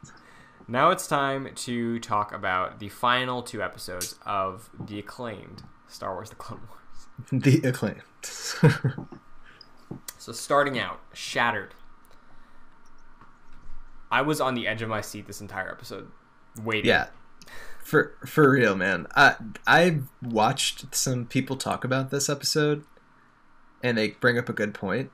Now 0.67 0.89
it's 0.89 1.07
time 1.07 1.49
to 1.55 1.99
talk 1.99 2.33
about 2.33 2.79
the 2.79 2.89
final 2.89 3.41
two 3.41 3.61
episodes 3.63 4.15
of 4.25 4.69
the 4.79 4.99
acclaimed 4.99 5.63
Star 5.87 6.13
Wars: 6.13 6.29
The 6.29 6.35
Clone 6.35 6.61
Wars. 6.67 7.43
The 7.43 7.67
acclaimed. 7.67 8.01
So 10.19 10.33
starting 10.33 10.77
out, 10.77 10.99
Shattered. 11.13 11.73
I 14.11 14.21
was 14.21 14.41
on 14.41 14.55
the 14.55 14.67
edge 14.67 14.81
of 14.81 14.89
my 14.89 14.99
seat 14.99 15.25
this 15.27 15.39
entire 15.39 15.69
episode, 15.71 16.11
waiting. 16.61 16.89
yeah. 16.89 17.07
For 17.81 18.13
for 18.25 18.51
real, 18.51 18.75
man. 18.75 19.07
I 19.15 19.35
I 19.65 19.99
watched 20.21 20.93
some 20.93 21.25
people 21.25 21.55
talk 21.55 21.85
about 21.85 22.11
this 22.11 22.27
episode 22.27 22.83
and 23.81 23.97
they 23.97 24.09
bring 24.09 24.37
up 24.37 24.49
a 24.49 24.53
good 24.53 24.73
point. 24.73 25.11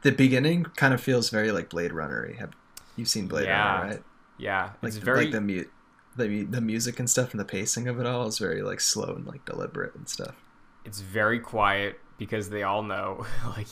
The 0.00 0.12
beginning 0.12 0.64
kind 0.76 0.94
of 0.94 1.00
feels 1.02 1.28
very 1.28 1.52
like 1.52 1.68
Blade 1.68 1.92
Runner. 1.92 2.32
Have 2.38 2.52
you've 2.96 3.08
seen 3.08 3.26
Blade 3.26 3.44
Yeah. 3.44 3.78
Runner, 3.80 3.90
right? 3.90 4.02
Yeah, 4.38 4.70
Like 4.82 4.90
it's 4.90 4.96
very 4.98 5.24
like 5.24 5.32
the 5.32 5.40
mu- 5.40 5.64
the 6.16 6.44
the 6.44 6.60
music 6.60 6.98
and 6.98 7.08
stuff 7.08 7.30
and 7.32 7.40
the 7.40 7.44
pacing 7.44 7.88
of 7.88 7.98
it 8.00 8.06
all 8.06 8.26
is 8.26 8.38
very 8.38 8.62
like 8.62 8.80
slow 8.80 9.14
and 9.14 9.26
like 9.26 9.44
deliberate 9.44 9.94
and 9.94 10.08
stuff. 10.08 10.34
it's 10.84 11.00
very 11.00 11.38
quiet 11.40 11.98
because 12.18 12.48
they 12.50 12.62
all 12.62 12.82
know 12.82 13.26
like 13.56 13.66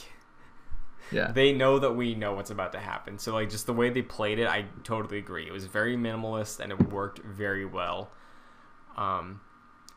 Yeah. 1.13 1.31
they 1.33 1.53
know 1.53 1.79
that 1.79 1.93
we 1.93 2.15
know 2.15 2.33
what's 2.35 2.51
about 2.51 2.73
to 2.73 2.79
happen. 2.79 3.19
So 3.19 3.33
like 3.35 3.51
just 3.51 3.67
the 3.67 3.73
way 3.75 3.91
they 3.91 4.03
played 4.03 4.39
it, 4.39 4.47
I 4.49 4.67
totally 4.85 5.19
agree. 5.19 5.47
It 5.47 5.53
was 5.53 5.67
very 5.67 5.97
minimalist 5.97 6.61
and 6.61 6.73
it 6.73 6.91
worked 6.91 7.21
very 7.21 7.65
well. 7.67 8.11
Um, 8.97 9.41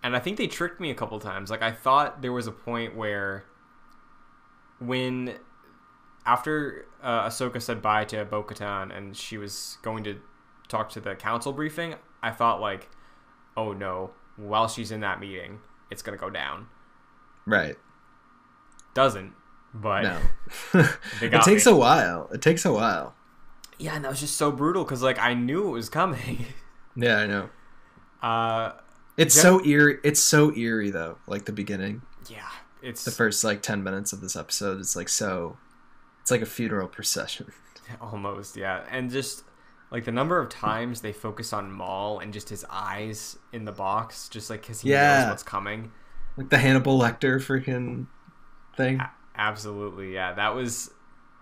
and 0.04 0.16
I 0.16 0.20
think 0.20 0.38
they 0.38 0.48
tricked 0.48 0.80
me 0.80 0.90
a 0.92 0.96
couple 0.96 1.20
times. 1.20 1.50
Like 1.50 1.62
I 1.62 1.72
thought 1.72 2.22
there 2.22 2.32
was 2.34 2.46
a 2.48 2.52
point 2.52 2.96
where 2.96 3.46
when 4.80 5.34
after 6.26 6.86
uh, 7.02 7.28
Ahsoka 7.28 7.62
said 7.62 7.82
bye 7.82 8.06
to 8.06 8.26
Bo-Katan 8.26 8.96
and 8.96 9.16
she 9.16 9.38
was 9.38 9.78
going 9.82 10.04
to 10.04 10.20
talk 10.68 10.90
to 10.90 11.00
the 11.00 11.16
council 11.16 11.54
briefing, 11.54 11.96
I 12.22 12.32
thought 12.32 12.60
like, 12.62 12.90
oh 13.56 13.74
no, 13.74 14.12
while 14.36 14.68
she's 14.68 14.92
in 14.92 15.00
that 15.02 15.20
meeting, 15.20 15.60
it's 15.92 16.02
gonna 16.02 16.18
go 16.18 16.30
down. 16.30 16.68
Right. 17.46 17.78
Doesn't, 18.94 19.34
but 19.74 20.02
No. 20.04 20.20
it 21.22 21.42
takes 21.44 21.66
me. 21.66 21.72
a 21.72 21.76
while. 21.76 22.30
It 22.34 22.42
takes 22.42 22.66
a 22.66 22.74
while. 22.74 23.16
yeah, 23.78 23.96
and 23.96 24.04
that 24.04 24.10
was 24.10 24.20
just 24.20 24.36
so 24.38 24.52
brutal 24.52 24.84
because 24.84 25.04
like 25.04 25.20
I 25.20 25.34
knew 25.34 25.68
it 25.68 25.72
was 25.72 25.90
coming. 25.90 26.46
Yeah, 27.00 27.18
I 27.18 27.26
know. 27.28 27.50
uh, 28.24 28.72
It's 29.18 29.40
so 29.40 29.64
eerie. 29.64 30.00
It's 30.04 30.20
so 30.20 30.52
eerie 30.58 30.90
though. 30.90 31.20
Like 31.28 31.46
the 31.46 31.52
beginning, 31.52 32.02
yeah, 32.28 32.50
it's 32.82 33.06
the 33.06 33.12
first 33.12 33.44
like 33.44 33.62
ten 33.62 33.84
minutes 33.84 34.14
of 34.14 34.20
this 34.22 34.36
episode 34.36 34.80
It's 34.80 34.96
like 34.96 35.08
so. 35.08 35.58
It's 36.22 36.32
like 36.32 36.42
a 36.42 36.48
funeral 36.48 36.88
procession. 36.88 37.52
almost 38.02 38.58
yeah, 38.58 38.84
and 38.90 39.12
just 39.12 39.44
like 39.92 40.04
the 40.06 40.12
number 40.12 40.40
of 40.40 40.50
times 40.50 41.02
they 41.02 41.14
focus 41.14 41.54
on 41.54 41.72
Maul 41.72 42.20
and 42.20 42.34
just 42.34 42.50
his 42.50 42.66
eyes 42.70 43.38
in 43.54 43.66
the 43.66 43.72
box, 43.72 44.28
just 44.30 44.50
like 44.50 44.62
because 44.62 44.82
he 44.82 44.92
Yeah. 44.92 45.22
knows 45.22 45.30
what's 45.30 45.44
coming. 45.44 45.92
Like 46.36 46.50
the 46.50 46.58
Hannibal 46.58 47.00
Lecter 47.00 47.38
freaking 47.38 48.08
thing. 48.76 49.00
A- 49.00 49.12
Absolutely, 49.36 50.14
yeah. 50.14 50.34
That 50.34 50.56
was 50.56 50.92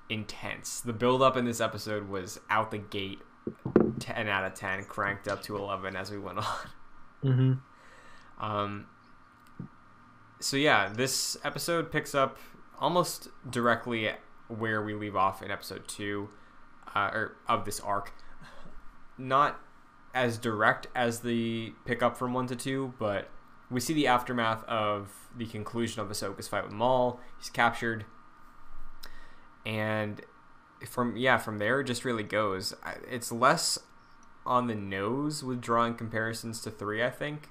intense. 0.10 0.82
The 0.82 0.94
build 0.94 1.22
up 1.22 1.36
in 1.38 1.46
this 1.46 1.60
episode 1.62 2.08
was 2.10 2.40
out 2.50 2.72
the 2.72 2.78
gate 2.78 3.20
10 4.00 4.28
out 4.28 4.44
of 4.44 4.54
10, 4.54 4.86
cranked 4.86 5.28
up 5.28 5.42
to 5.44 5.56
11 5.56 5.96
as 5.96 6.12
we 6.12 6.18
went 6.18 6.38
on. 6.40 6.46
Mm-hmm. 7.24 8.44
Um 8.46 8.88
so 10.40 10.58
yeah, 10.58 10.90
this 10.90 11.38
episode 11.44 11.92
picks 11.92 12.14
up 12.14 12.38
almost 12.80 13.30
directly 13.50 14.12
where 14.50 14.84
we 14.84 14.94
leave 14.94 15.16
off 15.16 15.42
in 15.42 15.50
episode 15.50 15.88
2 15.88 16.28
uh, 16.94 17.10
or 17.14 17.36
of 17.48 17.66
this 17.66 17.80
arc. 17.80 18.12
Not 19.18 19.60
as 20.14 20.38
direct 20.38 20.88
as 20.96 21.20
the 21.20 21.74
pickup 21.86 22.18
from 22.18 22.34
1 22.34 22.48
to 22.48 22.56
2, 22.56 22.94
but 22.98 23.30
we 23.70 23.80
see 23.80 23.94
the 23.94 24.08
aftermath 24.08 24.64
of 24.66 25.12
the 25.36 25.46
conclusion 25.46 26.02
of 26.02 26.10
Ahsoka's 26.10 26.48
fight 26.48 26.64
with 26.64 26.74
Maul. 26.74 27.20
He's 27.38 27.50
captured, 27.50 28.06
and 29.66 30.22
from 30.88 31.18
yeah, 31.18 31.38
from 31.38 31.58
there 31.58 31.82
it 31.82 31.86
just 31.86 32.06
really 32.06 32.24
goes. 32.24 32.74
It's 33.10 33.32
less 33.32 33.80
on 34.46 34.68
the 34.68 34.76
nose 34.76 35.44
with 35.44 35.62
drawing 35.62 35.96
comparisons 35.96 36.62
to 36.62 36.72
three. 36.72 37.04
I 37.04 37.10
think. 37.10 37.50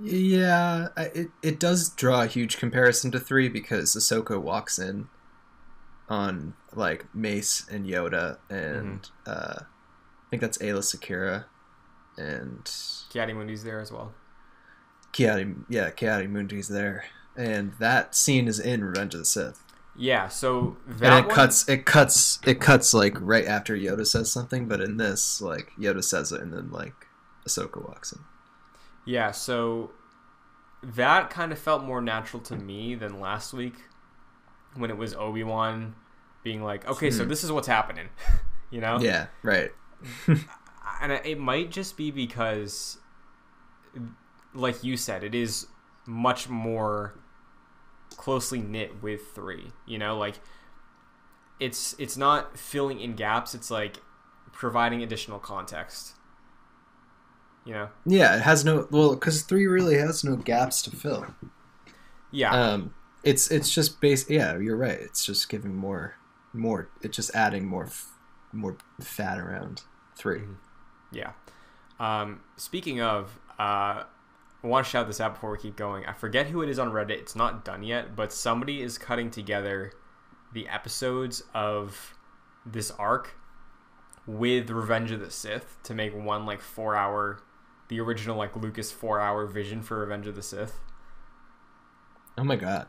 Yeah, 0.00 0.88
it 0.96 1.30
it 1.42 1.58
does 1.58 1.90
draw 1.90 2.22
a 2.22 2.26
huge 2.26 2.56
comparison 2.56 3.10
to 3.10 3.20
three 3.20 3.48
because 3.48 3.96
Ahsoka 3.96 4.40
walks 4.40 4.78
in 4.78 5.08
on 6.08 6.54
like 6.74 7.06
Mace 7.14 7.66
and 7.70 7.86
Yoda 7.86 8.38
and 8.48 9.08
uh, 9.26 9.60
I 9.60 10.30
think 10.30 10.40
that's 10.42 10.58
Aayla 10.58 10.80
Secura 10.82 11.44
and 12.16 12.70
Ki-Adi-Mundi's 13.10 13.64
there 13.64 13.80
as 13.80 13.92
well. 13.92 14.12
Ki-Adi. 15.12 15.54
Yeah, 15.68 15.90
Ki-Adi-Mundi's 15.90 16.68
there, 16.68 17.04
and 17.36 17.72
that 17.78 18.14
scene 18.14 18.46
is 18.48 18.58
in 18.60 18.84
Revenge 18.84 19.14
of 19.14 19.20
the 19.20 19.24
Sith. 19.24 19.62
Yeah, 19.96 20.28
so 20.28 20.76
that 20.86 21.12
and 21.12 21.24
it 21.24 21.26
one- 21.28 21.34
cuts 21.34 21.68
it 21.68 21.84
cuts 21.86 22.38
it 22.46 22.60
cuts 22.60 22.94
like 22.94 23.16
right 23.20 23.46
after 23.46 23.74
Yoda 23.76 24.06
says 24.06 24.30
something, 24.30 24.66
but 24.68 24.80
in 24.80 24.96
this, 24.96 25.40
like 25.40 25.72
Yoda 25.78 26.04
says 26.04 26.30
it 26.32 26.40
and 26.40 26.52
then 26.52 26.70
like 26.70 26.94
Ahsoka 27.46 27.86
walks 27.86 28.12
in. 28.12 28.20
Yeah, 29.04 29.30
so 29.32 29.90
that 30.82 31.30
kind 31.30 31.50
of 31.50 31.58
felt 31.58 31.82
more 31.82 32.00
natural 32.00 32.42
to 32.42 32.54
me 32.56 32.94
than 32.94 33.18
last 33.18 33.52
week 33.52 33.74
when 34.74 34.90
it 34.90 34.96
was 34.96 35.14
Obi 35.14 35.44
Wan 35.44 35.94
being 36.42 36.62
like, 36.62 36.86
"Okay, 36.88 37.10
so 37.10 37.24
Hmm. 37.24 37.28
this 37.28 37.44
is 37.44 37.52
what's 37.52 37.68
happening," 37.68 38.08
you 38.70 38.80
know. 38.80 38.98
Yeah, 39.00 39.26
right. 39.42 39.70
and 41.00 41.12
it 41.12 41.38
might 41.38 41.70
just 41.70 41.96
be 41.96 42.10
because 42.10 42.98
like 44.54 44.82
you 44.82 44.96
said 44.96 45.22
it 45.24 45.34
is 45.34 45.66
much 46.06 46.48
more 46.48 47.14
closely 48.16 48.60
knit 48.60 49.02
with 49.02 49.20
3 49.34 49.72
you 49.86 49.98
know 49.98 50.16
like 50.18 50.40
it's 51.60 51.94
it's 51.98 52.16
not 52.16 52.56
filling 52.58 53.00
in 53.00 53.14
gaps 53.14 53.54
it's 53.54 53.70
like 53.70 53.98
providing 54.52 55.02
additional 55.02 55.38
context 55.38 56.14
you 57.64 57.72
know 57.74 57.88
Yeah, 58.04 58.36
it 58.36 58.42
has 58.42 58.64
no 58.64 58.88
well 58.90 59.14
because 59.14 59.42
three 59.42 59.66
really 59.66 59.96
has 59.98 60.24
no 60.24 60.36
gaps 60.36 60.82
to 60.82 60.90
fill. 60.90 61.26
yeah 62.30 62.58
Um, 62.58 62.94
it's 63.28 63.50
it's 63.50 63.70
just 63.70 64.00
base. 64.00 64.28
Yeah, 64.30 64.58
you're 64.58 64.76
right. 64.76 64.98
It's 64.98 65.24
just 65.24 65.48
giving 65.48 65.74
more, 65.74 66.14
more. 66.52 66.88
It's 67.02 67.16
just 67.16 67.34
adding 67.34 67.66
more, 67.66 67.84
f- 67.84 68.08
more 68.52 68.78
fat 69.00 69.38
around 69.38 69.82
3 70.16 70.42
Yeah. 71.12 71.32
Um, 72.00 72.40
speaking 72.56 73.02
of, 73.02 73.38
uh, 73.58 74.04
I 74.62 74.66
want 74.66 74.86
to 74.86 74.90
shout 74.90 75.06
this 75.06 75.20
out 75.20 75.34
before 75.34 75.50
we 75.50 75.58
keep 75.58 75.76
going. 75.76 76.06
I 76.06 76.12
forget 76.14 76.46
who 76.46 76.62
it 76.62 76.70
is 76.70 76.78
on 76.78 76.90
Reddit. 76.90 77.18
It's 77.18 77.36
not 77.36 77.64
done 77.64 77.82
yet, 77.82 78.16
but 78.16 78.32
somebody 78.32 78.80
is 78.80 78.96
cutting 78.96 79.30
together 79.30 79.92
the 80.54 80.66
episodes 80.68 81.42
of 81.52 82.14
this 82.64 82.90
arc 82.92 83.36
with 84.26 84.70
Revenge 84.70 85.10
of 85.10 85.20
the 85.20 85.30
Sith 85.30 85.76
to 85.82 85.94
make 85.94 86.14
one 86.14 86.46
like 86.46 86.60
four 86.62 86.96
hour, 86.96 87.40
the 87.88 88.00
original 88.00 88.36
like 88.36 88.56
Lucas 88.56 88.90
four 88.90 89.20
hour 89.20 89.46
vision 89.46 89.82
for 89.82 89.98
Revenge 89.98 90.26
of 90.26 90.34
the 90.34 90.42
Sith. 90.42 90.80
Oh 92.38 92.44
my 92.44 92.56
god. 92.56 92.86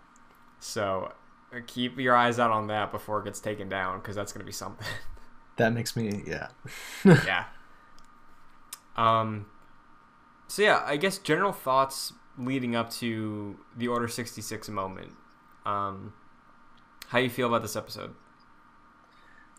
So 0.59 1.13
uh, 1.53 1.59
keep 1.65 1.97
your 1.97 2.15
eyes 2.15 2.39
out 2.39 2.51
on 2.51 2.67
that 2.67 2.91
before 2.91 3.19
it 3.19 3.25
gets 3.25 3.39
taken 3.39 3.69
down 3.69 3.99
because 3.99 4.15
that's 4.15 4.31
gonna 4.31 4.45
be 4.45 4.51
something. 4.51 4.87
That 5.57 5.73
makes 5.73 5.97
me 5.97 6.23
yeah. 6.25 6.47
yeah. 7.03 7.43
Um. 8.95 9.45
So 10.47 10.61
yeah, 10.61 10.81
I 10.85 10.95
guess 10.95 11.17
general 11.17 11.51
thoughts 11.51 12.13
leading 12.37 12.77
up 12.77 12.89
to 12.91 13.59
the 13.75 13.89
Order 13.89 14.07
sixty 14.07 14.41
six 14.41 14.69
moment. 14.69 15.11
Um, 15.65 16.13
how 17.07 17.19
you 17.19 17.29
feel 17.29 17.47
about 17.47 17.61
this 17.61 17.75
episode? 17.75 18.15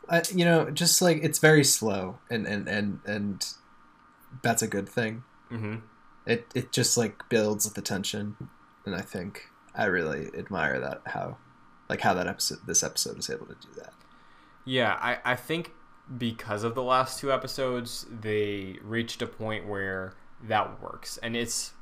I, 0.09 0.22
you 0.34 0.46
know, 0.46 0.70
just 0.70 1.03
like 1.03 1.18
it's 1.22 1.38
very 1.38 1.64
slow, 1.64 2.18
and 2.30 2.46
and 2.46 2.66
and 2.66 3.01
and 3.05 3.46
that's 4.42 4.62
a 4.62 4.66
good 4.66 4.88
thing. 4.88 5.22
Mm-hmm. 5.53 5.76
It 6.24 6.46
it 6.55 6.72
just 6.72 6.96
like 6.96 7.28
builds 7.28 7.70
the 7.70 7.82
tension, 7.82 8.36
and 8.86 8.94
I 8.94 9.03
think 9.03 9.49
I 9.74 9.86
really 9.86 10.30
admire 10.36 10.80
that 10.80 11.02
how, 11.06 11.38
like 11.88 12.00
how 12.00 12.14
that 12.14 12.26
episode 12.26 12.58
this 12.66 12.82
episode 12.82 13.18
is 13.18 13.30
able 13.30 13.46
to 13.46 13.54
do 13.54 13.68
that. 13.76 13.92
Yeah, 14.64 14.98
I 15.00 15.18
I 15.24 15.36
think 15.36 15.72
because 16.18 16.64
of 16.64 16.74
the 16.74 16.82
last 16.82 17.20
two 17.20 17.32
episodes, 17.32 18.06
they 18.10 18.76
reached 18.82 19.22
a 19.22 19.26
point 19.26 19.66
where 19.66 20.14
that 20.48 20.82
works, 20.82 21.18
and 21.18 21.36
it's. 21.36 21.72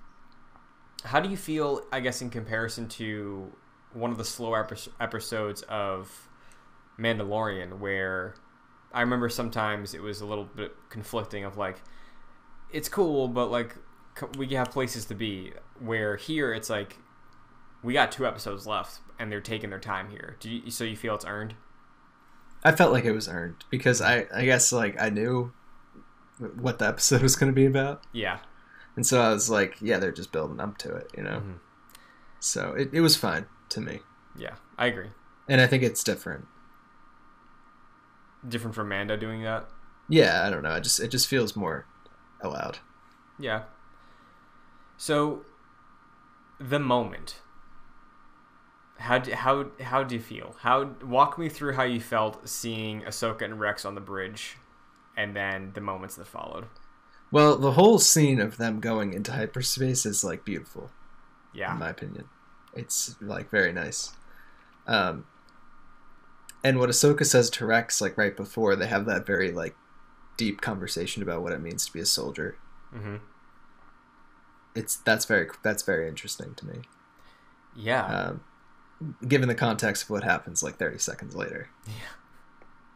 How 1.05 1.21
do 1.21 1.29
you 1.29 1.37
feel? 1.37 1.83
I 1.93 2.01
guess 2.01 2.21
in 2.23 2.31
comparison 2.31 2.89
to 2.89 3.53
one 3.93 4.11
of 4.11 4.19
the 4.19 4.57
epi- 4.57 4.91
episodes 5.01 5.63
of 5.63 6.29
Mandalorian, 6.99 7.79
where 7.79 8.35
I 8.93 9.01
remember 9.01 9.29
sometimes 9.29 9.95
it 9.95 10.03
was 10.03 10.21
a 10.21 10.27
little 10.27 10.45
bit 10.45 10.75
conflicting 10.91 11.45
of 11.45 11.57
like, 11.57 11.81
it's 12.73 12.89
cool, 12.89 13.29
but 13.29 13.51
like 13.51 13.77
we 14.37 14.49
have 14.49 14.71
places 14.71 15.05
to 15.07 15.15
be. 15.15 15.53
Where 15.79 16.17
here 16.17 16.53
it's 16.53 16.69
like, 16.69 16.97
we 17.89 17.95
got 17.95 18.13
two 18.13 18.27
episodes 18.27 18.67
left, 18.67 19.01
and 19.19 19.33
they're 19.33 19.41
taking 19.41 19.71
their 19.71 19.81
time 19.81 20.11
here. 20.11 20.37
Do 20.41 20.51
you, 20.51 20.71
so 20.71 20.85
you 20.85 20.95
feel 20.95 21.15
it's 21.15 21.25
earned? 21.25 21.55
I 22.63 22.73
felt 22.73 22.93
like 22.93 23.07
it 23.07 23.13
was 23.13 23.29
earned 23.29 23.65
because 23.71 24.03
I 24.03 24.27
I 24.35 24.45
guess 24.45 24.73
like 24.73 25.01
I 25.01 25.09
knew 25.09 25.53
what 26.61 26.79
the 26.79 26.87
episode 26.87 27.23
was 27.29 27.35
going 27.35 27.51
to 27.51 27.57
be 27.57 27.65
about, 27.65 28.03
Yeah. 28.13 28.41
and 28.95 29.07
so 29.07 29.21
I 29.23 29.31
was 29.31 29.49
like, 29.49 29.77
yeah, 29.81 29.99
they're 29.99 30.13
just 30.13 30.33
building 30.33 30.61
up 30.61 30.77
to 30.79 30.95
it, 30.95 31.11
you 31.17 31.23
know. 31.23 31.41
Mhm. 31.41 31.55
So 32.41 32.73
it 32.75 32.91
it 32.93 33.01
was 33.01 33.17
fine 33.17 33.47
to 33.71 33.81
me, 33.81 34.01
Yeah, 34.37 34.57
I 34.77 34.87
agree. 34.89 35.11
and 35.49 35.61
I 35.63 35.67
think 35.67 35.83
it's 35.83 36.05
different. 36.05 36.45
Different 38.47 38.75
from 38.75 38.89
Mando 38.91 39.17
doing 39.17 39.43
that. 39.45 39.69
Yeah, 40.09 40.45
I 40.47 40.51
don't 40.51 40.63
know. 40.63 40.75
It 40.75 40.83
just 40.85 41.01
it 41.01 41.09
just 41.09 41.27
feels 41.27 41.57
more 41.57 41.87
allowed. 42.43 42.79
Yeah. 43.39 43.63
So, 44.97 45.45
the 46.61 46.79
moment. 46.79 47.41
How 48.99 49.19
do, 49.19 49.33
how 49.33 49.67
how 49.81 50.03
do 50.03 50.15
you 50.15 50.21
feel? 50.21 50.57
How 50.61 50.91
walk 51.05 51.39
me 51.39 51.49
through 51.49 51.75
how 51.75 51.85
you 51.85 52.01
felt 52.01 52.49
seeing 52.49 53.03
Ahsoka 53.03 53.43
and 53.43 53.61
Rex 53.61 53.85
on 53.85 53.95
the 53.95 54.01
bridge, 54.01 54.57
and 55.17 55.35
then 55.37 55.71
the 55.75 55.81
moments 55.81 56.17
that 56.17 56.27
followed. 56.27 56.67
Well, 57.31 57.57
the 57.57 57.73
whole 57.73 57.99
scene 57.99 58.41
of 58.41 58.57
them 58.57 58.81
going 58.81 59.13
into 59.13 59.33
hyperspace 59.33 60.05
is 60.07 60.25
like 60.25 60.45
beautiful. 60.45 60.91
Yeah. 61.55 61.73
in 61.73 61.79
my 61.79 61.91
opinion. 61.91 62.25
It's 62.75 63.17
like 63.21 63.51
very 63.51 63.73
nice. 63.73 64.13
Um, 64.87 65.27
and 66.63 66.79
what 66.79 66.91
Ahsoka 66.91 67.25
says 67.25 67.51
to 67.51 67.67
Rex, 67.67 68.01
like 68.01 68.17
right 68.19 68.37
before, 68.37 68.77
they 68.77 68.87
have 68.87 69.07
that 69.07 69.27
very 69.27 69.51
like 69.53 69.75
deep 70.37 70.61
conversation 70.61 71.23
about 71.23 71.43
what 71.43 71.53
it 71.53 71.61
means 71.61 71.87
to 71.87 71.93
be 71.93 72.01
a 72.01 72.07
soldier. 72.07 72.57
hmm 72.93 73.17
It's 74.75 74.97
that's 74.97 75.25
very 75.25 75.49
that's 75.63 75.83
very 75.83 76.09
interesting 76.09 76.55
to 76.55 76.67
me. 76.67 76.81
Yeah. 77.75 78.05
Um, 78.07 78.41
given 79.27 79.49
the 79.49 79.55
context 79.55 80.05
of 80.05 80.11
what 80.11 80.25
happens 80.25 80.63
like 80.63 80.77
30 80.79 80.99
seconds 80.99 81.35
later. 81.37 81.69
yeah. 81.87 81.93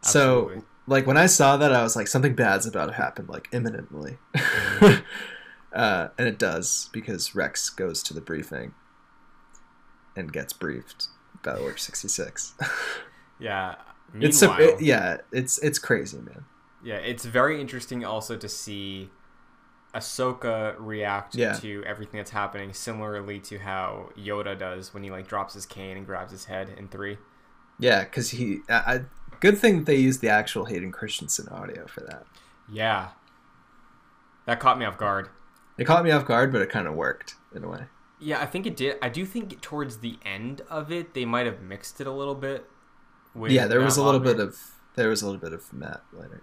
So, 0.01 0.63
like 0.85 1.07
when 1.07 1.15
I 1.15 1.27
saw 1.27 1.55
that, 1.55 1.71
I 1.73 1.81
was 1.81 1.95
like, 1.95 2.07
something 2.09 2.35
bad's 2.35 2.65
about 2.65 2.87
to 2.87 2.93
happen, 2.93 3.25
like 3.27 3.47
imminently. 3.53 4.17
uh, 5.73 6.09
and 6.17 6.27
it 6.27 6.37
does 6.37 6.89
because 6.91 7.33
Rex 7.35 7.69
goes 7.69 8.03
to 8.03 8.13
the 8.13 8.19
briefing 8.21 8.73
and 10.15 10.31
gets 10.33 10.53
briefed 10.53 11.07
about 11.35 11.59
Order 11.59 11.77
66. 11.77 12.53
Yeah. 13.39 13.75
it's 14.13 14.37
so, 14.37 14.47
Meanwhile, 14.49 14.69
it- 14.75 14.81
yeah, 14.81 15.17
it's 15.33 15.57
it's 15.57 15.79
crazy, 15.79 16.17
man. 16.19 16.45
Yeah, 16.83 16.97
it's 16.97 17.25
very 17.25 17.59
interesting 17.59 18.05
also 18.05 18.37
to 18.37 18.47
see 18.47 19.09
Ahsoka 19.93 20.75
react 20.79 21.35
Yeah. 21.35 21.53
to 21.53 21.83
everything 21.85 22.17
that's 22.17 22.31
happening, 22.31 22.73
similarly 22.73 23.39
to 23.41 23.59
how 23.59 24.09
Yoda 24.17 24.57
does 24.57 24.93
when 24.93 25.03
he 25.03 25.11
like 25.11 25.27
drops 25.27 25.53
his 25.53 25.65
cane 25.65 25.97
and 25.97 26.05
grabs 26.05 26.31
his 26.31 26.45
head 26.45 26.73
in 26.77 26.87
three. 26.87 27.17
Yeah, 27.79 28.03
because 28.03 28.31
he. 28.31 28.59
I, 28.69 28.73
I, 28.73 29.01
good 29.39 29.57
thing 29.57 29.83
they 29.83 29.95
used 29.95 30.21
the 30.21 30.29
actual 30.29 30.65
Hayden 30.65 30.91
Christensen 30.91 31.47
audio 31.49 31.85
for 31.87 32.01
that. 32.01 32.25
Yeah, 32.71 33.09
that 34.45 34.59
caught 34.59 34.77
me 34.79 34.85
off 34.85 34.97
guard. 34.97 35.29
It 35.77 35.85
caught 35.85 36.03
me 36.03 36.11
off 36.11 36.25
guard, 36.25 36.51
but 36.51 36.61
it 36.61 36.69
kind 36.69 36.87
of 36.87 36.93
worked 36.93 37.35
in 37.53 37.63
a 37.63 37.69
way. 37.69 37.85
Yeah, 38.19 38.39
I 38.39 38.45
think 38.45 38.65
it 38.65 38.75
did. 38.77 38.97
I 39.01 39.09
do 39.09 39.25
think 39.25 39.59
towards 39.61 39.97
the 39.97 40.17
end 40.23 40.61
of 40.69 40.91
it, 40.91 41.13
they 41.13 41.25
might 41.25 41.45
have 41.45 41.61
mixed 41.61 41.99
it 41.99 42.07
a 42.07 42.11
little 42.11 42.35
bit. 42.35 42.69
With 43.35 43.51
yeah, 43.51 43.67
there 43.67 43.81
was 43.81 43.97
a 43.97 44.03
little 44.03 44.19
bit 44.19 44.39
of 44.39 44.57
there 44.95 45.09
was 45.09 45.21
a 45.21 45.25
little 45.25 45.41
bit 45.41 45.53
of 45.53 45.73
Matt 45.73 46.03
Lanter. 46.15 46.41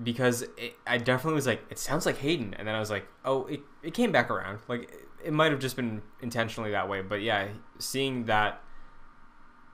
Because 0.00 0.42
it, 0.56 0.76
I 0.86 0.98
definitely 0.98 1.34
was 1.34 1.46
like, 1.46 1.62
it 1.70 1.78
sounds 1.78 2.06
like 2.06 2.18
Hayden, 2.18 2.54
and 2.54 2.66
then 2.66 2.74
I 2.74 2.80
was 2.80 2.90
like, 2.90 3.06
oh, 3.24 3.46
it, 3.46 3.60
it 3.82 3.94
came 3.94 4.12
back 4.12 4.30
around. 4.30 4.60
Like 4.68 4.84
it, 4.84 5.08
it 5.24 5.32
might 5.32 5.52
have 5.52 5.60
just 5.60 5.76
been 5.76 6.02
intentionally 6.20 6.70
that 6.70 6.88
way, 6.88 7.02
but 7.02 7.22
yeah, 7.22 7.48
seeing 7.78 8.24
that, 8.26 8.62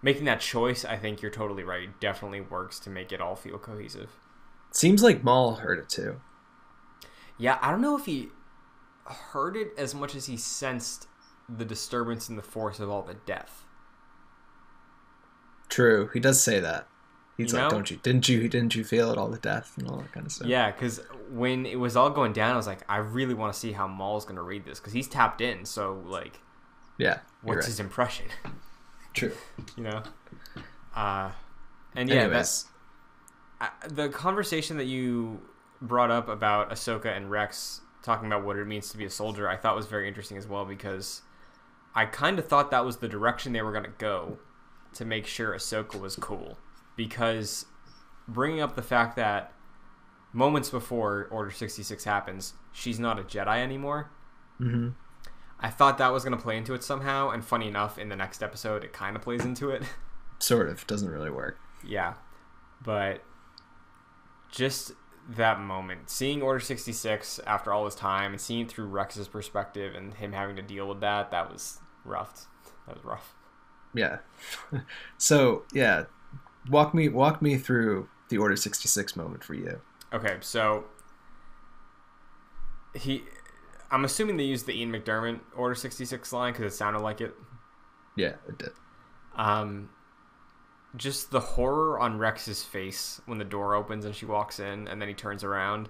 making 0.02 0.24
that 0.24 0.40
choice, 0.40 0.84
I 0.84 0.96
think 0.96 1.22
you're 1.22 1.30
totally 1.30 1.62
right. 1.62 1.88
Definitely 2.00 2.40
works 2.40 2.78
to 2.80 2.90
make 2.90 3.12
it 3.12 3.20
all 3.20 3.36
feel 3.36 3.58
cohesive. 3.58 4.10
Seems 4.70 5.02
like 5.02 5.24
Maul 5.24 5.56
heard 5.56 5.78
it 5.78 5.88
too. 5.88 6.20
Yeah, 7.38 7.58
I 7.62 7.70
don't 7.70 7.80
know 7.80 7.96
if 7.96 8.06
he 8.06 8.28
heard 9.06 9.56
it 9.56 9.72
as 9.78 9.94
much 9.94 10.14
as 10.14 10.26
he 10.26 10.36
sensed 10.36 11.06
the 11.48 11.64
disturbance 11.64 12.28
in 12.28 12.36
the 12.36 12.42
force 12.42 12.80
of 12.80 12.90
all 12.90 13.02
the 13.02 13.14
death. 13.14 13.64
True, 15.68 16.10
he 16.12 16.20
does 16.20 16.42
say 16.42 16.60
that. 16.60 16.88
He's 17.38 17.52
You 17.52 17.58
like, 17.58 17.70
know? 17.70 17.76
"Don't 17.76 17.90
you? 17.90 17.96
Didn't 18.02 18.28
you? 18.28 18.48
Didn't 18.48 18.74
you 18.74 18.84
feel 18.84 19.10
it 19.10 19.16
all 19.16 19.28
the 19.28 19.38
death 19.38 19.72
and 19.78 19.88
all 19.88 19.96
that 19.96 20.12
kind 20.12 20.26
of 20.26 20.32
stuff?" 20.32 20.46
Yeah, 20.46 20.70
because 20.70 21.00
when 21.30 21.64
it 21.64 21.78
was 21.80 21.96
all 21.96 22.10
going 22.10 22.34
down, 22.34 22.52
I 22.52 22.56
was 22.56 22.66
like, 22.66 22.80
I 22.90 22.96
really 22.98 23.32
want 23.34 23.54
to 23.54 23.58
see 23.58 23.72
how 23.72 23.86
Maul's 23.86 24.26
gonna 24.26 24.42
read 24.42 24.66
this 24.66 24.78
because 24.78 24.92
he's 24.92 25.08
tapped 25.08 25.40
in. 25.40 25.64
So 25.64 26.02
like, 26.04 26.40
yeah. 26.98 27.20
What's 27.42 27.58
right. 27.58 27.66
his 27.66 27.80
impression? 27.80 28.26
True. 29.14 29.32
you 29.76 29.82
know 29.82 30.02
uh 30.94 31.30
and 31.96 32.08
yeah 32.08 32.16
Anyways, 32.16 32.32
that's 32.32 32.66
I, 33.60 33.70
the 33.88 34.08
conversation 34.08 34.76
that 34.76 34.84
you 34.84 35.40
brought 35.80 36.10
up 36.10 36.28
about 36.28 36.70
Ahsoka 36.70 37.16
and 37.16 37.30
Rex 37.30 37.80
talking 38.02 38.26
about 38.26 38.44
what 38.44 38.56
it 38.56 38.66
means 38.66 38.90
to 38.90 38.96
be 38.96 39.04
a 39.04 39.10
soldier 39.10 39.48
I 39.48 39.56
thought 39.56 39.74
was 39.74 39.86
very 39.86 40.06
interesting 40.06 40.36
as 40.36 40.46
well 40.46 40.64
because 40.64 41.22
I 41.94 42.06
kind 42.06 42.38
of 42.38 42.46
thought 42.46 42.70
that 42.70 42.84
was 42.84 42.98
the 42.98 43.08
direction 43.08 43.52
they 43.52 43.62
were 43.62 43.72
going 43.72 43.84
to 43.84 43.94
go 43.98 44.38
to 44.94 45.04
make 45.04 45.26
sure 45.26 45.52
Ahsoka 45.52 45.98
was 45.98 46.14
cool 46.16 46.58
because 46.98 47.64
bringing 48.26 48.60
up 48.60 48.76
the 48.76 48.82
fact 48.82 49.16
that 49.16 49.54
moments 50.34 50.68
before 50.68 51.28
Order 51.30 51.50
66 51.50 52.04
happens 52.04 52.52
she's 52.72 53.00
not 53.00 53.18
a 53.18 53.22
Jedi 53.22 53.56
anymore 53.62 54.10
hmm 54.58 54.90
I 55.60 55.70
thought 55.70 55.98
that 55.98 56.12
was 56.12 56.22
going 56.22 56.36
to 56.36 56.42
play 56.42 56.56
into 56.56 56.74
it 56.74 56.84
somehow 56.84 57.30
and 57.30 57.42
funny 57.42 57.66
enough 57.66 57.98
in 57.98 58.10
the 58.10 58.16
next 58.16 58.42
episode 58.42 58.84
it 58.84 58.92
kind 58.92 59.16
of 59.16 59.22
plays 59.22 59.44
into 59.44 59.70
it 59.70 59.82
sort 60.38 60.68
of 60.68 60.86
doesn't 60.86 61.10
really 61.10 61.30
work. 61.30 61.58
Yeah. 61.84 62.14
But 62.82 63.22
just 64.50 64.92
that 65.28 65.60
moment, 65.60 66.10
seeing 66.10 66.42
Order 66.42 66.60
66 66.60 67.40
after 67.46 67.72
all 67.72 67.84
this 67.84 67.94
time 67.94 68.32
and 68.32 68.40
seeing 68.40 68.62
it 68.62 68.68
through 68.68 68.86
Rex's 68.86 69.28
perspective 69.28 69.94
and 69.94 70.14
him 70.14 70.32
having 70.32 70.56
to 70.56 70.62
deal 70.62 70.88
with 70.88 71.00
that, 71.00 71.30
that 71.30 71.50
was 71.50 71.80
rough. 72.04 72.46
That 72.86 72.96
was 72.96 73.04
rough. 73.04 73.34
Yeah. 73.94 74.18
so 75.18 75.64
yeah, 75.72 76.04
walk 76.70 76.94
me 76.94 77.08
walk 77.08 77.40
me 77.42 77.56
through 77.56 78.08
the 78.28 78.38
Order 78.38 78.56
sixty 78.56 78.88
six 78.88 79.16
moment 79.16 79.42
for 79.44 79.54
you. 79.54 79.80
Okay, 80.12 80.38
so 80.40 80.84
he 82.94 83.22
I'm 83.90 84.04
assuming 84.04 84.36
they 84.36 84.44
used 84.44 84.66
the 84.66 84.72
Ian 84.78 84.92
McDiarmid 84.92 85.40
Order 85.56 85.74
66 85.74 86.32
line 86.32 86.52
cuz 86.54 86.72
it 86.72 86.76
sounded 86.76 87.00
like 87.00 87.20
it. 87.20 87.34
Yeah, 88.16 88.34
it 88.48 88.58
did. 88.58 88.70
Um 89.36 89.90
just 90.96 91.30
the 91.30 91.40
horror 91.40 91.98
on 91.98 92.18
Rex's 92.18 92.64
face 92.64 93.20
when 93.26 93.38
the 93.38 93.44
door 93.44 93.74
opens 93.74 94.04
and 94.04 94.14
she 94.14 94.24
walks 94.26 94.58
in 94.58 94.88
and 94.88 95.00
then 95.00 95.08
he 95.08 95.14
turns 95.14 95.44
around 95.44 95.88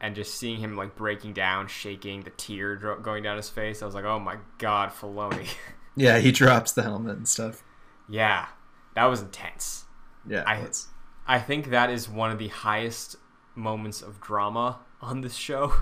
and 0.00 0.14
just 0.14 0.34
seeing 0.36 0.58
him 0.58 0.76
like 0.76 0.96
breaking 0.96 1.32
down, 1.32 1.66
shaking, 1.68 2.22
the 2.22 2.30
tear 2.30 2.76
dro- 2.76 3.00
going 3.00 3.22
down 3.22 3.36
his 3.36 3.48
face. 3.48 3.82
I 3.82 3.86
was 3.86 3.94
like, 3.94 4.04
"Oh 4.04 4.18
my 4.18 4.36
god, 4.58 4.90
Filoni." 4.90 5.48
Yeah, 5.94 6.20
he 6.20 6.32
drops 6.32 6.72
the 6.72 6.82
helmet 6.82 7.18
and 7.18 7.28
stuff. 7.28 7.62
yeah. 8.08 8.46
That 8.94 9.06
was 9.06 9.22
intense. 9.22 9.84
Yeah, 10.26 10.44
I- 10.46 10.56
it's- 10.58 10.88
I 11.26 11.38
think 11.38 11.70
that 11.70 11.88
is 11.90 12.08
one 12.08 12.30
of 12.30 12.38
the 12.38 12.48
highest 12.48 13.16
moments 13.54 14.02
of 14.02 14.20
drama 14.20 14.80
on 15.00 15.20
this 15.20 15.34
show. 15.34 15.72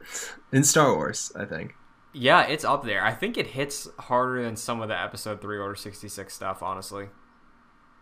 in 0.52 0.64
Star 0.64 0.94
Wars, 0.94 1.32
I 1.36 1.44
think. 1.44 1.74
Yeah, 2.12 2.42
it's 2.46 2.64
up 2.64 2.84
there. 2.84 3.04
I 3.04 3.12
think 3.12 3.36
it 3.36 3.48
hits 3.48 3.88
harder 3.98 4.42
than 4.42 4.56
some 4.56 4.80
of 4.80 4.88
the 4.88 4.98
episode 4.98 5.42
3 5.42 5.58
Order 5.58 5.74
66 5.74 6.32
stuff, 6.32 6.62
honestly. 6.62 7.08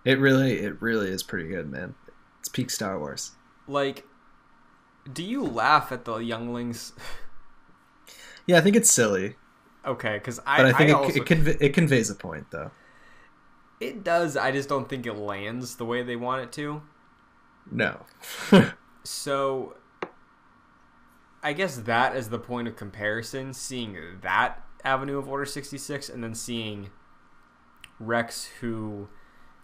It 0.04 0.20
really, 0.20 0.60
it 0.60 0.80
really 0.80 1.08
is 1.08 1.22
pretty 1.24 1.48
good, 1.48 1.68
man. 1.70 1.94
It's 2.38 2.48
peak 2.48 2.70
Star 2.70 2.98
Wars. 2.98 3.32
Like 3.66 4.04
do 5.12 5.22
you 5.22 5.42
laugh 5.44 5.92
at 5.92 6.04
the 6.04 6.16
younglings? 6.18 6.92
Yeah, 8.46 8.58
I 8.58 8.60
think 8.60 8.76
it's 8.76 8.90
silly, 8.90 9.36
Okay, 9.86 10.14
because 10.18 10.38
I, 10.46 10.58
but 10.58 10.66
I 10.66 10.72
think 10.76 10.90
I 10.90 10.92
it, 10.92 10.96
also, 10.96 11.20
it, 11.20 11.24
conve- 11.24 11.56
it 11.62 11.72
conveys 11.74 12.10
a 12.10 12.14
point, 12.14 12.50
though. 12.50 12.70
It 13.80 14.04
does. 14.04 14.36
I 14.36 14.52
just 14.52 14.68
don't 14.68 14.88
think 14.88 15.06
it 15.06 15.14
lands 15.14 15.76
the 15.76 15.84
way 15.84 16.02
they 16.02 16.16
want 16.16 16.42
it 16.42 16.52
to. 16.52 16.82
No. 17.70 18.04
So, 19.06 19.76
I 21.42 21.52
guess 21.52 21.76
that 21.76 22.16
is 22.16 22.30
the 22.30 22.38
point 22.38 22.68
of 22.68 22.74
comparison. 22.74 23.52
Seeing 23.52 23.98
that 24.22 24.62
avenue 24.82 25.18
of 25.18 25.28
Order 25.28 25.44
sixty 25.44 25.76
six, 25.76 26.08
and 26.08 26.24
then 26.24 26.34
seeing 26.34 26.88
Rex, 28.00 28.46
who 28.60 29.08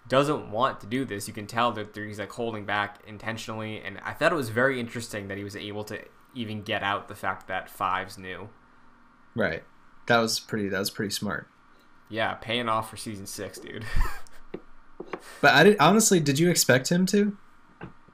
doesn't 0.09 0.51
want 0.51 0.81
to 0.81 0.87
do 0.87 1.07
this. 1.07 1.27
You 1.27 1.33
can 1.33 1.47
tell 1.47 1.73
that 1.73 1.97
he's 1.97 2.19
like 2.19 2.33
holding 2.33 2.67
back 2.67 2.99
intentionally, 3.07 3.81
and 3.81 3.99
I 4.05 4.13
thought 4.13 4.31
it 4.31 4.37
was 4.37 4.51
very 4.51 4.79
interesting 4.79 5.29
that 5.29 5.39
he 5.39 5.45
was 5.45 5.57
able 5.57 5.85
to 5.85 5.99
even 6.35 6.61
get 6.63 6.83
out 6.83 7.09
the 7.09 7.15
fact 7.15 7.49
that 7.49 7.71
Fives 7.71 8.19
knew. 8.19 8.51
right. 9.35 9.63
That 10.07 10.19
was 10.19 10.39
pretty. 10.41 10.69
That 10.69 10.81
was 10.81 10.91
pretty 10.91 11.13
smart. 11.13 11.49
Yeah, 12.11 12.35
paying 12.35 12.69
off 12.69 12.91
for 12.91 12.97
season 12.97 13.27
six, 13.27 13.59
dude. 13.59 13.85
But 15.41 15.55
I 15.55 15.65
did 15.65 15.77
honestly. 15.81 16.21
Did 16.21 16.39
you 16.39 16.51
expect 16.51 16.91
him 16.91 17.07
to? 17.07 17.37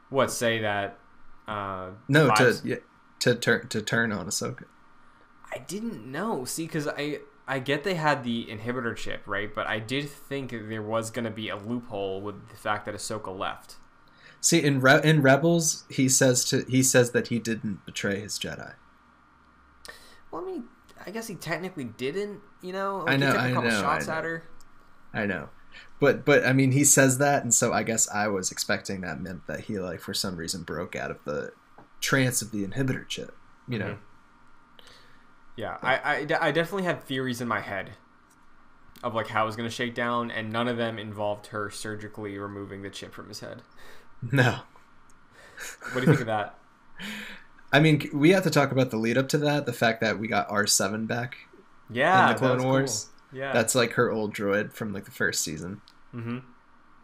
what 0.09 0.31
say 0.31 0.61
that? 0.61 0.99
Uh, 1.47 1.91
No, 2.09 2.33
to 2.35 2.61
yeah, 2.65 2.77
to 3.21 3.35
turn 3.35 3.69
to 3.69 3.83
turn 3.83 4.13
on 4.13 4.27
Ahsoka. 4.27 4.65
I 5.53 5.59
didn't 5.59 6.07
know. 6.07 6.45
See, 6.45 6.65
because 6.65 6.87
I 6.89 7.21
I 7.47 7.59
get 7.59 7.85
they 7.85 7.95
had 7.95 8.25
the 8.25 8.47
inhibitor 8.47 8.97
chip, 8.97 9.23
right? 9.27 9.53
But 9.53 9.67
I 9.67 9.79
did 9.79 10.09
think 10.09 10.51
there 10.51 10.83
was 10.83 11.11
going 11.11 11.25
to 11.25 11.31
be 11.31 11.49
a 11.49 11.57
loophole 11.57 12.21
with 12.21 12.49
the 12.49 12.57
fact 12.57 12.87
that 12.87 12.95
Ahsoka 12.95 13.37
left. 13.37 13.77
See, 14.41 14.63
in 14.63 14.81
Re- 14.81 15.01
in 15.03 15.23
Rebels, 15.23 15.85
he 15.89 16.09
says 16.09 16.45
to 16.47 16.65
he 16.69 16.83
says 16.83 17.11
that 17.13 17.29
he 17.29 17.39
didn't 17.39 17.85
betray 17.85 18.21
his 18.21 18.39
Jedi. 18.39 18.75
Well, 20.31 20.43
I 20.43 20.47
mean, 20.47 20.65
I 21.07 21.11
guess 21.11 21.27
he 21.29 21.35
technically 21.37 21.85
didn't. 21.85 22.41
You 22.63 22.73
know, 22.73 23.05
I 23.07 23.17
know, 23.17 23.27
He 23.29 23.33
took 23.33 23.41
I 23.41 23.49
a 23.49 23.55
couple 23.55 23.71
know, 23.71 23.81
shots 23.81 24.09
I 24.09 24.13
know. 24.13 24.19
at 24.19 24.25
her. 24.25 24.43
I 25.15 25.27
know, 25.27 25.49
but 26.01 26.25
but 26.25 26.45
I 26.45 26.53
mean, 26.53 26.73
he 26.73 26.85
says 26.85 27.19
that, 27.19 27.43
and 27.43 27.55
so 27.55 27.73
I 27.73 27.83
guess 27.85 28.09
I 28.11 28.29
was 28.29 28.51
expecting 28.51 29.01
that 29.03 29.21
meant 29.21 29.47
that 29.47 29.61
he 29.61 29.79
like 29.79 30.01
for 30.01 30.13
some 30.13 30.37
reason 30.37 30.63
broke 30.63 30.95
out 30.97 31.11
of 31.11 31.19
the 31.25 31.53
trance 32.01 32.43
of 32.43 32.51
the 32.51 32.67
inhibitor 32.67 33.07
chip. 33.09 33.35
You 33.69 33.79
know, 33.79 33.87
Mhm. 33.87 33.99
Yeah, 35.57 35.79
I, 35.83 35.97
I, 35.97 36.49
I 36.49 36.51
definitely 36.53 36.83
had 36.85 37.03
theories 37.05 37.41
in 37.41 37.49
my 37.49 37.61
head 37.61 37.93
of 39.03 39.15
like 39.15 39.29
how 39.29 39.45
it 39.45 39.47
was 39.47 39.57
going 39.57 39.69
to 39.69 39.75
shake 39.75 39.95
down, 39.95 40.31
and 40.31 40.53
none 40.53 40.69
of 40.69 40.77
them 40.77 40.99
involved 40.99 41.47
her 41.49 41.71
surgically 41.71 42.37
removing 42.39 42.83
the 42.83 42.91
chip 42.91 43.15
from 43.15 43.29
his 43.29 43.41
head. 43.41 43.63
no. 44.33 44.59
What 45.93 45.95
do 45.95 46.01
you 46.01 46.07
think 46.09 46.21
of 46.21 46.27
that? 46.27 46.59
I 47.73 47.81
mean, 47.81 48.09
we 48.13 48.31
have 48.31 48.45
to 48.45 48.51
talk 48.51 48.73
about 48.73 48.91
the 48.91 48.97
lead 48.97 49.19
up 49.19 49.29
to 49.31 49.39
that. 49.39 49.67
The 49.67 49.73
fact 49.73 50.01
that 50.01 50.19
we 50.19 50.29
got 50.29 50.47
R 50.51 50.67
seven 50.67 51.07
back. 51.07 51.37
Yeah, 51.91 52.29
In 52.29 52.33
the 52.35 52.39
Clone 52.39 52.55
was 52.57 52.63
cool. 52.63 52.71
Wars? 52.71 53.07
Yeah. 53.33 53.53
That's 53.53 53.75
like 53.75 53.93
her 53.93 54.11
old 54.11 54.35
droid 54.35 54.73
from 54.73 54.93
like 54.93 55.05
the 55.05 55.11
first 55.11 55.43
season. 55.43 55.81
mm-hmm. 56.15 56.39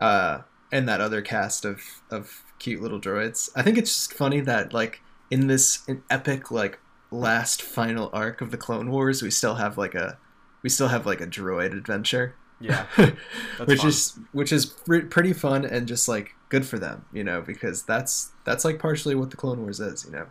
uh, 0.00 0.42
and 0.70 0.88
that 0.88 1.00
other 1.00 1.20
cast 1.20 1.64
of 1.64 1.82
of 2.10 2.42
cute 2.58 2.80
little 2.80 3.00
droids. 3.00 3.50
I 3.54 3.62
think 3.62 3.76
it's 3.76 3.94
just 3.94 4.14
funny 4.14 4.40
that 4.40 4.72
like 4.72 5.02
in 5.30 5.46
this 5.46 5.86
epic 6.10 6.50
like 6.50 6.78
last 7.10 7.60
final 7.60 8.08
arc 8.12 8.40
of 8.40 8.50
the 8.50 8.56
Clone 8.56 8.90
Wars, 8.90 9.22
we 9.22 9.30
still 9.30 9.56
have 9.56 9.76
like 9.76 9.94
a 9.94 10.18
we 10.62 10.70
still 10.70 10.88
have 10.88 11.04
like 11.06 11.20
a 11.20 11.26
droid 11.26 11.72
adventure. 11.76 12.34
Yeah, 12.60 12.86
which 13.64 13.80
fun. 13.80 13.88
is 13.88 14.18
which 14.32 14.52
is 14.52 14.66
pre- 14.66 15.02
pretty 15.02 15.32
fun 15.32 15.64
and 15.64 15.86
just 15.86 16.08
like 16.08 16.34
good 16.48 16.64
for 16.64 16.78
them, 16.78 17.04
you 17.12 17.24
know, 17.24 17.42
because 17.42 17.82
that's 17.82 18.30
that's 18.44 18.64
like 18.64 18.78
partially 18.78 19.14
what 19.14 19.30
the 19.30 19.36
Clone 19.36 19.60
Wars 19.60 19.80
is, 19.80 20.04
you 20.04 20.12
know. 20.12 20.26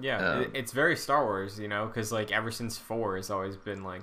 Yeah, 0.00 0.18
Um, 0.18 0.50
it's 0.54 0.72
very 0.72 0.96
Star 0.96 1.24
Wars, 1.24 1.58
you 1.58 1.68
know, 1.68 1.86
because 1.86 2.12
like 2.12 2.32
ever 2.32 2.50
since 2.50 2.78
four 2.78 3.16
has 3.16 3.30
always 3.30 3.56
been 3.56 3.84
like 3.84 4.02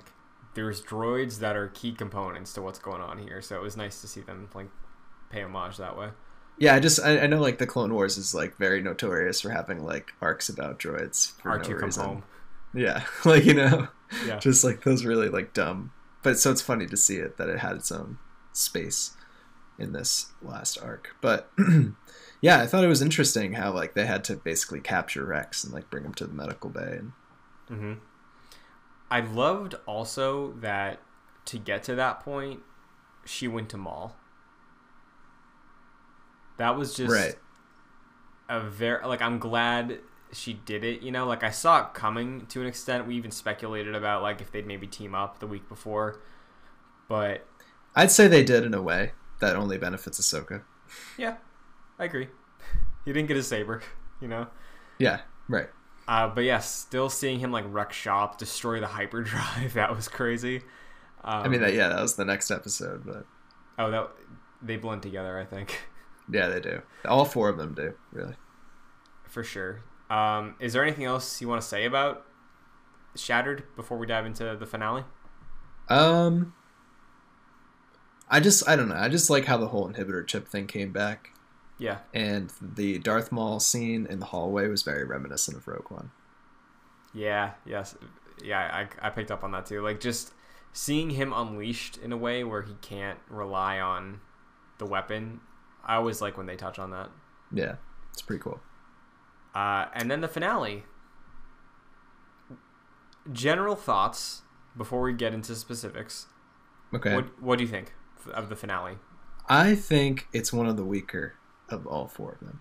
there's 0.54 0.82
droids 0.82 1.38
that 1.40 1.56
are 1.56 1.68
key 1.68 1.92
components 1.92 2.52
to 2.54 2.62
what's 2.62 2.78
going 2.78 3.02
on 3.02 3.18
here. 3.18 3.42
So 3.42 3.56
it 3.56 3.62
was 3.62 3.76
nice 3.76 4.00
to 4.00 4.08
see 4.08 4.20
them 4.20 4.48
like 4.54 4.68
pay 5.30 5.42
homage 5.42 5.76
that 5.78 5.96
way. 5.96 6.10
Yeah, 6.58 6.74
I 6.74 6.80
just 6.80 7.00
I, 7.00 7.20
I 7.20 7.26
know 7.26 7.40
like 7.40 7.58
the 7.58 7.66
Clone 7.66 7.92
Wars 7.94 8.18
is 8.18 8.34
like 8.34 8.56
very 8.56 8.82
notorious 8.82 9.40
for 9.40 9.50
having 9.50 9.84
like 9.84 10.12
arcs 10.20 10.48
about 10.48 10.78
droids 10.78 11.32
for 11.40 11.50
R 11.50 11.58
no 11.58 11.64
two 11.64 11.74
come 11.74 11.86
reason. 11.86 12.04
home. 12.04 12.22
Yeah, 12.74 13.04
like 13.24 13.44
you 13.44 13.54
know, 13.54 13.88
Yeah, 14.26 14.38
just 14.40 14.62
like 14.64 14.82
those 14.84 15.04
really 15.04 15.28
like 15.28 15.54
dumb. 15.54 15.92
But 16.22 16.38
so 16.38 16.50
it's 16.50 16.60
funny 16.62 16.86
to 16.86 16.96
see 16.96 17.16
it 17.16 17.36
that 17.38 17.48
it 17.48 17.60
had 17.60 17.76
its 17.76 17.90
own 17.90 18.18
space 18.52 19.16
in 19.78 19.92
this 19.92 20.32
last 20.42 20.78
arc. 20.82 21.16
But 21.22 21.50
yeah, 22.40 22.60
I 22.60 22.66
thought 22.66 22.84
it 22.84 22.88
was 22.88 23.02
interesting 23.02 23.54
how 23.54 23.72
like 23.72 23.94
they 23.94 24.06
had 24.06 24.24
to 24.24 24.36
basically 24.36 24.80
capture 24.80 25.24
Rex 25.24 25.64
and 25.64 25.72
like 25.72 25.90
bring 25.90 26.04
him 26.04 26.14
to 26.14 26.26
the 26.26 26.34
medical 26.34 26.70
bay 26.70 26.98
and 26.98 27.12
hmm 27.68 27.92
I 29.10 29.20
loved 29.20 29.74
also 29.86 30.52
that 30.60 31.00
to 31.46 31.58
get 31.58 31.82
to 31.84 31.96
that 31.96 32.20
point, 32.20 32.60
she 33.24 33.48
went 33.48 33.68
to 33.70 33.76
Maul. 33.76 34.16
That 36.58 36.76
was 36.78 36.94
just 36.94 37.12
right. 37.12 37.34
a 38.48 38.60
very 38.60 39.04
like 39.06 39.20
I'm 39.20 39.38
glad 39.38 39.98
she 40.32 40.52
did 40.52 40.84
it. 40.84 41.02
You 41.02 41.10
know, 41.10 41.26
like 41.26 41.42
I 41.42 41.50
saw 41.50 41.86
it 41.86 41.94
coming 41.94 42.46
to 42.46 42.60
an 42.60 42.66
extent. 42.66 43.06
We 43.06 43.16
even 43.16 43.30
speculated 43.30 43.94
about 43.94 44.22
like 44.22 44.40
if 44.40 44.52
they'd 44.52 44.66
maybe 44.66 44.86
team 44.86 45.14
up 45.14 45.40
the 45.40 45.46
week 45.46 45.68
before, 45.68 46.20
but 47.08 47.46
I'd 47.96 48.10
say 48.12 48.28
they 48.28 48.44
did 48.44 48.64
in 48.64 48.74
a 48.74 48.82
way 48.82 49.12
that 49.40 49.56
only 49.56 49.78
benefits 49.78 50.20
Ahsoka. 50.20 50.62
yeah, 51.18 51.36
I 52.00 52.04
agree. 52.04 52.28
He 53.06 53.12
didn't 53.14 53.28
get 53.28 53.36
his 53.38 53.46
saber, 53.48 53.80
you 54.20 54.28
know. 54.28 54.46
Yeah, 54.98 55.20
right. 55.48 55.68
Uh, 56.06 56.28
but 56.28 56.42
yeah, 56.44 56.58
still 56.58 57.08
seeing 57.08 57.38
him 57.40 57.50
like 57.50 57.64
wreck 57.68 57.92
shop, 57.94 58.36
destroy 58.36 58.78
the 58.80 58.86
hyperdrive. 58.88 59.72
That 59.74 59.94
was 59.96 60.06
crazy. 60.08 60.56
Um, 61.24 61.44
I 61.44 61.48
mean 61.48 61.60
that 61.62 61.72
yeah, 61.74 61.88
that 61.88 62.00
was 62.02 62.16
the 62.16 62.24
next 62.26 62.50
episode, 62.50 63.04
but 63.06 63.24
Oh, 63.78 63.90
that 63.90 64.10
they 64.60 64.76
blend 64.76 65.02
together. 65.02 65.38
I 65.38 65.44
think 65.46 65.80
yeah, 66.30 66.48
they 66.48 66.60
do. 66.60 66.82
All 67.06 67.24
four 67.24 67.48
of 67.48 67.56
them 67.56 67.74
do, 67.74 67.94
really. 68.12 68.34
for 69.28 69.42
sure. 69.42 69.82
Um, 70.10 70.56
is 70.60 70.72
there 70.74 70.82
anything 70.82 71.04
else 71.04 71.40
you 71.40 71.48
want 71.48 71.62
to 71.62 71.66
say 71.66 71.84
about 71.86 72.26
Shattered 73.16 73.64
before 73.76 73.96
we 73.98 74.06
dive 74.06 74.26
into 74.26 74.56
the 74.56 74.66
finale? 74.66 75.04
Um, 75.88 76.52
I 78.28 78.40
just 78.40 78.68
I 78.68 78.76
don't 78.76 78.88
know. 78.88 78.94
I 78.96 79.08
just 79.08 79.30
like 79.30 79.46
how 79.46 79.56
the 79.56 79.68
whole 79.68 79.88
inhibitor 79.90 80.26
chip 80.26 80.46
thing 80.48 80.66
came 80.66 80.92
back, 80.92 81.30
Yeah, 81.80 81.98
and 82.12 82.52
the 82.60 82.98
Darth 82.98 83.32
Maul 83.32 83.58
scene 83.58 84.06
in 84.06 84.20
the 84.20 84.26
hallway 84.26 84.68
was 84.68 84.82
very 84.82 85.04
reminiscent 85.04 85.56
of 85.56 85.66
Rogue 85.66 85.90
One. 85.90 86.10
yeah, 87.14 87.52
yes, 87.64 87.96
yeah. 88.42 88.86
I 89.02 89.06
I 89.06 89.10
picked 89.10 89.30
up 89.30 89.42
on 89.42 89.52
that 89.52 89.66
too. 89.66 89.80
Like 89.82 89.98
just 90.00 90.32
seeing 90.72 91.10
him 91.10 91.32
unleashed 91.32 91.96
in 91.96 92.12
a 92.12 92.16
way 92.16 92.44
where 92.44 92.62
he 92.62 92.74
can't 92.82 93.18
rely 93.28 93.80
on 93.80 94.20
the 94.78 94.86
weapon. 94.86 95.40
I 95.84 95.96
always 95.96 96.20
like 96.20 96.36
when 96.36 96.46
they 96.46 96.56
touch 96.56 96.78
on 96.78 96.90
that. 96.90 97.08
Yeah, 97.52 97.76
it's 98.12 98.22
pretty 98.22 98.42
cool. 98.42 98.60
Uh, 99.54 99.86
and 99.94 100.10
then 100.10 100.20
the 100.20 100.28
finale. 100.28 100.84
General 103.32 103.76
thoughts 103.76 104.42
before 104.76 105.02
we 105.02 105.12
get 105.12 105.34
into 105.34 105.54
specifics. 105.54 106.26
Okay, 106.94 107.14
What 107.14 107.40
What 107.42 107.58
do 107.58 107.64
you 107.64 107.70
think 107.70 107.92
of 108.32 108.48
the 108.48 108.56
finale? 108.56 108.98
I 109.48 109.74
think 109.74 110.28
it's 110.32 110.52
one 110.52 110.66
of 110.66 110.76
the 110.76 110.84
weaker 110.84 111.34
of 111.72 111.86
all 111.86 112.06
four 112.08 112.32
of 112.32 112.46
them. 112.46 112.60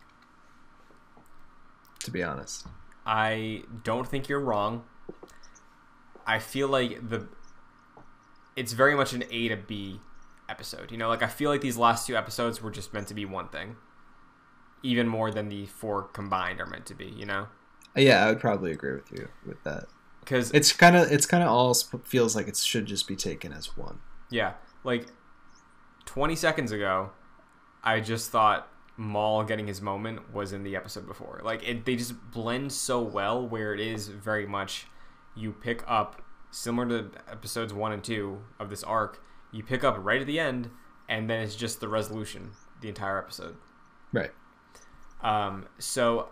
To 2.03 2.11
be 2.11 2.23
honest, 2.23 2.65
I 3.05 3.63
don't 3.83 4.07
think 4.07 4.29
you're 4.29 4.39
wrong. 4.39 4.83
I 6.25 6.39
feel 6.39 6.67
like 6.67 7.09
the 7.09 7.27
it's 8.55 8.73
very 8.73 8.95
much 8.95 9.13
an 9.13 9.23
A 9.29 9.49
to 9.49 9.57
B 9.57 9.99
episode. 10.47 10.91
You 10.91 10.97
know, 10.97 11.09
like 11.09 11.21
I 11.23 11.27
feel 11.27 11.49
like 11.49 11.61
these 11.61 11.77
last 11.77 12.07
two 12.07 12.15
episodes 12.15 12.61
were 12.61 12.71
just 12.71 12.93
meant 12.93 13.07
to 13.09 13.13
be 13.13 13.25
one 13.25 13.49
thing. 13.49 13.75
Even 14.81 15.07
more 15.07 15.29
than 15.29 15.49
the 15.49 15.65
four 15.65 16.03
combined 16.03 16.61
are 16.61 16.65
meant 16.65 16.85
to 16.85 16.93
be, 16.95 17.05
you 17.05 17.25
know? 17.25 17.47
yeah, 17.97 18.23
I 18.25 18.29
would 18.29 18.39
probably 18.39 18.71
agree 18.71 18.93
with 18.93 19.11
you 19.11 19.27
with 19.45 19.61
that. 19.63 19.85
Cuz 20.25 20.51
It's 20.51 20.71
kind 20.71 20.95
of 20.95 21.11
it's 21.11 21.25
kind 21.25 21.43
of 21.43 21.49
all 21.49 21.73
sp- 21.75 22.05
feels 22.05 22.33
like 22.33 22.47
it 22.47 22.55
should 22.55 22.85
just 22.85 23.07
be 23.07 23.17
taken 23.17 23.51
as 23.51 23.75
one. 23.75 23.99
yeah, 24.29 24.53
like 24.85 25.07
20 26.05 26.35
seconds 26.37 26.71
ago, 26.71 27.09
I 27.83 27.99
just 27.99 28.31
thought 28.31 28.68
Maul 28.99 29.43
getting 29.45 29.65
his 29.65 29.81
moment 29.81 30.33
was 30.33 30.51
in 30.51 30.63
the 30.63 30.75
episode 30.75 31.07
before. 31.07 31.39
Like 31.43 31.63
it, 31.67 31.85
they 31.85 31.95
just 31.95 32.13
blend 32.31 32.71
so 32.73 33.01
well 33.01 33.47
where 33.47 33.73
it 33.73 33.79
is 33.79 34.09
very 34.09 34.45
much 34.45 34.87
you 35.35 35.53
pick 35.53 35.83
up 35.87 36.21
similar 36.51 36.87
to 36.89 37.11
episodes 37.31 37.73
1 37.73 37.91
and 37.93 38.03
2 38.03 38.41
of 38.59 38.69
this 38.69 38.83
arc, 38.83 39.23
you 39.53 39.63
pick 39.63 39.83
up 39.85 39.95
right 39.99 40.19
at 40.19 40.27
the 40.27 40.37
end 40.39 40.69
and 41.07 41.29
then 41.29 41.39
it's 41.41 41.55
just 41.55 41.79
the 41.79 41.87
resolution 41.87 42.51
the 42.81 42.89
entire 42.89 43.17
episode. 43.17 43.55
Right. 44.11 44.31
Um 45.21 45.65
so 45.77 46.29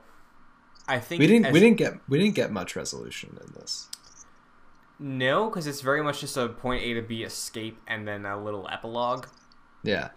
I 0.89 0.99
think 0.99 1.19
We 1.21 1.27
didn't 1.27 1.45
as- 1.47 1.53
we 1.53 1.59
didn't 1.61 1.77
get 1.77 1.93
we 2.09 2.17
didn't 2.19 2.35
get 2.35 2.51
much 2.51 2.75
resolution 2.75 3.37
in 3.45 3.53
this. 3.53 3.87
No, 4.99 5.49
cuz 5.49 5.67
it's 5.67 5.81
very 5.81 6.01
much 6.03 6.19
just 6.21 6.35
a 6.35 6.49
point 6.49 6.83
A 6.83 6.95
to 6.95 7.01
B 7.01 7.23
escape 7.23 7.79
and 7.87 8.05
then 8.07 8.25
a 8.25 8.41
little 8.43 8.67
epilogue. 8.69 9.27
Yeah. 9.83 10.09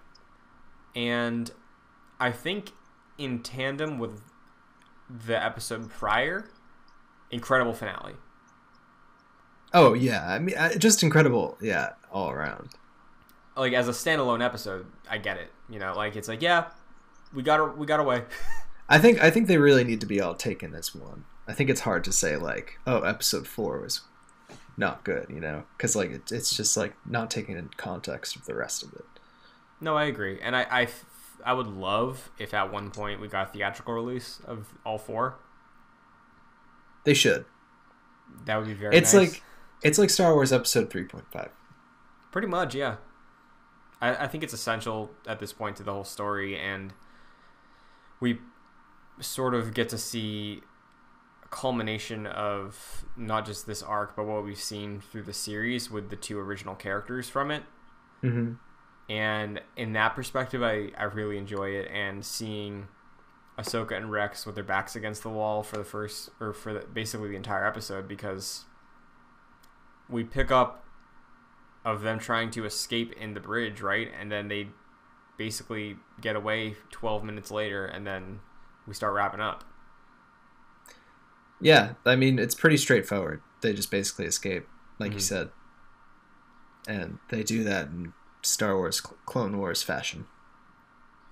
and 0.96 1.53
I 2.21 2.31
think 2.31 2.73
in 3.18 3.43
tandem 3.43 3.99
with 3.99 4.21
the 5.09 5.43
episode 5.43 5.91
prior, 5.91 6.51
incredible 7.31 7.73
finale. 7.73 8.14
Oh 9.73 9.95
yeah. 9.95 10.27
I 10.27 10.39
mean, 10.39 10.55
just 10.79 11.03
incredible. 11.03 11.57
Yeah, 11.61 11.91
all 12.12 12.31
around. 12.31 12.71
Like 13.57 13.73
as 13.73 13.89
a 13.89 13.93
standalone 13.93 14.45
episode, 14.45 14.87
I 15.09 15.18
get 15.18 15.39
it. 15.39 15.51
You 15.68 15.79
know, 15.79 15.95
like 15.95 16.16
it's 16.16 16.29
like 16.29 16.43
yeah, 16.43 16.66
we 17.33 17.43
got 17.43 17.79
we 17.79 17.87
got 17.87 18.01
away. 18.01 18.25
I 18.89 18.99
think 18.99 19.23
I 19.23 19.31
think 19.31 19.47
they 19.47 19.59
really 19.59 19.85
need 19.85 20.01
to 20.01 20.07
be 20.07 20.21
all 20.21 20.35
taken 20.35 20.75
as 20.75 20.95
one. 20.95 21.25
I 21.47 21.53
think 21.53 21.71
it's 21.71 21.81
hard 21.81 22.05
to 22.05 22.12
say 22.12 22.37
like, 22.37 22.79
oh, 22.87 23.01
episode 23.03 23.47
four 23.47 23.81
was 23.81 24.03
not 24.77 25.05
good, 25.05 25.27
you 25.29 25.41
know, 25.41 25.64
because 25.77 25.95
like 25.97 26.11
it, 26.11 26.33
it's 26.33 26.57
just 26.57 26.77
like 26.77 26.95
not 27.07 27.31
taking 27.31 27.57
in 27.57 27.71
context 27.77 28.37
of 28.37 28.47
the 28.47 28.55
rest 28.55 28.83
of 28.83 28.93
it. 28.93 29.05
no, 29.81 29.97
I 29.97 30.05
agree, 30.05 30.39
and 30.43 30.57
I, 30.57 30.66
I 30.71 30.87
I 31.45 31.53
would 31.53 31.66
love 31.66 32.30
if 32.38 32.55
at 32.55 32.72
one 32.72 32.91
point 32.91 33.20
we 33.20 33.28
got 33.28 33.49
a 33.49 33.53
theatrical 33.53 33.95
release 33.95 34.41
of 34.47 34.74
all 34.84 34.99
four. 34.99 35.36
They 37.05 37.14
should. 37.14 37.45
That 38.45 38.57
would 38.57 38.66
be 38.66 38.74
very. 38.74 38.97
It's 38.97 39.14
nice. 39.14 39.32
like 39.32 39.43
it's 39.82 39.99
like 39.99 40.11
Star 40.11 40.34
Wars 40.34 40.53
Episode 40.53 40.91
three 40.91 41.05
point 41.05 41.26
five. 41.32 41.51
Pretty 42.30 42.49
much, 42.49 42.74
yeah. 42.74 42.97
I, 44.01 44.24
I 44.24 44.26
think 44.28 44.45
it's 44.45 44.53
essential 44.53 45.11
at 45.26 45.41
this 45.41 45.53
point 45.53 45.76
to 45.76 45.82
the 45.82 45.93
whole 45.93 46.05
story, 46.05 46.59
and 46.59 46.93
we 48.20 48.38
sort 49.20 49.55
of 49.55 49.74
get 49.74 49.88
to 49.91 49.99
see 49.99 50.62
a 51.45 51.49
culmination 51.49 52.26
of 52.26 53.05
not 53.16 53.45
just 53.47 53.66
this 53.66 53.82
arc, 53.82 54.16
but 54.16 54.26
what 54.26 54.45
we've 54.45 54.61
seen 54.61 55.01
through 55.01 55.22
the 55.22 55.32
series 55.32 55.91
with 55.91 56.11
the 56.11 56.16
two 56.16 56.38
original 56.38 56.74
characters 56.74 57.28
from 57.28 57.51
it. 57.51 57.64
Mm-hmm. 58.22 58.55
And 59.11 59.61
in 59.76 59.92
that 59.94 60.14
perspective, 60.14 60.62
I, 60.62 60.92
I 60.96 61.02
really 61.04 61.36
enjoy 61.36 61.70
it, 61.70 61.90
and 61.92 62.24
seeing 62.24 62.86
Ahsoka 63.58 63.96
and 63.96 64.11
Rex 64.11 64.46
with 64.46 64.54
their 64.54 64.62
backs 64.64 64.94
against 64.94 65.24
the 65.24 65.28
wall 65.30 65.64
for 65.64 65.76
the 65.78 65.84
first, 65.84 66.30
or 66.38 66.52
for 66.52 66.72
the, 66.72 66.86
basically 66.86 67.28
the 67.30 67.36
entire 67.36 67.66
episode, 67.66 68.06
because 68.06 68.66
we 70.08 70.22
pick 70.22 70.52
up 70.52 70.84
of 71.84 72.02
them 72.02 72.20
trying 72.20 72.52
to 72.52 72.64
escape 72.64 73.12
in 73.14 73.34
the 73.34 73.40
bridge, 73.40 73.80
right? 73.80 74.08
And 74.18 74.30
then 74.30 74.46
they 74.46 74.68
basically 75.36 75.96
get 76.20 76.36
away 76.36 76.76
12 76.92 77.24
minutes 77.24 77.50
later, 77.50 77.84
and 77.86 78.06
then 78.06 78.38
we 78.86 78.94
start 78.94 79.12
wrapping 79.12 79.40
up. 79.40 79.64
Yeah, 81.61 81.94
I 82.06 82.14
mean 82.14 82.38
it's 82.38 82.54
pretty 82.54 82.76
straightforward. 82.76 83.42
They 83.61 83.72
just 83.72 83.90
basically 83.90 84.26
escape, 84.26 84.68
like 85.00 85.12
you 85.12 85.18
Mhm. 85.18 85.22
said, 85.22 85.50
and 86.86 87.18
they 87.28 87.42
do 87.42 87.64
that 87.64 87.88
in 87.88 88.12
Star 88.43 88.76
Wars 88.76 89.01
Cl- 89.03 89.16
Clone 89.26 89.59
Wars 89.59 89.82
fashion. 89.82 90.26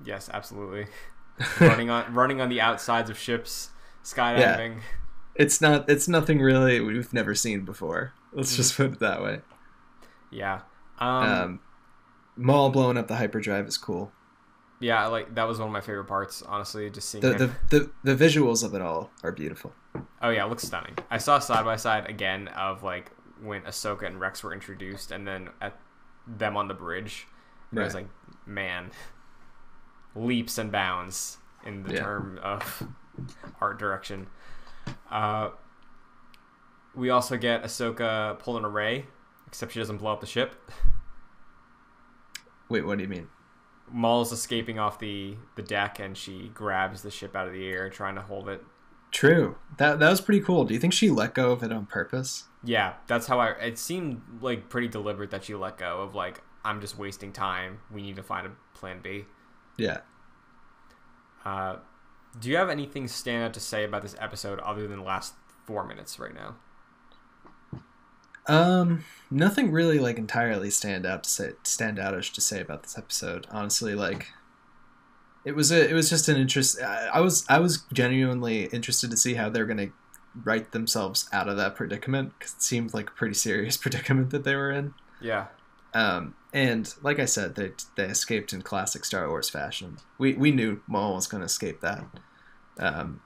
Yes, 0.04 0.28
absolutely. 0.32 0.86
running 1.61 1.90
on 1.90 2.12
running 2.14 2.40
on 2.40 2.48
the 2.48 2.61
outsides 2.61 3.11
of 3.11 3.18
ships, 3.18 3.70
skydiving. 4.04 4.80
it's 5.34 5.61
not. 5.61 5.88
It's 5.88 6.09
nothing 6.09 6.40
really 6.40 6.80
we've 6.80 7.12
never 7.12 7.34
seen 7.34 7.64
before. 7.64 8.12
Let's 8.32 8.56
just 8.56 8.76
put 8.76 8.92
it 8.92 8.98
that 9.00 9.22
way. 9.22 9.40
Yeah. 10.30 10.62
Um, 10.98 11.24
Um, 11.24 11.61
Maul 12.36 12.70
blowing 12.70 12.96
up 12.98 13.09
the 13.09 13.16
hyperdrive 13.16 13.66
is 13.66 13.76
cool. 13.76 14.12
Yeah, 14.80 15.06
like 15.06 15.34
that 15.34 15.44
was 15.48 15.59
one 15.59 15.68
of 15.68 15.72
my 15.72 15.80
favorite 15.80 16.04
parts. 16.06 16.42
Honestly, 16.42 16.88
just 16.90 17.09
seeing 17.09 17.22
The, 17.22 17.32
the 17.70 17.90
the 18.04 18.14
the 18.14 18.24
visuals 18.24 18.62
of 18.64 18.74
it 18.74 18.82
all 18.82 19.11
are 19.24 19.32
beautiful. 19.32 19.72
Oh 20.22 20.30
yeah, 20.30 20.44
it 20.44 20.48
looks 20.48 20.64
stunning. 20.64 20.96
I 21.11 21.18
saw 21.18 21.38
side 21.40 21.64
by 21.64 21.76
side 21.76 22.09
again 22.09 22.48
of 22.48 22.82
like 22.84 23.11
when 23.42 23.62
Ahsoka 23.62 24.06
and 24.06 24.20
Rex 24.20 24.42
were 24.44 24.52
introduced, 24.52 25.11
and 25.11 25.26
then 25.26 25.48
at 25.61 25.78
them 26.28 26.56
on 26.56 26.68
the 26.68 26.74
bridge. 26.74 27.26
And 27.70 27.80
It 27.80 27.84
was 27.84 27.94
like, 27.94 28.08
man, 28.46 28.90
leaps 30.14 30.58
and 30.58 30.70
bounds 30.70 31.38
in 31.64 31.82
the 31.82 31.94
Yeah. 31.94 32.02
term 32.02 32.38
of 32.42 32.82
art 33.60 33.78
direction. 33.78 34.26
Uh, 35.10 35.50
we 36.94 37.10
also 37.10 37.36
get 37.36 37.62
Ahsoka 37.62 38.38
pulling 38.38 38.64
a 38.64 38.68
Rey, 38.68 39.06
except 39.46 39.72
she 39.72 39.78
doesn't 39.78 39.98
blow 39.98 40.12
up 40.12 40.20
the 40.20 40.26
ship. 40.26 40.54
Wait, 42.68 42.84
what 42.84 42.98
do 42.98 43.02
you 43.04 43.08
mean? 43.08 43.28
Maul's 43.90 44.32
escaping 44.32 44.78
off 44.78 44.98
the 44.98 45.36
the 45.54 45.62
deck, 45.62 45.98
and 45.98 46.16
she 46.16 46.50
grabs 46.52 47.02
the 47.02 47.10
ship 47.10 47.34
out 47.34 47.46
of 47.46 47.52
the 47.54 47.66
air, 47.66 47.88
trying 47.88 48.14
to 48.16 48.20
hold 48.22 48.48
it. 48.48 48.62
True. 49.11 49.56
That 49.78 49.98
that 50.00 50.11
was 50.11 50.20
pretty 50.20 50.40
cool. 50.40 50.64
Do 50.64 50.74
you 50.74 50.80
think 50.80 50.92
she 50.92 51.11
let 51.11 51.34
go 51.34 51.52
of 51.52 51.62
it 51.62 51.72
on 51.72 51.86
purpose? 51.86 52.44
Yeah, 52.62 52.94
that's 53.06 53.26
how 53.26 53.40
I. 53.40 53.50
It 53.52 53.78
seemed 53.78 54.20
like 54.40 54.68
pretty 54.68 54.88
deliberate 54.88 55.30
that 55.30 55.44
she 55.44 55.54
let 55.54 55.78
go 55.78 56.02
of 56.02 56.14
like 56.14 56.42
I'm 56.64 56.80
just 56.80 56.98
wasting 56.98 57.32
time. 57.32 57.80
We 57.90 58.02
need 58.02 58.16
to 58.16 58.22
find 58.22 58.46
a 58.46 58.50
plan 58.74 59.00
B. 59.02 59.24
Yeah. 59.76 59.98
Uh, 61.44 61.76
do 62.38 62.50
you 62.50 62.56
have 62.56 62.68
anything 62.68 63.09
stand 63.09 63.44
out 63.44 63.54
to 63.54 63.61
say 63.61 63.84
about 63.84 64.02
this 64.02 64.16
episode 64.18 64.59
other 64.61 64.86
than 64.86 64.98
the 64.98 65.04
last 65.04 65.34
four 65.64 65.86
minutes 65.86 66.18
right 66.18 66.34
now? 66.34 66.56
Um, 68.46 69.04
nothing 69.30 69.70
really 69.70 69.98
like 69.98 70.18
entirely 70.18 70.70
stand 70.70 71.04
out 71.06 71.24
to 71.24 71.30
say 71.30 71.52
stand 71.62 71.98
outish 71.98 72.32
to 72.34 72.40
say 72.40 72.61
about 72.61 72.82
this 72.82 72.98
episode. 72.98 73.46
Honestly, 73.50 73.94
like 73.94 74.28
it 75.45 75.55
was 75.55 75.70
a 75.72 75.89
it 75.89 75.95
was 75.95 76.11
just 76.11 76.28
an 76.28 76.36
interest. 76.36 76.80
I, 76.82 77.20
was 77.20 77.45
I 77.49 77.59
was 77.59 77.84
genuinely 77.93 78.64
interested 78.66 79.11
to 79.11 79.16
see 79.16 79.34
how 79.34 79.49
they're 79.49 79.66
gonna 79.66 79.89
write 80.45 80.72
themselves 80.72 81.28
out 81.32 81.49
of 81.49 81.57
that 81.57 81.74
predicament 81.74 82.32
because 82.39 82.55
it 82.55 82.62
seemed 82.62 82.95
like 82.95 83.11
a 83.11 83.12
pretty 83.12 83.34
serious 83.34 83.76
predicament 83.78 84.30
that 84.30 84.45
they 84.45 84.55
were 84.55 84.70
in. 84.70 84.95
Yeah, 85.20 85.47
Um, 85.95 86.34
and 86.53 86.93
like 87.03 87.18
I 87.18 87.24
said, 87.24 87.55
they 87.55 87.72
they 87.97 88.05
escaped 88.05 88.53
in 88.53 88.62
classic 88.62 89.05
Star 89.05 89.28
Wars 89.28 89.49
fashion. 89.51 89.99
We 90.18 90.34
we 90.34 90.51
knew 90.51 90.80
Maul 90.86 91.14
was 91.14 91.26
going 91.26 91.41
to 91.41 91.47
escape 91.47 91.80
that. 91.80 92.05
Um, 92.78 93.20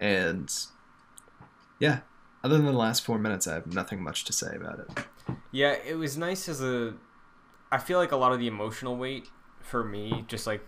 and 0.00 0.52
yeah, 1.78 2.00
other 2.42 2.56
than 2.56 2.66
the 2.66 2.72
last 2.72 3.04
four 3.04 3.18
minutes, 3.18 3.46
I 3.46 3.54
have 3.54 3.66
nothing 3.66 4.02
much 4.02 4.24
to 4.24 4.32
say 4.32 4.54
about 4.54 4.80
it. 4.80 5.36
yeah. 5.50 5.76
It 5.86 5.96
was 5.96 6.16
nice 6.16 6.48
as 6.48 6.62
a. 6.62 6.94
I 7.70 7.78
feel 7.78 7.98
like 7.98 8.12
a 8.12 8.16
lot 8.16 8.32
of 8.32 8.38
the 8.38 8.46
emotional 8.46 8.96
weight 8.96 9.28
for 9.64 9.82
me, 9.82 10.24
just 10.28 10.46
like 10.46 10.62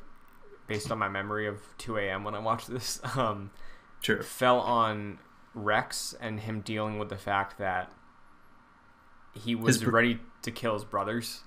based 0.66 0.90
on 0.90 0.99
my 0.99 1.09
memory 1.09 1.47
of 1.47 1.61
2 1.78 1.99
a.m. 1.99 2.24
when 2.24 2.34
I 2.34 2.38
watched 2.40 2.68
this, 2.68 3.01
um, 3.16 3.51
True. 4.03 4.22
fell 4.22 4.61
on 4.61 5.18
Rex 5.55 6.14
and 6.20 6.40
him 6.40 6.61
dealing 6.61 6.99
with 6.99 7.09
the 7.09 7.16
fact 7.16 7.59
that 7.59 7.92
he 9.34 9.55
was 9.55 9.82
br- 9.82 9.90
ready 9.90 10.20
to 10.42 10.51
kill 10.51 10.74
his 10.74 10.84
brothers. 10.84 11.40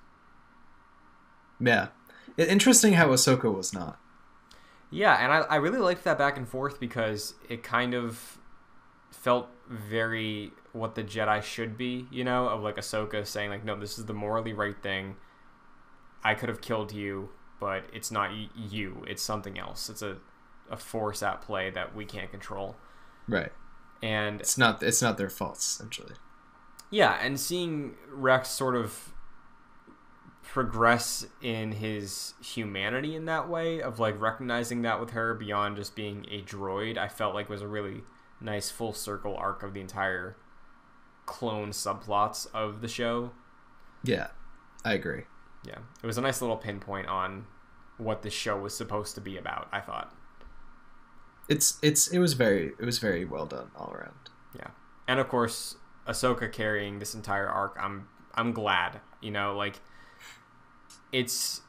Yeah. 1.60 1.88
Interesting 2.38 2.93
how 2.93 3.08
Ahsoka 3.10 3.54
was 3.54 3.74
not. 3.74 4.00
Yeah, 4.91 5.16
and 5.16 5.32
I, 5.32 5.39
I 5.41 5.56
really 5.58 5.80
liked 5.80 6.04
that 6.06 6.18
back 6.18 6.38
and 6.38 6.47
forth 6.47 6.80
because 6.80 7.36
it 7.47 7.64
kind 7.64 7.93
of 7.93 8.39
felt 9.12 9.50
very 9.68 10.52
what 10.72 10.95
the 10.95 11.04
Jedi 11.04 11.43
should 11.43 11.78
be, 11.78 12.08
you 12.12 12.24
know, 12.24 12.47
of 12.47 12.62
like 12.62 12.78
Ahsoka 12.78 13.26
saying 13.26 13.50
like, 13.50 13.66
no, 13.66 13.76
this 13.78 14.00
is 14.00 14.06
the 14.06 14.14
morally 14.14 14.54
right 14.54 14.82
thing. 14.82 15.16
I 16.24 16.34
could 16.34 16.50
have 16.50 16.62
killed 16.62 16.91
you, 16.91 17.30
but 17.60 17.86
it's 17.93 18.12
not 18.12 18.32
you. 18.55 19.03
It's 19.07 19.22
something 19.22 19.57
else. 19.57 19.89
It's 19.89 20.01
a, 20.01 20.18
a 20.70 20.78
force 20.78 21.22
at 21.24 21.41
play 21.41 21.70
that 21.70 21.95
we 21.95 22.05
can't 22.05 22.32
control. 22.32 22.76
Right. 23.28 23.51
And 24.01 24.39
It's 24.39 24.57
not. 24.57 24.82
It's 24.82 25.01
not 25.01 25.18
their 25.18 25.30
fault 25.30 25.57
essentially. 25.57 26.14
Yeah, 26.89 27.18
and 27.22 27.39
seeing 27.39 27.95
Rex 28.12 28.49
sort 28.49 28.76
of 28.76 29.14
progress 30.41 31.28
in 31.43 31.74
his 31.74 32.34
humanity 32.41 33.16
in 33.16 33.26
that 33.26 33.47
way 33.47 33.80
of 33.82 33.99
like 33.99 34.20
recognizing 34.20 34.82
that 34.82 34.99
with 34.99 35.12
her 35.12 35.36
beyond 35.36 35.76
just 35.76 35.95
being 35.95 36.26
a 36.32 36.41
droid, 36.41 36.97
I 36.97 37.07
felt 37.07 37.36
like 37.36 37.49
was 37.49 37.62
a 37.62 37.68
really 37.68 38.01
nice 38.41 38.72
full 38.72 38.93
circle 38.93 39.36
arc 39.36 39.62
of 39.62 39.76
the 39.76 39.82
entire 39.82 40.38
clone 41.28 41.70
subplots 41.70 42.47
of 42.53 42.82
the 42.82 42.88
show. 42.88 43.32
Yeah, 44.03 44.30
I 44.84 44.93
agree. 44.93 45.24
Yeah, 45.64 45.80
it 46.01 46.07
was 46.07 46.18
a 46.18 46.22
nice 46.22 46.41
little 46.41 46.57
pinpoint 46.57 47.07
on 47.07 47.45
what 47.97 48.22
the 48.22 48.30
show 48.30 48.57
was 48.57 48.76
supposed 48.76 49.16
to 49.16 49.22
be 49.22 49.38
about. 49.38 49.68
I 49.72 49.82
thought. 49.82 50.14
It's 51.47 51.78
it's 51.82 52.07
it 52.07 52.20
was 52.20 52.34
very 52.34 52.74
it 52.80 52.86
was 52.86 52.99
very 52.99 53.26
well 53.26 53.45
done 53.45 53.72
all 53.76 53.91
around. 53.91 54.30
Yeah, 54.55 54.70
and 55.07 55.20
of 55.20 55.28
course, 55.28 55.76
Ahsoka 56.07 56.51
carrying 56.51 56.99
this 56.99 57.14
entire 57.14 57.47
arc. 57.47 57.78
I'm 57.80 58.07
I'm 58.36 58.53
glad. 58.53 59.01
You 59.22 59.32
know, 59.32 59.55
like 59.55 59.80
it's 61.12 61.62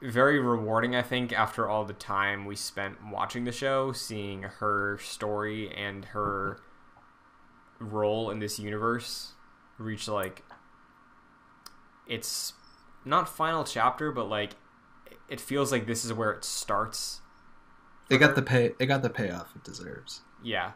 very 0.00 0.38
rewarding. 0.38 0.94
I 0.94 1.02
think 1.02 1.32
after 1.32 1.68
all 1.68 1.84
the 1.84 1.92
time 1.92 2.44
we 2.44 2.56
spent 2.56 2.96
watching 3.10 3.44
the 3.44 3.52
show, 3.52 3.92
seeing 3.92 4.42
her 4.42 4.98
story 4.98 5.72
and 5.74 6.04
her 6.06 6.60
role 7.78 8.30
in 8.30 8.38
this 8.38 8.58
universe 8.58 9.32
reach 9.78 10.06
like 10.06 10.42
it's 12.06 12.52
not 13.04 13.28
final 13.28 13.64
chapter, 13.64 14.10
but 14.12 14.28
like 14.28 14.52
it 15.28 15.40
feels 15.40 15.72
like 15.72 15.86
this 15.86 16.04
is 16.04 16.12
where 16.12 16.32
it 16.32 16.44
starts. 16.44 17.20
It 18.10 18.14
for 18.14 18.20
got 18.20 18.34
the 18.34 18.42
pay. 18.42 18.74
It 18.78 18.86
got 18.86 19.02
the 19.02 19.10
payoff 19.10 19.54
it 19.54 19.64
deserves. 19.64 20.20
Yeah. 20.42 20.72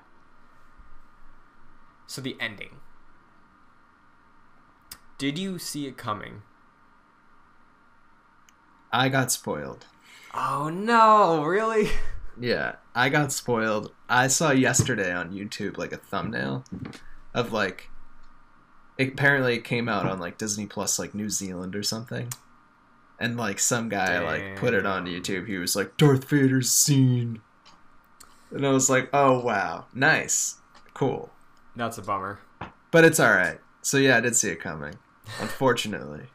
So 2.06 2.20
the 2.20 2.36
ending. 2.40 2.76
Did 5.18 5.38
you 5.38 5.58
see 5.58 5.86
it 5.86 5.96
coming? 5.96 6.42
I 8.92 9.08
got 9.08 9.30
spoiled. 9.30 9.86
Oh 10.34 10.70
no, 10.72 11.44
really? 11.44 11.90
Yeah, 12.40 12.76
I 12.94 13.08
got 13.08 13.32
spoiled. 13.32 13.92
I 14.08 14.28
saw 14.28 14.52
yesterday 14.52 15.12
on 15.12 15.32
YouTube 15.32 15.76
like 15.76 15.90
a 15.90 15.96
thumbnail 15.96 16.62
of 17.34 17.52
like 17.52 17.90
it 18.98 19.12
apparently 19.12 19.54
it 19.54 19.64
came 19.64 19.88
out 19.88 20.06
on 20.06 20.18
like 20.18 20.36
Disney 20.36 20.66
Plus 20.66 20.98
like 20.98 21.14
New 21.14 21.30
Zealand 21.30 21.74
or 21.76 21.82
something. 21.82 22.28
And 23.20 23.36
like 23.36 23.58
some 23.58 23.88
guy 23.88 24.20
like 24.20 24.56
put 24.56 24.74
it 24.74 24.86
on 24.86 25.06
YouTube. 25.06 25.46
He 25.46 25.56
was 25.56 25.74
like 25.74 25.96
Darth 25.96 26.28
Vader's 26.28 26.70
scene. 26.70 27.40
And 28.50 28.66
I 28.66 28.70
was 28.70 28.90
like, 28.90 29.08
"Oh 29.12 29.40
wow. 29.40 29.86
Nice. 29.94 30.56
Cool." 30.94 31.30
That's 31.74 31.98
a 31.98 32.02
bummer. 32.02 32.40
But 32.90 33.04
it's 33.04 33.20
all 33.20 33.30
right. 33.30 33.58
So 33.82 33.98
yeah, 33.98 34.18
I 34.18 34.20
did 34.20 34.36
see 34.36 34.50
it 34.50 34.60
coming. 34.60 34.94
Unfortunately. 35.40 36.26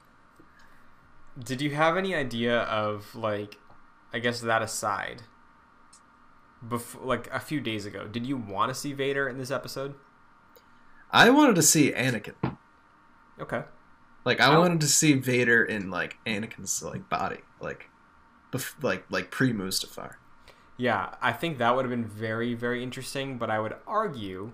Did 1.41 1.61
you 1.61 1.71
have 1.71 1.97
any 1.97 2.13
idea 2.15 2.61
of 2.61 3.15
like 3.15 3.57
I 4.13 4.19
guess 4.19 4.41
that 4.41 4.61
aside 4.61 5.23
before 6.67 7.01
like 7.03 7.29
a 7.31 7.39
few 7.39 7.59
days 7.59 7.85
ago, 7.85 8.07
did 8.07 8.25
you 8.25 8.37
want 8.37 8.69
to 8.69 8.75
see 8.75 8.93
Vader 8.93 9.27
in 9.27 9.37
this 9.37 9.51
episode? 9.51 9.95
I 11.13 11.29
wanted 11.29 11.55
to 11.55 11.61
see 11.61 11.91
Anakin. 11.91 12.57
Okay. 13.39 13.63
Like 14.25 14.41
I 14.41 14.55
Oh. 14.55 14.59
wanted 14.59 14.81
to 14.81 14.87
see 14.87 15.13
Vader 15.13 15.63
in 15.63 15.89
like 15.91 16.17
Anakin's 16.25 16.81
like 16.81 17.07
body, 17.09 17.41
like, 17.61 17.89
bef- 18.51 18.81
like 18.83 19.05
like 19.09 19.29
pre 19.31 19.53
Mustafar. 19.53 20.15
Yeah, 20.75 21.13
I 21.21 21.31
think 21.33 21.59
that 21.59 21.75
would 21.75 21.85
have 21.85 21.91
been 21.91 22.07
very, 22.07 22.55
very 22.55 22.81
interesting, 22.81 23.37
but 23.37 23.49
I 23.51 23.59
would 23.59 23.75
argue 23.85 24.53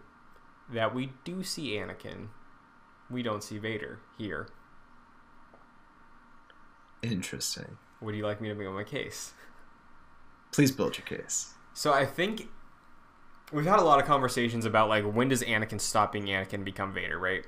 that 0.73 0.93
we 0.93 1.13
do 1.23 1.43
see 1.43 1.69
Anakin. 1.77 2.27
We 3.09 3.23
don't 3.23 3.41
see 3.43 3.57
Vader 3.57 3.99
here. 4.17 4.49
Interesting. 7.01 7.77
Would 8.01 8.15
you 8.15 8.25
like 8.25 8.41
me 8.41 8.49
to 8.49 8.55
make 8.55 8.69
my 8.69 8.83
case? 8.83 9.33
Please 10.51 10.71
build 10.71 10.97
your 10.97 11.05
case. 11.05 11.53
So 11.73 11.93
I 11.93 12.05
think 12.05 12.49
we've 13.51 13.65
had 13.65 13.79
a 13.79 13.83
lot 13.83 13.99
of 13.99 14.05
conversations 14.05 14.65
about 14.65 14.89
like 14.89 15.03
when 15.03 15.29
does 15.29 15.43
Anakin 15.43 15.79
stop 15.79 16.11
being 16.11 16.25
Anakin 16.25 16.55
and 16.55 16.65
become 16.65 16.93
Vader, 16.93 17.17
right? 17.17 17.45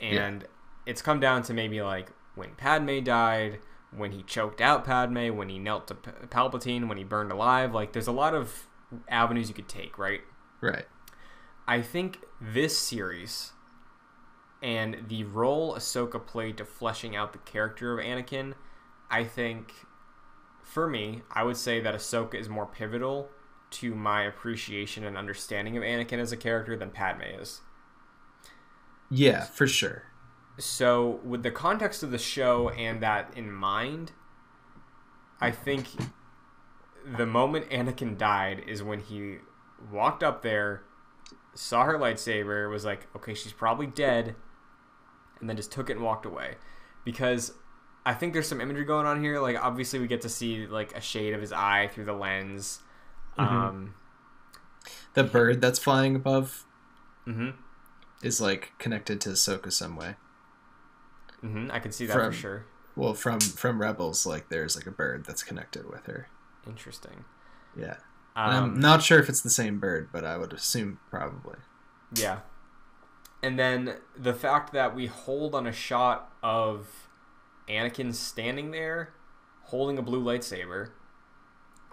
And 0.00 0.44
it's 0.86 1.02
come 1.02 1.20
down 1.20 1.42
to 1.44 1.54
maybe 1.54 1.80
like 1.82 2.10
when 2.34 2.50
Padme 2.56 3.00
died, 3.02 3.60
when 3.90 4.12
he 4.12 4.22
choked 4.22 4.60
out 4.60 4.84
Padme, 4.84 5.34
when 5.36 5.48
he 5.48 5.58
knelt 5.58 5.88
to 5.88 5.94
Palpatine, 5.94 6.88
when 6.88 6.98
he 6.98 7.04
burned 7.04 7.32
alive. 7.32 7.74
Like 7.74 7.92
there's 7.92 8.06
a 8.06 8.12
lot 8.12 8.34
of 8.34 8.66
avenues 9.08 9.48
you 9.48 9.54
could 9.54 9.68
take, 9.68 9.98
right? 9.98 10.20
Right. 10.60 10.86
I 11.66 11.80
think 11.80 12.18
this 12.40 12.76
series 12.76 13.52
and 14.62 15.04
the 15.08 15.24
role 15.24 15.74
Ahsoka 15.74 16.24
played 16.24 16.56
to 16.58 16.64
fleshing 16.64 17.14
out 17.14 17.32
the 17.32 17.38
character 17.38 17.98
of 17.98 18.04
Anakin, 18.04 18.54
I 19.10 19.24
think 19.24 19.72
for 20.62 20.88
me, 20.88 21.22
I 21.30 21.44
would 21.44 21.56
say 21.56 21.80
that 21.80 21.94
Ahsoka 21.94 22.34
is 22.34 22.48
more 22.48 22.66
pivotal 22.66 23.28
to 23.74 23.94
my 23.94 24.22
appreciation 24.22 25.04
and 25.04 25.16
understanding 25.16 25.76
of 25.76 25.82
Anakin 25.82 26.18
as 26.18 26.32
a 26.32 26.36
character 26.36 26.76
than 26.76 26.90
Padme 26.90 27.22
is. 27.22 27.60
Yeah, 29.10 29.44
for 29.44 29.66
sure. 29.66 30.04
So, 30.58 31.20
with 31.24 31.42
the 31.42 31.50
context 31.50 32.02
of 32.02 32.10
the 32.10 32.18
show 32.18 32.70
and 32.70 33.02
that 33.02 33.32
in 33.36 33.50
mind, 33.52 34.12
I 35.40 35.50
think 35.50 35.88
the 37.16 37.26
moment 37.26 37.68
Anakin 37.70 38.16
died 38.16 38.62
is 38.66 38.82
when 38.82 39.00
he 39.00 39.38
walked 39.92 40.22
up 40.22 40.42
there, 40.42 40.82
saw 41.54 41.84
her 41.84 41.98
lightsaber, 41.98 42.70
was 42.70 42.84
like, 42.84 43.08
okay, 43.16 43.34
she's 43.34 43.52
probably 43.52 43.86
dead, 43.86 44.36
and 45.40 45.48
then 45.48 45.56
just 45.56 45.72
took 45.72 45.90
it 45.90 45.96
and 45.96 46.04
walked 46.04 46.24
away. 46.24 46.54
Because 47.04 47.52
I 48.06 48.14
think 48.14 48.32
there's 48.32 48.48
some 48.48 48.60
imagery 48.60 48.84
going 48.84 49.06
on 49.06 49.22
here. 49.22 49.40
Like, 49.40 49.62
obviously, 49.62 49.98
we 49.98 50.06
get 50.06 50.20
to 50.22 50.28
see 50.28 50.66
like 50.66 50.96
a 50.96 51.00
shade 51.00 51.34
of 51.34 51.40
his 51.40 51.52
eye 51.52 51.90
through 51.92 52.04
the 52.04 52.12
lens. 52.12 52.78
Mm-hmm. 53.38 53.56
Um, 53.56 53.94
The 55.14 55.24
bird 55.24 55.60
that's 55.60 55.78
flying 55.78 56.14
above 56.16 56.64
hmm 57.24 57.50
is 58.22 58.40
like 58.40 58.72
connected 58.78 59.20
to 59.22 59.30
Ahsoka 59.30 59.70
some 59.72 59.96
way. 59.96 60.16
hmm 61.40 61.68
I 61.72 61.78
can 61.78 61.92
see 61.92 62.06
that 62.06 62.12
From- 62.14 62.32
for 62.32 62.36
sure. 62.36 62.66
Well, 62.96 63.14
from 63.14 63.40
from 63.40 63.80
Rebels, 63.80 64.24
like 64.24 64.48
there's 64.50 64.76
like 64.76 64.86
a 64.86 64.90
bird 64.92 65.24
that's 65.26 65.42
connected 65.42 65.88
with 65.90 66.06
her. 66.06 66.28
Interesting. 66.66 67.24
Yeah, 67.76 67.96
Um, 68.36 68.54
I'm 68.74 68.80
not 68.80 69.02
sure 69.02 69.18
if 69.18 69.28
it's 69.28 69.40
the 69.40 69.50
same 69.50 69.80
bird, 69.80 70.10
but 70.12 70.24
I 70.24 70.36
would 70.36 70.52
assume 70.52 71.00
probably. 71.10 71.56
Yeah. 72.14 72.40
And 73.42 73.58
then 73.58 73.96
the 74.16 74.32
fact 74.32 74.72
that 74.72 74.94
we 74.94 75.06
hold 75.06 75.54
on 75.56 75.66
a 75.66 75.72
shot 75.72 76.32
of 76.42 77.08
Anakin 77.68 78.14
standing 78.14 78.70
there 78.70 79.12
holding 79.64 79.98
a 79.98 80.02
blue 80.02 80.22
lightsaber. 80.22 80.90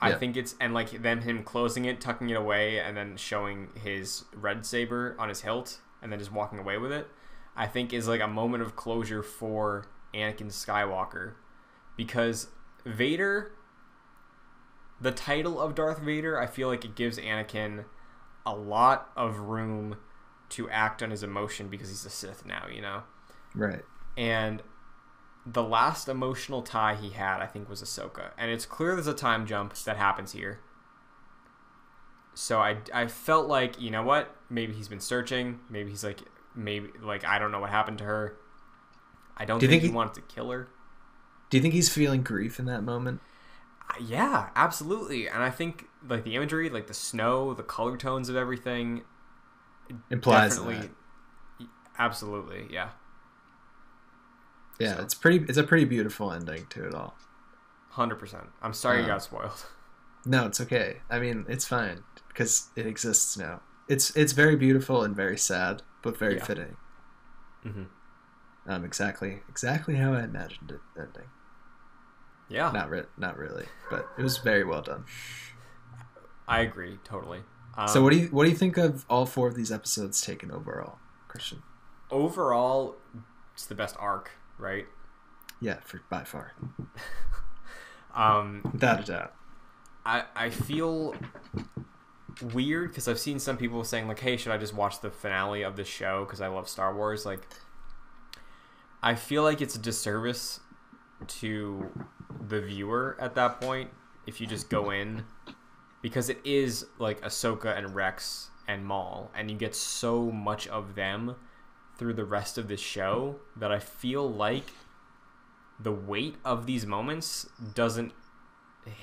I 0.01 0.13
think 0.13 0.35
it's 0.35 0.55
and 0.59 0.73
like 0.73 1.01
then 1.01 1.21
him 1.21 1.43
closing 1.43 1.85
it, 1.85 2.01
tucking 2.01 2.29
it 2.29 2.37
away, 2.37 2.79
and 2.79 2.97
then 2.97 3.17
showing 3.17 3.69
his 3.75 4.25
red 4.35 4.65
saber 4.65 5.15
on 5.19 5.29
his 5.29 5.41
hilt, 5.41 5.79
and 6.01 6.11
then 6.11 6.19
just 6.19 6.31
walking 6.31 6.59
away 6.59 6.77
with 6.77 6.91
it. 6.91 7.07
I 7.55 7.67
think 7.67 7.93
is 7.93 8.07
like 8.07 8.21
a 8.21 8.27
moment 8.27 8.63
of 8.63 8.75
closure 8.75 9.21
for 9.21 9.85
Anakin 10.13 10.47
Skywalker, 10.47 11.33
because 11.95 12.47
Vader, 12.85 13.51
the 14.99 15.11
title 15.11 15.59
of 15.61 15.75
Darth 15.75 15.99
Vader, 15.99 16.39
I 16.39 16.47
feel 16.47 16.67
like 16.67 16.83
it 16.83 16.95
gives 16.95 17.19
Anakin 17.19 17.85
a 18.45 18.55
lot 18.55 19.11
of 19.15 19.37
room 19.37 19.97
to 20.49 20.69
act 20.69 21.03
on 21.03 21.11
his 21.11 21.23
emotion 21.23 21.67
because 21.67 21.89
he's 21.89 22.05
a 22.05 22.09
Sith 22.09 22.45
now, 22.45 22.65
you 22.73 22.81
know. 22.81 23.03
Right. 23.55 23.83
And 24.17 24.61
the 25.45 25.63
last 25.63 26.07
emotional 26.07 26.61
tie 26.61 26.95
he 26.95 27.11
had, 27.11 27.41
I 27.41 27.47
think, 27.47 27.69
was 27.69 27.81
Ahsoka, 27.81 28.31
and 28.37 28.51
it's 28.51 28.65
clear 28.65 28.95
there's 28.95 29.07
a 29.07 29.13
time 29.13 29.45
jump 29.47 29.73
that 29.75 29.97
happens 29.97 30.33
here. 30.33 30.59
So 32.33 32.59
I, 32.59 32.77
I 32.93 33.07
felt 33.07 33.47
like 33.47 33.79
you 33.81 33.91
know 33.91 34.03
what 34.03 34.35
maybe 34.49 34.73
he's 34.73 34.87
been 34.87 34.99
searching 35.01 35.59
maybe 35.69 35.89
he's 35.89 36.03
like 36.03 36.21
maybe 36.55 36.89
like 37.01 37.25
I 37.25 37.39
don't 37.39 37.51
know 37.51 37.59
what 37.59 37.69
happened 37.69 37.97
to 37.99 38.03
her. 38.05 38.37
I 39.37 39.45
don't 39.45 39.59
Do 39.59 39.67
think, 39.67 39.81
think 39.81 39.83
he 39.83 39.89
he- 39.89 39.93
wanted 39.95 40.13
to 40.15 40.21
kill 40.21 40.49
her. 40.51 40.69
Do 41.49 41.57
you 41.57 41.61
think 41.61 41.73
he's 41.73 41.89
feeling 41.89 42.23
grief 42.23 42.59
in 42.59 42.65
that 42.65 42.83
moment? 42.83 43.21
Uh, 43.89 43.93
Yeah, 43.99 44.49
absolutely. 44.55 45.27
And 45.27 45.43
I 45.43 45.49
think 45.49 45.85
like 46.07 46.23
the 46.23 46.35
imagery, 46.35 46.69
like 46.69 46.87
the 46.87 46.93
snow, 46.93 47.53
the 47.53 47.63
color 47.63 47.97
tones 47.97 48.29
of 48.29 48.35
everything, 48.35 49.03
Implies 50.09 50.57
that. 50.59 50.89
absolutely, 51.97 52.67
yeah. 52.69 52.89
Yeah, 54.81 54.95
so. 54.97 55.01
it's 55.03 55.13
pretty. 55.13 55.45
It's 55.47 55.57
a 55.57 55.63
pretty 55.63 55.85
beautiful 55.85 56.31
ending 56.31 56.65
to 56.71 56.87
it 56.87 56.93
all. 56.95 57.15
Hundred 57.91 58.15
percent. 58.19 58.45
I'm 58.61 58.73
sorry 58.73 58.99
you 58.99 59.03
Uh, 59.05 59.07
got 59.07 59.23
spoiled. 59.23 59.65
No, 60.23 60.45
it's 60.45 60.61
okay. 60.61 60.97
I 61.09 61.17
mean, 61.19 61.45
it's 61.49 61.67
fine 61.67 62.03
because 62.27 62.69
it 62.75 62.85
exists 62.85 63.35
now. 63.37 63.61
It's 63.87 64.15
it's 64.15 64.33
very 64.33 64.55
beautiful 64.55 65.01
and 65.03 65.15
very 65.15 65.35
sad, 65.37 65.81
but 66.03 66.15
very 66.15 66.35
Yeah. 66.35 66.43
fitting. 66.45 66.77
hmm 67.63 67.83
Um, 68.67 68.85
exactly, 68.85 69.41
exactly 69.49 69.95
how 69.95 70.13
I 70.13 70.21
imagined 70.23 70.69
it 70.71 70.79
ending. 70.95 71.27
Yeah, 72.49 72.69
Not 72.71 72.89
re- 72.91 73.07
not 73.17 73.35
really, 73.35 73.65
but 73.89 74.09
it 74.15 74.21
was 74.21 74.37
very 74.37 74.63
well 74.63 74.83
done. 74.83 75.05
I 76.47 76.59
agree 76.61 76.99
totally. 77.03 77.41
Um, 77.75 77.87
so, 77.87 78.03
what 78.03 78.11
do 78.13 78.19
you 78.19 78.27
what 78.27 78.43
do 78.43 78.51
you 78.51 78.55
think 78.55 78.77
of 78.77 79.05
all 79.09 79.25
four 79.25 79.47
of 79.47 79.55
these 79.55 79.71
episodes 79.71 80.21
taken 80.21 80.51
overall, 80.51 80.99
Christian? 81.29 81.63
overall, 82.11 82.95
it's 83.53 83.65
the 83.65 83.73
best 83.75 83.95
arc, 83.99 84.31
right? 84.61 84.85
Yeah, 85.59 85.79
for 85.83 86.01
by 86.09 86.23
far, 86.23 86.53
Um, 88.13 88.61
without 88.71 89.01
a 89.01 89.03
doubt. 89.03 89.33
I 90.05 90.23
I 90.35 90.49
feel 90.49 91.15
weird 92.53 92.89
because 92.89 93.07
I've 93.07 93.19
seen 93.19 93.39
some 93.39 93.57
people 93.57 93.83
saying 93.83 94.07
like, 94.07 94.19
"Hey, 94.19 94.37
should 94.37 94.51
I 94.51 94.57
just 94.57 94.73
watch 94.73 95.01
the 95.01 95.11
finale 95.11 95.63
of 95.63 95.75
this 95.75 95.87
show?" 95.87 96.25
Because 96.25 96.41
I 96.41 96.47
love 96.47 96.67
Star 96.67 96.95
Wars. 96.95 97.25
Like, 97.25 97.47
I 99.03 99.15
feel 99.15 99.43
like 99.43 99.61
it's 99.61 99.75
a 99.75 99.79
disservice 99.79 100.59
to 101.27 101.89
the 102.47 102.61
viewer 102.61 103.15
at 103.19 103.35
that 103.35 103.61
point 103.61 103.89
if 104.25 104.41
you 104.41 104.47
just 104.47 104.69
go 104.69 104.89
in 104.89 105.23
because 106.01 106.29
it 106.29 106.39
is 106.43 106.85
like 106.97 107.21
Ahsoka 107.21 107.77
and 107.77 107.93
Rex 107.93 108.49
and 108.67 108.85
Maul, 108.85 109.31
and 109.35 109.49
you 109.49 109.57
get 109.57 109.75
so 109.75 110.31
much 110.31 110.67
of 110.67 110.95
them 110.95 111.35
through 112.01 112.13
the 112.15 112.25
rest 112.25 112.57
of 112.57 112.67
the 112.67 112.75
show 112.75 113.35
that 113.55 113.71
I 113.71 113.77
feel 113.77 114.27
like 114.27 114.71
the 115.79 115.91
weight 115.91 116.35
of 116.43 116.65
these 116.65 116.83
moments 116.83 117.47
doesn't 117.75 118.11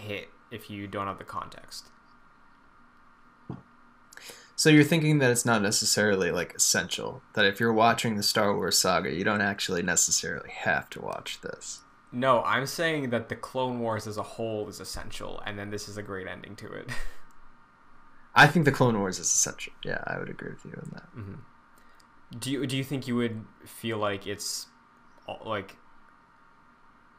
hit 0.03 0.31
if 0.51 0.69
you 0.69 0.89
don't 0.89 1.07
have 1.07 1.19
the 1.19 1.23
context. 1.23 1.91
So 4.57 4.69
you're 4.69 4.83
thinking 4.83 5.21
that 5.21 5.31
it's 5.31 5.47
not 5.47 5.63
necessarily 5.63 6.33
like 6.33 6.55
essential. 6.57 7.23
That 7.35 7.45
if 7.45 7.61
you're 7.61 7.73
watching 7.73 8.17
the 8.17 8.25
Star 8.25 8.53
Wars 8.53 8.77
saga, 8.77 9.15
you 9.15 9.23
don't 9.23 9.43
actually 9.43 9.85
necessarily 9.85 10.51
have 10.51 10.91
to 10.91 11.01
watch 11.01 11.41
this. 11.41 11.83
No, 12.11 12.43
I'm 12.43 12.67
saying 12.67 13.11
that 13.11 13.29
the 13.29 13.37
Clone 13.37 13.79
Wars 13.79 14.09
as 14.09 14.17
a 14.17 14.25
whole 14.25 14.69
is 14.69 14.81
essential, 14.81 15.41
and 15.47 15.57
then 15.57 15.71
this 15.71 15.89
is 15.89 15.99
a 15.99 16.03
great 16.03 16.27
ending 16.27 16.57
to 16.57 16.73
it. 16.73 16.89
I 18.35 18.49
think 18.49 18.65
the 18.65 18.73
Clone 18.73 18.99
Wars 18.99 19.21
is 19.21 19.29
essential. 19.29 19.73
Yeah, 19.85 20.03
I 20.05 20.19
would 20.19 20.29
agree 20.31 20.51
with 20.51 20.65
you 20.65 20.73
on 20.73 20.91
that. 20.95 21.17
Mm-hmm. 21.17 21.35
Do 22.37 22.51
you 22.51 22.67
do 22.67 22.77
you 22.77 22.85
think 22.85 23.07
you 23.07 23.17
would 23.17 23.45
feel 23.65 23.99
like 23.99 24.27
it's 24.27 24.67
uh, 25.29 25.35
like 25.45 25.77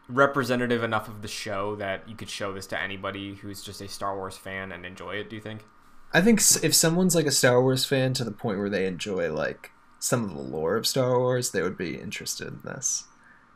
representative 0.07 0.83
enough 0.83 1.07
of 1.07 1.21
the 1.21 1.27
show 1.27 1.75
that 1.75 2.07
you 2.09 2.15
could 2.15 2.29
show 2.29 2.51
this 2.53 2.65
to 2.67 2.81
anybody 2.81 3.35
who's 3.35 3.61
just 3.61 3.81
a 3.81 3.87
Star 3.87 4.15
Wars 4.15 4.37
fan 4.37 4.71
and 4.71 4.85
enjoy 4.85 5.15
it? 5.15 5.29
Do 5.29 5.35
you 5.35 5.41
think? 5.41 5.65
I 6.13 6.21
think 6.21 6.39
if 6.63 6.73
someone's 6.73 7.15
like 7.15 7.27
a 7.27 7.31
Star 7.31 7.61
Wars 7.61 7.85
fan 7.85 8.13
to 8.15 8.23
the 8.23 8.31
point 8.31 8.57
where 8.57 8.69
they 8.69 8.87
enjoy 8.87 9.31
like 9.31 9.71
some 9.99 10.23
of 10.23 10.31
the 10.31 10.41
lore 10.41 10.75
of 10.75 10.87
Star 10.87 11.19
Wars, 11.19 11.51
they 11.51 11.61
would 11.61 11.77
be 11.77 11.95
interested 11.99 12.47
in 12.47 12.61
this. 12.63 13.05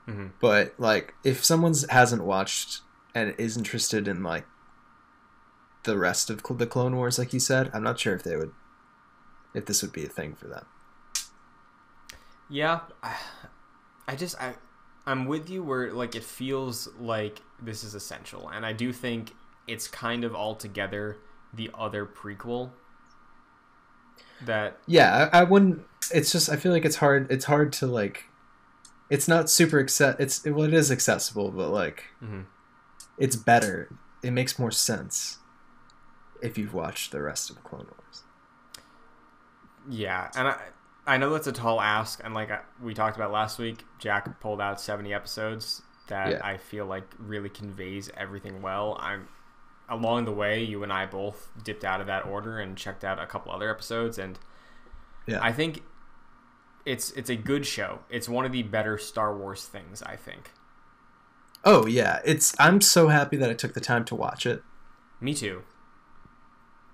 Mhm. 0.08 0.32
But 0.40 0.76
like 0.78 1.16
if 1.24 1.44
someone 1.44 1.74
hasn't 1.90 2.24
watched 2.24 2.82
and 3.16 3.34
is 3.38 3.58
interested 3.58 4.08
in 4.08 4.22
like 4.24 4.46
the 5.84 5.98
rest 5.98 6.30
of 6.30 6.44
the 6.44 6.68
Clone 6.68 6.96
Wars, 6.96 7.18
like 7.18 7.34
you 7.34 7.40
said, 7.40 7.72
I'm 7.74 7.84
not 7.84 8.00
sure 8.00 8.16
if 8.16 8.24
they 8.24 8.36
would, 8.36 8.52
if 9.54 9.66
this 9.66 9.82
would 9.82 9.92
be 9.92 10.06
a 10.06 10.10
thing 10.10 10.36
for 10.36 10.48
them. 10.48 10.66
Yeah, 12.54 12.82
I, 13.02 13.16
I 14.08 14.16
just 14.16 14.40
I 14.40 14.54
I'm 15.08 15.26
with 15.26 15.50
you 15.50 15.64
where 15.64 15.92
like 15.92 16.14
it 16.14 16.24
feels 16.24 16.88
like 17.00 17.42
this 17.60 17.84
is 17.84 17.96
essential, 17.96 18.48
and 18.50 18.64
I 18.64 18.74
do 18.74 18.94
think 18.94 19.34
it's 19.68 19.88
kind 19.88 20.24
of 20.24 20.36
altogether 20.36 21.18
the 21.52 21.72
other 21.74 22.06
prequel 22.06 22.70
that 24.46 24.78
Yeah, 24.86 25.30
I, 25.34 25.40
I 25.40 25.44
wouldn't. 25.46 25.82
It's 26.14 26.32
just 26.32 26.48
I 26.48 26.56
feel 26.58 26.72
like 26.72 26.86
it's 26.86 26.98
hard. 26.98 27.32
It's 27.32 27.46
hard 27.46 27.74
to 27.74 27.88
like. 27.88 28.26
It's 29.10 29.28
not 29.28 29.50
super 29.50 29.80
accept. 29.80 30.22
It's 30.22 30.46
well, 30.46 30.66
it 30.66 30.76
is 30.76 30.92
accessible, 30.92 31.50
but 31.50 31.70
like 31.70 32.04
Mhm. 32.22 32.46
it's 33.18 33.36
better. 33.36 33.90
It 34.22 34.30
makes 34.32 34.60
more 34.60 34.72
sense 34.72 35.40
if 36.40 36.56
you've 36.60 36.76
watched 36.76 37.12
the 37.12 37.22
rest 37.24 37.50
of 37.50 37.64
Clone 37.64 37.88
Wars. 37.90 38.24
Yeah, 39.90 40.30
and 40.36 40.50
I 40.50 40.58
I 41.06 41.18
know 41.18 41.32
that's 41.34 41.48
a 41.48 41.52
tall 41.52 41.82
ask, 41.82 42.22
and 42.24 42.34
like 42.34 42.50
uh, 42.52 42.60
we 42.82 42.94
talked 42.94 43.18
about 43.18 43.32
last 43.32 43.60
week, 43.60 43.84
Jack 44.00 44.40
pulled 44.40 44.62
out 44.62 44.80
seventy 44.80 45.14
episodes 45.14 45.82
that 46.08 46.32
Yeah. 46.32 46.42
I 46.44 46.58
feel 46.58 46.86
like 46.86 47.04
really 47.18 47.50
conveys 47.50 48.10
everything 48.16 48.62
well. 48.62 48.98
I'm 49.00 49.28
along 49.90 50.26
the 50.26 50.32
way, 50.32 50.64
you 50.64 50.82
and 50.84 50.94
I 50.94 51.06
both 51.06 51.52
dipped 51.64 51.84
out 51.84 52.00
of 52.02 52.08
that 52.08 52.26
order 52.26 52.60
and 52.60 52.78
checked 52.78 53.04
out 53.04 53.20
a 53.20 53.26
couple 53.26 53.52
other 53.52 53.70
episodes, 53.70 54.18
and 54.18 54.40
Yeah. 55.26 55.40
I 55.42 55.52
think 55.52 55.84
it's 56.86 57.12
it's 57.12 57.30
a 57.30 57.36
good 57.36 57.66
show. 57.66 58.00
It's 58.10 58.30
one 58.30 58.46
of 58.46 58.52
the 58.52 58.64
better 58.64 58.98
Star 58.98 59.36
Wars 59.38 59.66
things, 59.66 60.02
I 60.04 60.16
think. 60.16 60.52
Oh 61.66 61.86
yeah, 61.86 62.20
it's. 62.26 62.54
I'm 62.60 62.82
so 62.82 63.08
happy 63.10 63.38
that 63.38 63.50
I 63.50 63.54
took 63.54 63.74
the 63.74 63.80
time 63.82 64.06
to 64.06 64.16
watch 64.16 64.46
it. 64.46 64.64
Me 65.22 65.34
too. 65.34 65.64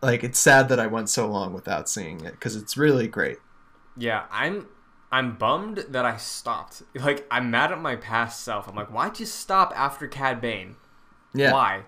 Like 0.02 0.24
it's 0.24 0.40
sad 0.40 0.70
that 0.70 0.80
I 0.80 0.88
went 0.88 1.10
so 1.10 1.28
long 1.28 1.54
without 1.54 1.90
seeing 1.90 2.24
it 2.24 2.32
because 2.34 2.56
it's 2.56 2.78
really 2.78 3.08
great. 3.08 3.38
Yeah, 4.00 4.24
I'm 4.32 4.68
I'm 5.12 5.38
bummed 5.38 5.86
that 5.90 6.06
I 6.06 6.18
stopped. 6.18 6.82
Like 6.96 7.28
I'm 7.30 7.52
mad 7.52 7.72
at 7.72 7.80
my 7.82 7.96
past 7.96 8.44
self. 8.44 8.68
I'm 8.68 8.76
like, 8.76 8.92
why'd 8.92 9.20
you 9.20 9.26
stop 9.26 9.74
after 9.76 10.08
Cad 10.08 10.40
Bane? 10.42 10.76
Yeah. 11.34 11.52
Why? 11.54 11.84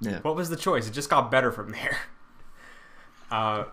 Yeah. 0.00 0.18
What 0.20 0.36
was 0.36 0.50
the 0.50 0.56
choice? 0.56 0.86
It 0.86 0.92
just 0.92 1.08
got 1.10 1.30
better 1.30 1.50
from 1.50 1.72
there. 1.72 1.96
Uh, 3.30 3.64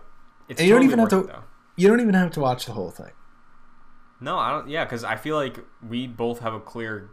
it's 0.48 0.58
And 0.60 0.68
you 0.68 0.74
don't 0.74 0.82
even 0.84 0.98
have 0.98 1.08
to- 1.10 1.18
it. 1.20 1.36
You 1.76 1.86
don't 1.86 2.00
even 2.00 2.14
have 2.14 2.32
to 2.32 2.40
watch 2.40 2.66
the 2.66 2.72
whole 2.72 2.90
thing. 2.90 3.12
No, 4.20 4.36
I 4.38 4.50
don't. 4.50 4.68
Yeah, 4.68 4.84
because 4.84 5.04
I 5.04 5.14
feel 5.16 5.36
like 5.36 5.58
we 5.88 6.06
both 6.08 6.40
have 6.40 6.52
a 6.54 6.58
clear 6.58 7.10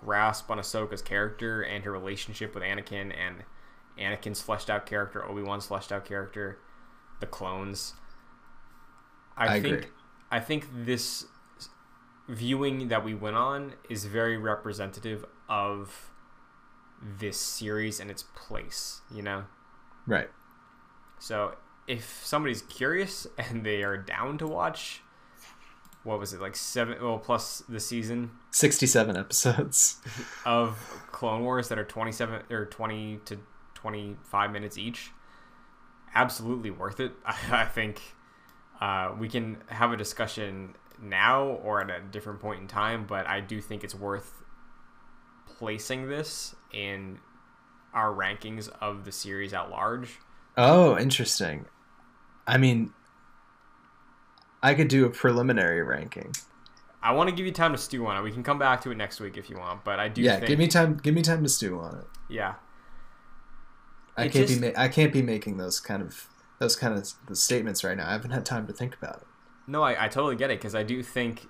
grasp 0.00 0.50
on 0.50 0.58
Ahsoka's 0.58 1.02
character 1.02 1.62
and 1.62 1.84
her 1.84 1.92
relationship 1.92 2.54
with 2.54 2.64
Anakin 2.64 3.12
and 3.16 3.44
Anakin's 3.98 4.40
fleshed 4.40 4.68
out 4.68 4.84
character, 4.86 5.24
Obi 5.24 5.42
Wan's 5.42 5.66
fleshed 5.66 5.92
out 5.92 6.04
character, 6.04 6.58
the 7.20 7.26
clones. 7.26 7.94
I, 9.36 9.56
I 9.56 9.60
think 9.60 9.76
agree. 9.76 9.90
I 10.32 10.40
think 10.40 10.66
this 10.72 11.26
viewing 12.26 12.88
that 12.88 13.04
we 13.04 13.14
went 13.14 13.36
on 13.36 13.74
is 13.90 14.06
very 14.06 14.38
representative 14.38 15.26
of 15.48 16.10
this 17.02 17.36
series 17.36 18.00
and 18.00 18.10
its 18.10 18.24
place, 18.34 19.02
you 19.14 19.22
know? 19.22 19.44
Right. 20.06 20.30
So 21.18 21.56
if 21.86 22.22
somebody's 22.24 22.62
curious 22.62 23.26
and 23.38 23.64
they 23.64 23.82
are 23.82 23.98
down 23.98 24.38
to 24.38 24.46
watch, 24.46 25.02
what 26.02 26.18
was 26.18 26.32
it 26.32 26.40
like 26.40 26.56
seven? 26.56 26.96
Well, 27.00 27.18
plus 27.18 27.62
the 27.68 27.78
season 27.78 28.30
67 28.52 29.16
episodes. 29.16 30.00
of 30.46 30.78
Clone 31.12 31.44
Wars 31.44 31.68
that 31.68 31.78
are 31.78 31.84
twenty-seven 31.84 32.42
or 32.50 32.64
twenty 32.64 33.20
to 33.26 33.38
twenty-five 33.74 34.50
minutes 34.50 34.76
each. 34.76 35.10
Absolutely 36.12 36.70
worth 36.72 36.98
it. 36.98 37.12
I, 37.24 37.36
I 37.62 37.64
think 37.66 38.00
uh, 38.82 39.14
we 39.18 39.28
can 39.28 39.58
have 39.68 39.92
a 39.92 39.96
discussion 39.96 40.74
now 41.00 41.44
or 41.44 41.80
at 41.80 41.90
a 41.90 42.00
different 42.10 42.40
point 42.40 42.60
in 42.60 42.66
time, 42.66 43.06
but 43.06 43.26
I 43.26 43.38
do 43.40 43.60
think 43.60 43.84
it's 43.84 43.94
worth 43.94 44.42
placing 45.46 46.08
this 46.08 46.54
in 46.72 47.18
our 47.94 48.12
rankings 48.12 48.68
of 48.80 49.04
the 49.04 49.12
series 49.12 49.52
at 49.52 49.70
large. 49.70 50.18
Oh, 50.56 50.98
interesting. 50.98 51.66
I 52.46 52.58
mean, 52.58 52.92
I 54.62 54.74
could 54.74 54.88
do 54.88 55.04
a 55.04 55.10
preliminary 55.10 55.82
ranking. 55.82 56.32
I 57.02 57.12
want 57.12 57.28
to 57.30 57.34
give 57.36 57.46
you 57.46 57.52
time 57.52 57.72
to 57.72 57.78
stew 57.78 58.06
on 58.06 58.16
it. 58.16 58.22
We 58.22 58.32
can 58.32 58.42
come 58.42 58.58
back 58.58 58.80
to 58.82 58.90
it 58.90 58.96
next 58.96 59.20
week 59.20 59.36
if 59.36 59.50
you 59.50 59.58
want, 59.58 59.84
but 59.84 59.98
I 60.00 60.08
do 60.08 60.22
yeah, 60.22 60.36
think 60.36 60.46
give 60.46 60.58
me 60.58 60.68
time. 60.68 60.96
Give 61.02 61.14
me 61.14 61.22
time 61.22 61.42
to 61.42 61.48
stew 61.48 61.78
on 61.80 61.98
it. 61.98 62.04
yeah. 62.28 62.54
I 64.16 64.24
It 64.26 64.32
can't 64.32 64.46
just- 64.48 64.60
be. 64.60 64.68
Ma- 64.68 64.74
I 64.80 64.88
can't 64.88 65.12
be 65.12 65.22
making 65.22 65.56
those 65.56 65.80
kind 65.80 66.02
of 66.02 66.28
those 66.62 66.76
kind 66.76 66.94
of 66.94 67.36
statements 67.36 67.82
right 67.82 67.96
now. 67.96 68.08
I 68.08 68.12
haven't 68.12 68.30
had 68.30 68.46
time 68.46 68.68
to 68.68 68.72
think 68.72 68.94
about 68.94 69.16
it. 69.16 69.26
No, 69.66 69.82
I, 69.82 70.04
I 70.04 70.08
totally 70.08 70.36
get 70.36 70.50
it 70.50 70.60
because 70.60 70.74
I 70.76 70.84
do 70.84 71.02
think 71.02 71.48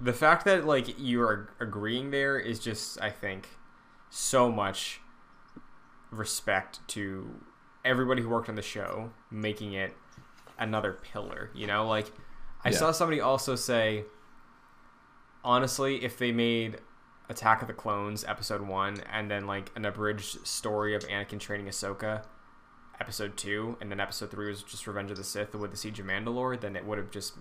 the 0.00 0.12
fact 0.12 0.44
that 0.44 0.64
like 0.64 0.98
you 0.98 1.20
are 1.22 1.50
agreeing 1.58 2.12
there 2.12 2.38
is 2.38 2.60
just 2.60 3.00
I 3.00 3.10
think 3.10 3.48
so 4.10 4.50
much 4.50 5.00
respect 6.12 6.78
to 6.88 7.40
everybody 7.84 8.22
who 8.22 8.28
worked 8.28 8.48
on 8.48 8.54
the 8.54 8.62
show 8.62 9.10
making 9.30 9.72
it 9.72 9.94
another 10.58 10.92
pillar. 10.92 11.50
You 11.52 11.66
know, 11.66 11.86
like 11.88 12.06
I 12.64 12.70
Yeah. 12.70 12.76
saw 12.76 12.92
somebody 12.92 13.20
also 13.20 13.56
say, 13.56 14.04
honestly, 15.44 16.04
if 16.04 16.16
they 16.16 16.32
made 16.32 16.78
Attack 17.28 17.62
of 17.62 17.68
the 17.68 17.74
Clones 17.74 18.24
episode 18.24 18.62
one 18.62 19.00
and 19.12 19.28
then 19.30 19.46
like 19.46 19.70
an 19.74 19.84
abridged 19.84 20.46
story 20.46 20.94
of 20.94 21.02
Anakin 21.08 21.38
training 21.40 21.66
Ahsoka 21.66 22.24
episode 23.00 23.36
two 23.36 23.76
and 23.80 23.90
then 23.90 24.00
episode 24.00 24.30
three 24.30 24.48
was 24.48 24.62
just 24.62 24.86
Revenge 24.86 25.10
of 25.10 25.16
the 25.16 25.24
Sith 25.24 25.54
with 25.54 25.70
the 25.70 25.76
Siege 25.76 26.00
of 26.00 26.06
Mandalore, 26.06 26.60
then 26.60 26.76
it 26.76 26.84
would 26.84 26.98
have 26.98 27.10
just 27.10 27.34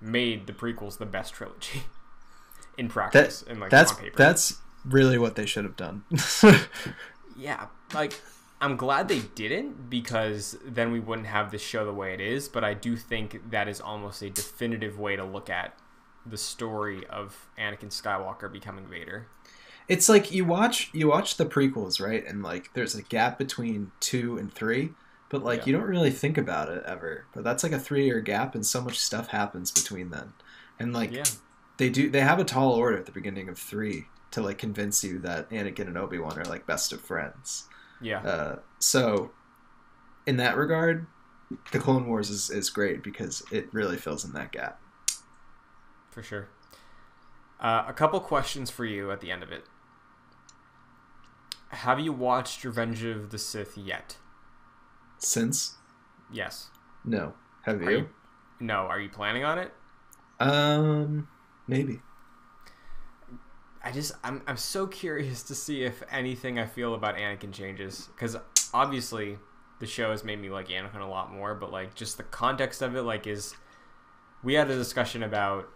made 0.00 0.46
the 0.46 0.52
prequels 0.52 0.98
the 0.98 1.06
best 1.06 1.34
trilogy 1.34 1.84
in 2.78 2.88
practice 2.88 3.44
and 3.48 3.60
like 3.60 3.70
that's 3.70 3.94
that's 4.16 4.58
really 4.84 5.16
what 5.18 5.36
they 5.36 5.46
should 5.46 5.64
have 5.64 5.76
done. 5.76 6.04
Yeah, 7.36 7.66
like 7.94 8.20
I'm 8.60 8.76
glad 8.76 9.08
they 9.08 9.20
didn't 9.20 9.90
because 9.90 10.56
then 10.64 10.92
we 10.92 11.00
wouldn't 11.00 11.28
have 11.28 11.50
this 11.50 11.62
show 11.62 11.84
the 11.84 11.92
way 11.92 12.14
it 12.14 12.20
is. 12.20 12.48
But 12.48 12.64
I 12.64 12.74
do 12.74 12.96
think 12.96 13.50
that 13.50 13.68
is 13.68 13.80
almost 13.80 14.22
a 14.22 14.30
definitive 14.30 14.98
way 14.98 15.16
to 15.16 15.24
look 15.24 15.50
at 15.50 15.76
the 16.24 16.38
story 16.38 17.04
of 17.06 17.48
Anakin 17.58 17.90
Skywalker 17.90 18.52
becoming 18.52 18.86
Vader. 18.86 19.26
It's 19.92 20.08
like 20.08 20.32
you 20.32 20.44
watch 20.44 20.90
you 20.94 21.08
watch 21.08 21.36
the 21.36 21.46
prequels, 21.46 22.00
right? 22.00 22.24
And 22.26 22.42
like 22.42 22.70
there's 22.74 22.94
a 22.94 23.02
gap 23.02 23.38
between 23.38 23.92
two 24.00 24.38
and 24.38 24.52
three, 24.52 24.96
but 25.28 25.42
like 25.44 25.60
Yeah. 25.60 25.66
you 25.66 25.72
don't 25.72 25.84
really 25.84 26.10
think 26.10 26.38
about 26.38 26.68
it 26.70 26.82
ever. 26.86 27.28
But 27.34 27.44
that's 27.44 27.62
like 27.62 27.72
a 27.72 27.80
three 27.80 28.06
year 28.06 28.20
gap, 28.20 28.54
and 28.54 28.66
so 28.66 28.82
much 28.82 28.98
stuff 29.00 29.28
happens 29.28 29.70
between 29.72 30.10
then. 30.10 30.34
And 30.78 30.92
like 30.92 31.14
Yeah, 31.14 31.26
they 31.78 31.90
do, 31.90 32.10
they 32.10 32.20
have 32.22 32.38
a 32.40 32.44
tall 32.44 32.72
order 32.74 32.98
at 32.98 33.06
the 33.06 33.12
beginning 33.12 33.48
of 33.48 33.58
three 33.58 34.10
to 34.32 34.42
like 34.42 34.58
convince 34.58 35.04
you 35.04 35.18
that 35.20 35.50
Anakin 35.50 35.88
and 35.88 35.98
Obi 35.98 36.18
Wan 36.18 36.38
are 36.38 36.44
like 36.46 36.66
best 36.66 36.92
of 36.92 37.02
friends. 37.02 37.68
yeah, 38.00 38.24
Uh, 38.24 38.56
so, 38.80 39.34
in 40.26 40.38
that 40.38 40.56
regard, 40.56 41.08
the 41.72 41.78
Clone 41.80 42.06
Wars 42.08 42.30
is, 42.30 42.50
is 42.50 42.70
great 42.70 43.02
because 43.04 43.42
it 43.52 43.72
really 43.74 43.98
fills 43.98 44.24
in 44.24 44.32
that 44.34 44.52
gap. 44.52 44.82
for 46.10 46.22
sure. 46.22 46.48
Uh, 47.60 47.84
a 47.86 47.92
couple 47.92 48.18
questions 48.20 48.70
for 48.70 48.84
you 48.84 49.10
at 49.12 49.20
the 49.20 49.30
end 49.30 49.42
of 49.42 49.52
it. 49.52 49.64
Have 51.72 51.98
you 52.00 52.12
watched 52.12 52.64
Revenge 52.64 53.02
of 53.04 53.30
the 53.30 53.38
Sith 53.38 53.76
yet? 53.76 54.16
Since 55.18 55.76
Yes. 56.32 56.68
no, 57.04 57.34
have 57.62 57.82
you? 57.82 57.90
you? 57.90 58.08
No. 58.60 58.74
Are 58.86 59.00
you 59.00 59.08
planning 59.08 59.44
on 59.44 59.58
it? 59.58 59.72
Um, 60.40 61.28
maybe. 61.66 62.00
I 63.84 63.90
just 63.90 64.12
I'm 64.22 64.42
I'm 64.46 64.56
so 64.56 64.86
curious 64.86 65.42
to 65.44 65.54
see 65.54 65.82
if 65.82 66.02
anything 66.10 66.58
I 66.58 66.66
feel 66.66 66.94
about 66.94 67.16
Anakin 67.16 67.52
changes 67.52 68.08
because 68.14 68.36
obviously 68.72 69.38
the 69.80 69.86
show 69.86 70.10
has 70.10 70.22
made 70.24 70.40
me 70.40 70.50
like 70.50 70.68
Anakin 70.68 71.00
a 71.00 71.06
lot 71.06 71.32
more, 71.32 71.54
but 71.54 71.72
like 71.72 71.94
just 71.94 72.16
the 72.16 72.22
context 72.22 72.82
of 72.82 72.94
it, 72.96 73.02
like 73.02 73.26
is 73.26 73.54
we 74.42 74.54
had 74.54 74.70
a 74.70 74.76
discussion 74.76 75.22
about 75.22 75.68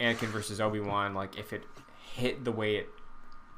Anakin 0.00 0.28
versus 0.28 0.60
Obi 0.60 0.80
Wan, 0.80 1.14
like 1.14 1.36
if 1.38 1.52
it 1.52 1.64
hit 2.14 2.44
the 2.44 2.52
way 2.52 2.76
it 2.76 2.88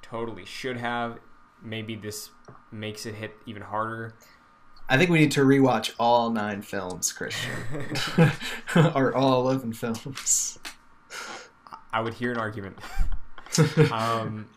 totally 0.03 0.45
should 0.45 0.77
have, 0.79 1.19
maybe 1.63 1.95
this 1.95 2.31
makes 2.71 3.07
it 3.07 3.15
hit 3.15 3.35
even 3.47 3.63
harder. 3.63 4.15
I 4.89 4.99
think 4.99 5.11
we 5.11 5.19
need 5.21 5.31
to 5.33 5.41
rewatch 5.41 5.93
all 5.99 6.31
nine 6.31 6.63
films, 6.63 7.13
Christian, 7.13 7.51
or 8.95 9.15
all 9.15 9.41
eleven 9.41 9.73
films. 9.73 10.59
I 11.93 12.01
would 12.01 12.15
hear 12.15 12.33
an 12.33 12.39
argument. 12.39 12.79
Um, 13.93 14.49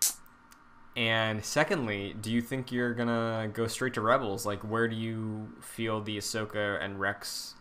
and 0.96 1.44
secondly, 1.44 2.16
do 2.22 2.32
you 2.32 2.42
think 2.42 2.72
you're 2.72 2.94
gonna 2.94 3.50
go 3.54 3.68
straight 3.68 3.94
to 3.96 4.02
Rebels? 4.02 4.46
Like, 4.46 4.62
where 4.62 4.88
do 4.88 4.96
you 4.96 5.50
feel 5.60 6.02
the 6.02 6.18
Ahsoka 6.18 6.82
and 6.82 6.98
Rex 6.98 7.56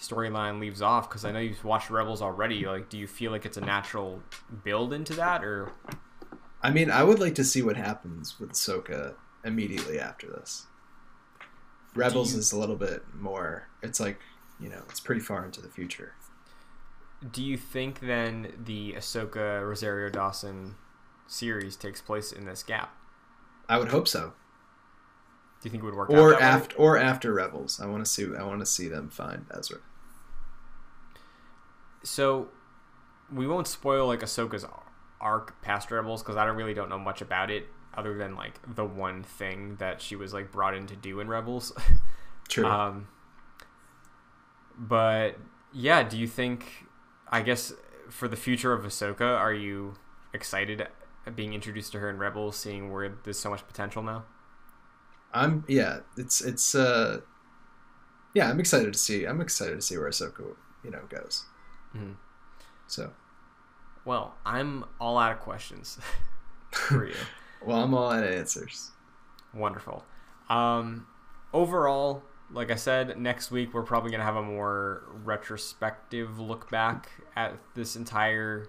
storyline 0.00 0.60
leaves 0.60 0.80
off? 0.82 1.08
Because 1.08 1.24
I 1.24 1.32
know 1.32 1.40
you've 1.40 1.64
watched 1.64 1.90
Rebels 1.90 2.22
already. 2.22 2.64
Like, 2.64 2.88
do 2.88 2.98
you 2.98 3.08
feel 3.08 3.32
like 3.32 3.44
it's 3.44 3.56
a 3.56 3.60
natural 3.60 4.22
build 4.62 4.92
into 4.92 5.14
that, 5.14 5.42
or 5.42 5.72
I 6.66 6.70
mean, 6.70 6.90
I 6.90 7.02
would 7.04 7.18
like 7.20 7.34
to 7.36 7.44
see 7.44 7.62
what 7.62 7.76
happens 7.76 8.38
with 8.40 8.52
Ahsoka 8.52 9.14
immediately 9.44 9.98
after 10.00 10.26
this. 10.26 10.66
Rebels 11.94 12.32
you- 12.32 12.38
is 12.40 12.52
a 12.52 12.58
little 12.58 12.76
bit 12.76 13.04
more. 13.14 13.68
It's 13.82 14.00
like 14.00 14.20
you 14.58 14.68
know, 14.70 14.82
it's 14.88 15.00
pretty 15.00 15.20
far 15.20 15.44
into 15.44 15.60
the 15.60 15.68
future. 15.68 16.14
do 17.32 17.42
you 17.42 17.56
think 17.56 18.00
then 18.00 18.52
the 18.64 18.92
Ahsoka 18.94 19.66
Rosario 19.66 20.10
Dawson 20.10 20.76
series 21.26 21.74
takes 21.76 22.00
place 22.00 22.30
in 22.32 22.44
this 22.46 22.62
gap? 22.62 22.94
I 23.68 23.78
would 23.78 23.88
hope 23.88 24.06
so. 24.08 24.32
Do 25.60 25.64
you 25.64 25.70
think 25.70 25.82
it 25.82 25.86
would 25.86 25.94
work 25.94 26.10
Or 26.10 26.30
way? 26.34 26.36
after, 26.40 26.76
or 26.76 26.96
after 26.98 27.32
Rebels. 27.32 27.80
I 27.80 27.86
want 27.86 28.04
to 28.04 28.10
see. 28.10 28.26
I 28.36 28.42
want 28.44 28.60
to 28.60 28.66
see 28.66 28.88
them 28.88 29.08
find 29.10 29.46
Ezra. 29.56 29.78
So 32.02 32.48
we 33.32 33.46
won't 33.46 33.66
spoil 33.66 34.06
like 34.06 34.20
Ahsoka's 34.20 34.64
arc 35.20 35.60
past 35.62 35.90
Rebels 35.90 36.22
because 36.22 36.36
I 36.36 36.44
don't 36.46 36.56
really 36.56 36.74
don't 36.74 36.88
know 36.88 36.98
much 36.98 37.20
about 37.22 37.50
it 37.50 37.66
other 37.94 38.16
than 38.16 38.34
like 38.36 38.60
the 38.74 38.84
one 38.84 39.22
thing 39.22 39.76
that 39.76 40.02
she 40.02 40.16
was 40.16 40.34
like 40.34 40.52
brought 40.52 40.74
in 40.74 40.86
to 40.86 40.96
do 40.96 41.20
in 41.20 41.28
Rebels. 41.28 41.72
True. 42.48 42.66
um, 42.66 43.08
but 44.78 45.36
yeah, 45.72 46.02
do 46.02 46.18
you 46.18 46.26
think? 46.26 46.84
I 47.28 47.42
guess 47.42 47.72
for 48.08 48.28
the 48.28 48.36
future 48.36 48.72
of 48.72 48.84
Ahsoka, 48.84 49.22
are 49.38 49.52
you 49.52 49.94
excited 50.32 50.86
at 51.26 51.34
being 51.34 51.54
introduced 51.54 51.92
to 51.92 51.98
her 51.98 52.08
in 52.10 52.18
Rebels, 52.18 52.56
seeing 52.56 52.92
where 52.92 53.16
there's 53.24 53.38
so 53.38 53.50
much 53.50 53.66
potential 53.66 54.02
now? 54.02 54.24
I'm 55.32 55.64
yeah. 55.68 56.00
It's 56.16 56.40
it's 56.40 56.74
uh. 56.74 57.20
Yeah, 58.34 58.50
I'm 58.50 58.60
excited 58.60 58.92
to 58.92 58.98
see. 58.98 59.24
I'm 59.24 59.40
excited 59.40 59.76
to 59.76 59.80
see 59.80 59.96
where 59.96 60.10
Ahsoka, 60.10 60.54
you 60.84 60.90
know, 60.90 61.00
goes. 61.08 61.44
Mhm. 61.96 62.16
So, 62.86 63.12
Well, 64.06 64.34
I'm 64.46 64.84
all 65.00 65.18
out 65.18 65.32
of 65.32 65.40
questions 65.40 65.98
for 66.70 67.06
you. 67.06 67.14
well, 67.62 67.82
I'm 67.82 67.92
all 67.92 68.10
out 68.10 68.24
of 68.24 68.30
answers. 68.32 68.92
Wonderful. 69.52 70.04
Um, 70.48 71.06
overall, 71.52 72.22
like 72.52 72.70
I 72.70 72.76
said, 72.76 73.18
next 73.18 73.50
week 73.50 73.74
we're 73.74 73.82
probably 73.82 74.10
going 74.10 74.20
to 74.20 74.24
have 74.24 74.36
a 74.36 74.42
more 74.42 75.02
retrospective 75.24 76.38
look 76.38 76.70
back 76.70 77.10
at 77.34 77.58
this 77.74 77.96
entire 77.96 78.68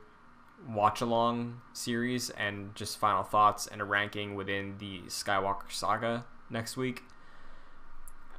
watch 0.68 1.02
along 1.02 1.62
series 1.74 2.32
and 2.32 2.74
just 2.74 2.98
final 2.98 3.22
thoughts 3.24 3.68
and 3.68 3.80
a 3.80 3.86
ranking 3.86 4.34
within 4.36 4.76
the 4.80 5.02
Skywalker 5.08 5.70
saga 5.72 6.26
next 6.50 6.76
week. 6.78 7.04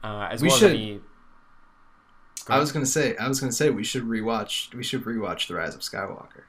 Uh, 0.03 0.27
as 0.31 0.43
We 0.43 0.49
well 0.49 0.57
should- 0.59 0.71
as 0.73 0.77
any. 0.77 1.01
I 2.51 2.59
was 2.59 2.73
gonna 2.73 2.87
say. 2.87 3.15
I 3.19 3.29
was 3.29 3.41
gonna 3.41 3.53
say 3.53 3.69
we 3.69 3.85
should 3.85 4.05
rewatch. 4.05 4.73
We 4.75 4.83
should 4.83 5.05
rewatch 5.05 5.49
The 5.49 5.55
Rise 5.55 5.75
of 5.75 5.83
Skywalker. 5.83 6.45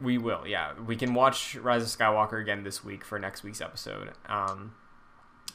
We 0.00 0.18
will, 0.18 0.46
yeah. 0.46 0.72
We 0.86 0.96
can 0.96 1.14
watch 1.14 1.54
Rise 1.56 1.82
of 1.82 1.88
Skywalker 1.88 2.40
again 2.40 2.64
this 2.64 2.84
week 2.84 3.04
for 3.04 3.18
next 3.18 3.42
week's 3.42 3.60
episode. 3.62 4.12
Um, 4.26 4.74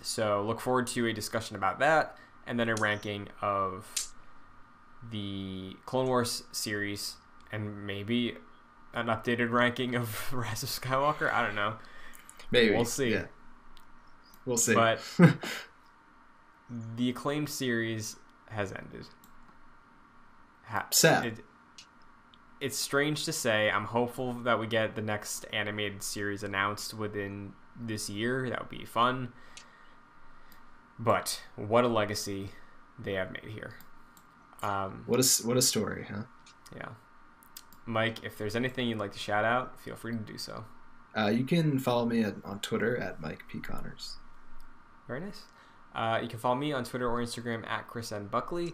so 0.01 0.43
look 0.43 0.59
forward 0.59 0.87
to 0.87 1.05
a 1.07 1.13
discussion 1.13 1.55
about 1.55 1.79
that, 1.79 2.17
and 2.47 2.59
then 2.59 2.67
a 2.69 2.75
ranking 2.75 3.27
of 3.41 3.85
the 5.11 5.75
Clone 5.85 6.07
Wars 6.07 6.43
series, 6.51 7.17
and 7.51 7.85
maybe 7.85 8.35
an 8.93 9.07
updated 9.07 9.51
ranking 9.51 9.95
of 9.95 10.33
Rise 10.33 10.63
of 10.63 10.69
Skywalker. 10.69 11.31
I 11.31 11.45
don't 11.45 11.55
know. 11.55 11.75
Maybe 12.49 12.73
We'll 12.75 12.85
see. 12.85 13.11
Yeah. 13.11 13.25
We'll 14.45 14.57
see. 14.57 14.73
But 14.73 14.99
the 16.95 17.09
acclaimed 17.09 17.49
series 17.49 18.15
has 18.49 18.71
ended. 18.71 19.05
Ha- 20.65 20.87
Sad. 20.91 21.25
It, 21.25 21.45
it's 22.61 22.77
strange 22.77 23.25
to 23.25 23.33
say. 23.33 23.69
I'm 23.69 23.85
hopeful 23.85 24.33
that 24.33 24.59
we 24.59 24.67
get 24.67 24.95
the 24.95 25.01
next 25.01 25.45
animated 25.51 26.03
series 26.03 26.43
announced 26.43 26.93
within 26.93 27.53
this 27.79 28.09
year. 28.09 28.49
That 28.49 28.59
would 28.59 28.69
be 28.69 28.85
fun. 28.85 29.33
But 30.99 31.41
what 31.55 31.83
a 31.83 31.87
legacy 31.87 32.51
they 32.99 33.13
have 33.13 33.31
made 33.31 33.51
here. 33.51 33.73
Um, 34.61 35.03
what 35.07 35.19
a 35.19 35.47
what 35.47 35.57
a 35.57 35.61
story, 35.61 36.05
huh? 36.09 36.23
yeah. 36.75 36.89
Mike, 37.87 38.23
if 38.23 38.37
there's 38.37 38.55
anything 38.55 38.87
you'd 38.87 38.99
like 38.99 39.11
to 39.13 39.19
shout 39.19 39.43
out, 39.43 39.79
feel 39.81 39.95
free 39.95 40.11
to 40.11 40.19
do 40.19 40.37
so. 40.37 40.63
Uh, 41.17 41.27
you 41.27 41.43
can 41.43 41.79
follow 41.79 42.05
me 42.05 42.23
at, 42.23 42.35
on 42.45 42.59
Twitter 42.59 42.95
at 42.97 43.19
Mike 43.19 43.43
P 43.49 43.59
Connors. 43.59 44.17
Very 45.07 45.19
nice. 45.19 45.41
Uh, 45.95 46.19
you 46.21 46.29
can 46.29 46.39
follow 46.39 46.55
me 46.55 46.71
on 46.71 46.83
Twitter 46.83 47.09
or 47.09 47.19
Instagram 47.21 47.67
at 47.67 47.87
Chris 47.87 48.11
N. 48.11 48.27
Buckley. 48.27 48.73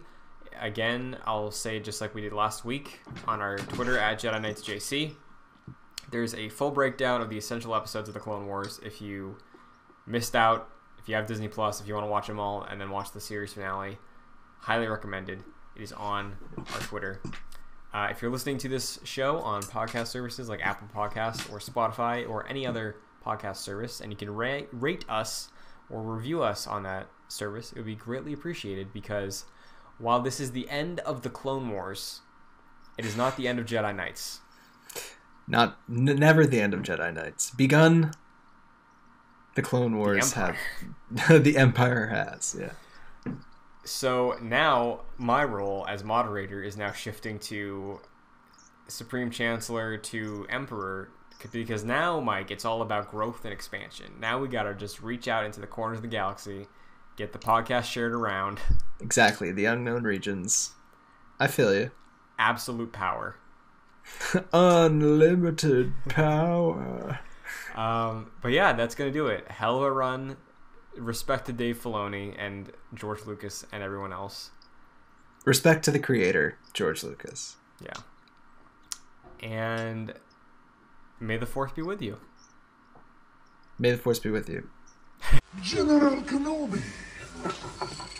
Again, 0.60 1.16
I'll 1.24 1.50
say 1.50 1.80
just 1.80 2.00
like 2.00 2.14
we 2.14 2.20
did 2.20 2.32
last 2.32 2.64
week 2.64 3.00
on 3.26 3.40
our 3.40 3.58
Twitter 3.58 3.98
at 3.98 4.20
Jedi 4.20 4.40
Nights 4.40 4.62
JC. 4.62 5.14
There's 6.10 6.34
a 6.34 6.48
full 6.48 6.70
breakdown 6.70 7.20
of 7.20 7.28
the 7.28 7.36
essential 7.38 7.74
episodes 7.74 8.08
of 8.08 8.14
the 8.14 8.20
Clone 8.20 8.46
Wars. 8.46 8.80
If 8.84 9.00
you 9.02 9.36
missed 10.06 10.34
out, 10.34 10.70
if 10.98 11.08
you 11.08 11.14
have 11.14 11.26
Disney 11.26 11.48
Plus, 11.48 11.80
if 11.80 11.86
you 11.86 11.94
want 11.94 12.06
to 12.06 12.10
watch 12.10 12.26
them 12.26 12.40
all 12.40 12.62
and 12.62 12.80
then 12.80 12.90
watch 12.90 13.12
the 13.12 13.20
series 13.20 13.52
finale, 13.52 13.98
highly 14.60 14.86
recommended. 14.86 15.42
It 15.76 15.82
is 15.82 15.92
on 15.92 16.36
our 16.56 16.80
Twitter. 16.80 17.20
Uh, 17.92 18.08
if 18.10 18.20
you're 18.20 18.30
listening 18.30 18.58
to 18.58 18.68
this 18.68 18.98
show 19.04 19.38
on 19.38 19.62
podcast 19.62 20.08
services 20.08 20.48
like 20.48 20.64
Apple 20.64 20.88
Podcasts 20.94 21.50
or 21.52 21.58
Spotify 21.58 22.28
or 22.28 22.46
any 22.48 22.66
other 22.66 22.96
podcast 23.24 23.56
service, 23.56 24.00
and 24.00 24.12
you 24.12 24.16
can 24.16 24.30
ra- 24.30 24.62
rate 24.72 25.04
us 25.08 25.50
or 25.88 26.02
review 26.02 26.42
us 26.42 26.66
on 26.66 26.82
that 26.82 27.06
service, 27.28 27.72
it 27.72 27.76
would 27.76 27.86
be 27.86 27.94
greatly 27.94 28.32
appreciated 28.32 28.92
because 28.92 29.44
while 29.98 30.20
this 30.20 30.40
is 30.40 30.52
the 30.52 30.68
end 30.68 31.00
of 31.00 31.22
the 31.22 31.30
Clone 31.30 31.70
Wars, 31.70 32.20
it 32.96 33.04
is 33.04 33.16
not 33.16 33.36
the 33.36 33.48
end 33.48 33.58
of 33.58 33.66
Jedi 33.66 33.94
Nights. 33.94 34.40
Not 35.46 35.78
n- 35.88 36.04
never 36.04 36.46
the 36.46 36.60
end 36.60 36.74
of 36.74 36.80
Jedi 36.82 37.12
Nights. 37.12 37.50
Begun. 37.50 38.12
The 39.54 39.62
Clone 39.62 39.96
Wars 39.96 40.32
Empire. 40.36 40.56
have 41.16 41.42
the 41.44 41.56
Empire 41.56 42.06
has 42.06 42.56
yeah. 42.58 43.32
So 43.84 44.36
now 44.42 45.00
my 45.16 45.42
role 45.44 45.86
as 45.88 46.04
moderator 46.04 46.62
is 46.62 46.76
now 46.76 46.92
shifting 46.92 47.38
to 47.40 48.00
Supreme 48.86 49.30
Chancellor 49.30 49.96
to 49.96 50.46
Emperor 50.50 51.10
because 51.52 51.84
now, 51.84 52.20
Mike, 52.20 52.50
it's 52.50 52.64
all 52.64 52.82
about 52.82 53.10
growth 53.10 53.44
and 53.44 53.52
expansion. 53.52 54.06
Now 54.20 54.38
we 54.38 54.48
got 54.48 54.64
to 54.64 54.74
just 54.74 55.02
reach 55.02 55.28
out 55.28 55.44
into 55.44 55.60
the 55.60 55.66
corners 55.66 55.98
of 55.98 56.02
the 56.02 56.08
galaxy, 56.08 56.66
get 57.18 57.32
the 57.34 57.38
podcast 57.38 57.84
shared 57.84 58.12
around, 58.12 58.60
Exactly 59.00 59.52
the 59.52 59.66
unknown 59.66 60.04
regions. 60.04 60.70
I 61.38 61.46
feel 61.48 61.74
you. 61.74 61.90
absolute 62.38 62.92
power. 62.92 63.36
Unlimited 64.52 65.92
power. 66.08 67.18
Um, 67.74 68.30
but 68.40 68.52
yeah, 68.52 68.72
that's 68.72 68.94
gonna 68.94 69.10
do 69.12 69.26
it. 69.26 69.48
Hell 69.50 69.76
of 69.76 69.82
a 69.82 69.92
run. 69.92 70.36
Respect 70.96 71.46
to 71.46 71.52
Dave 71.52 71.78
Filoni 71.82 72.34
and 72.38 72.72
George 72.94 73.24
Lucas 73.26 73.64
and 73.70 73.82
everyone 73.82 74.12
else. 74.12 74.50
Respect 75.44 75.84
to 75.84 75.90
the 75.90 75.98
creator, 75.98 76.58
George 76.72 77.04
Lucas. 77.04 77.56
Yeah. 77.80 77.92
And 79.46 80.14
may 81.20 81.36
the 81.36 81.46
force 81.46 81.70
be 81.72 81.82
with 81.82 82.02
you. 82.02 82.18
May 83.78 83.92
the 83.92 83.98
force 83.98 84.18
be 84.18 84.30
with 84.30 84.48
you. 84.48 84.68
General 85.62 86.16
Kenobi. 86.22 86.82
Thank 87.40 88.12
you. 88.12 88.17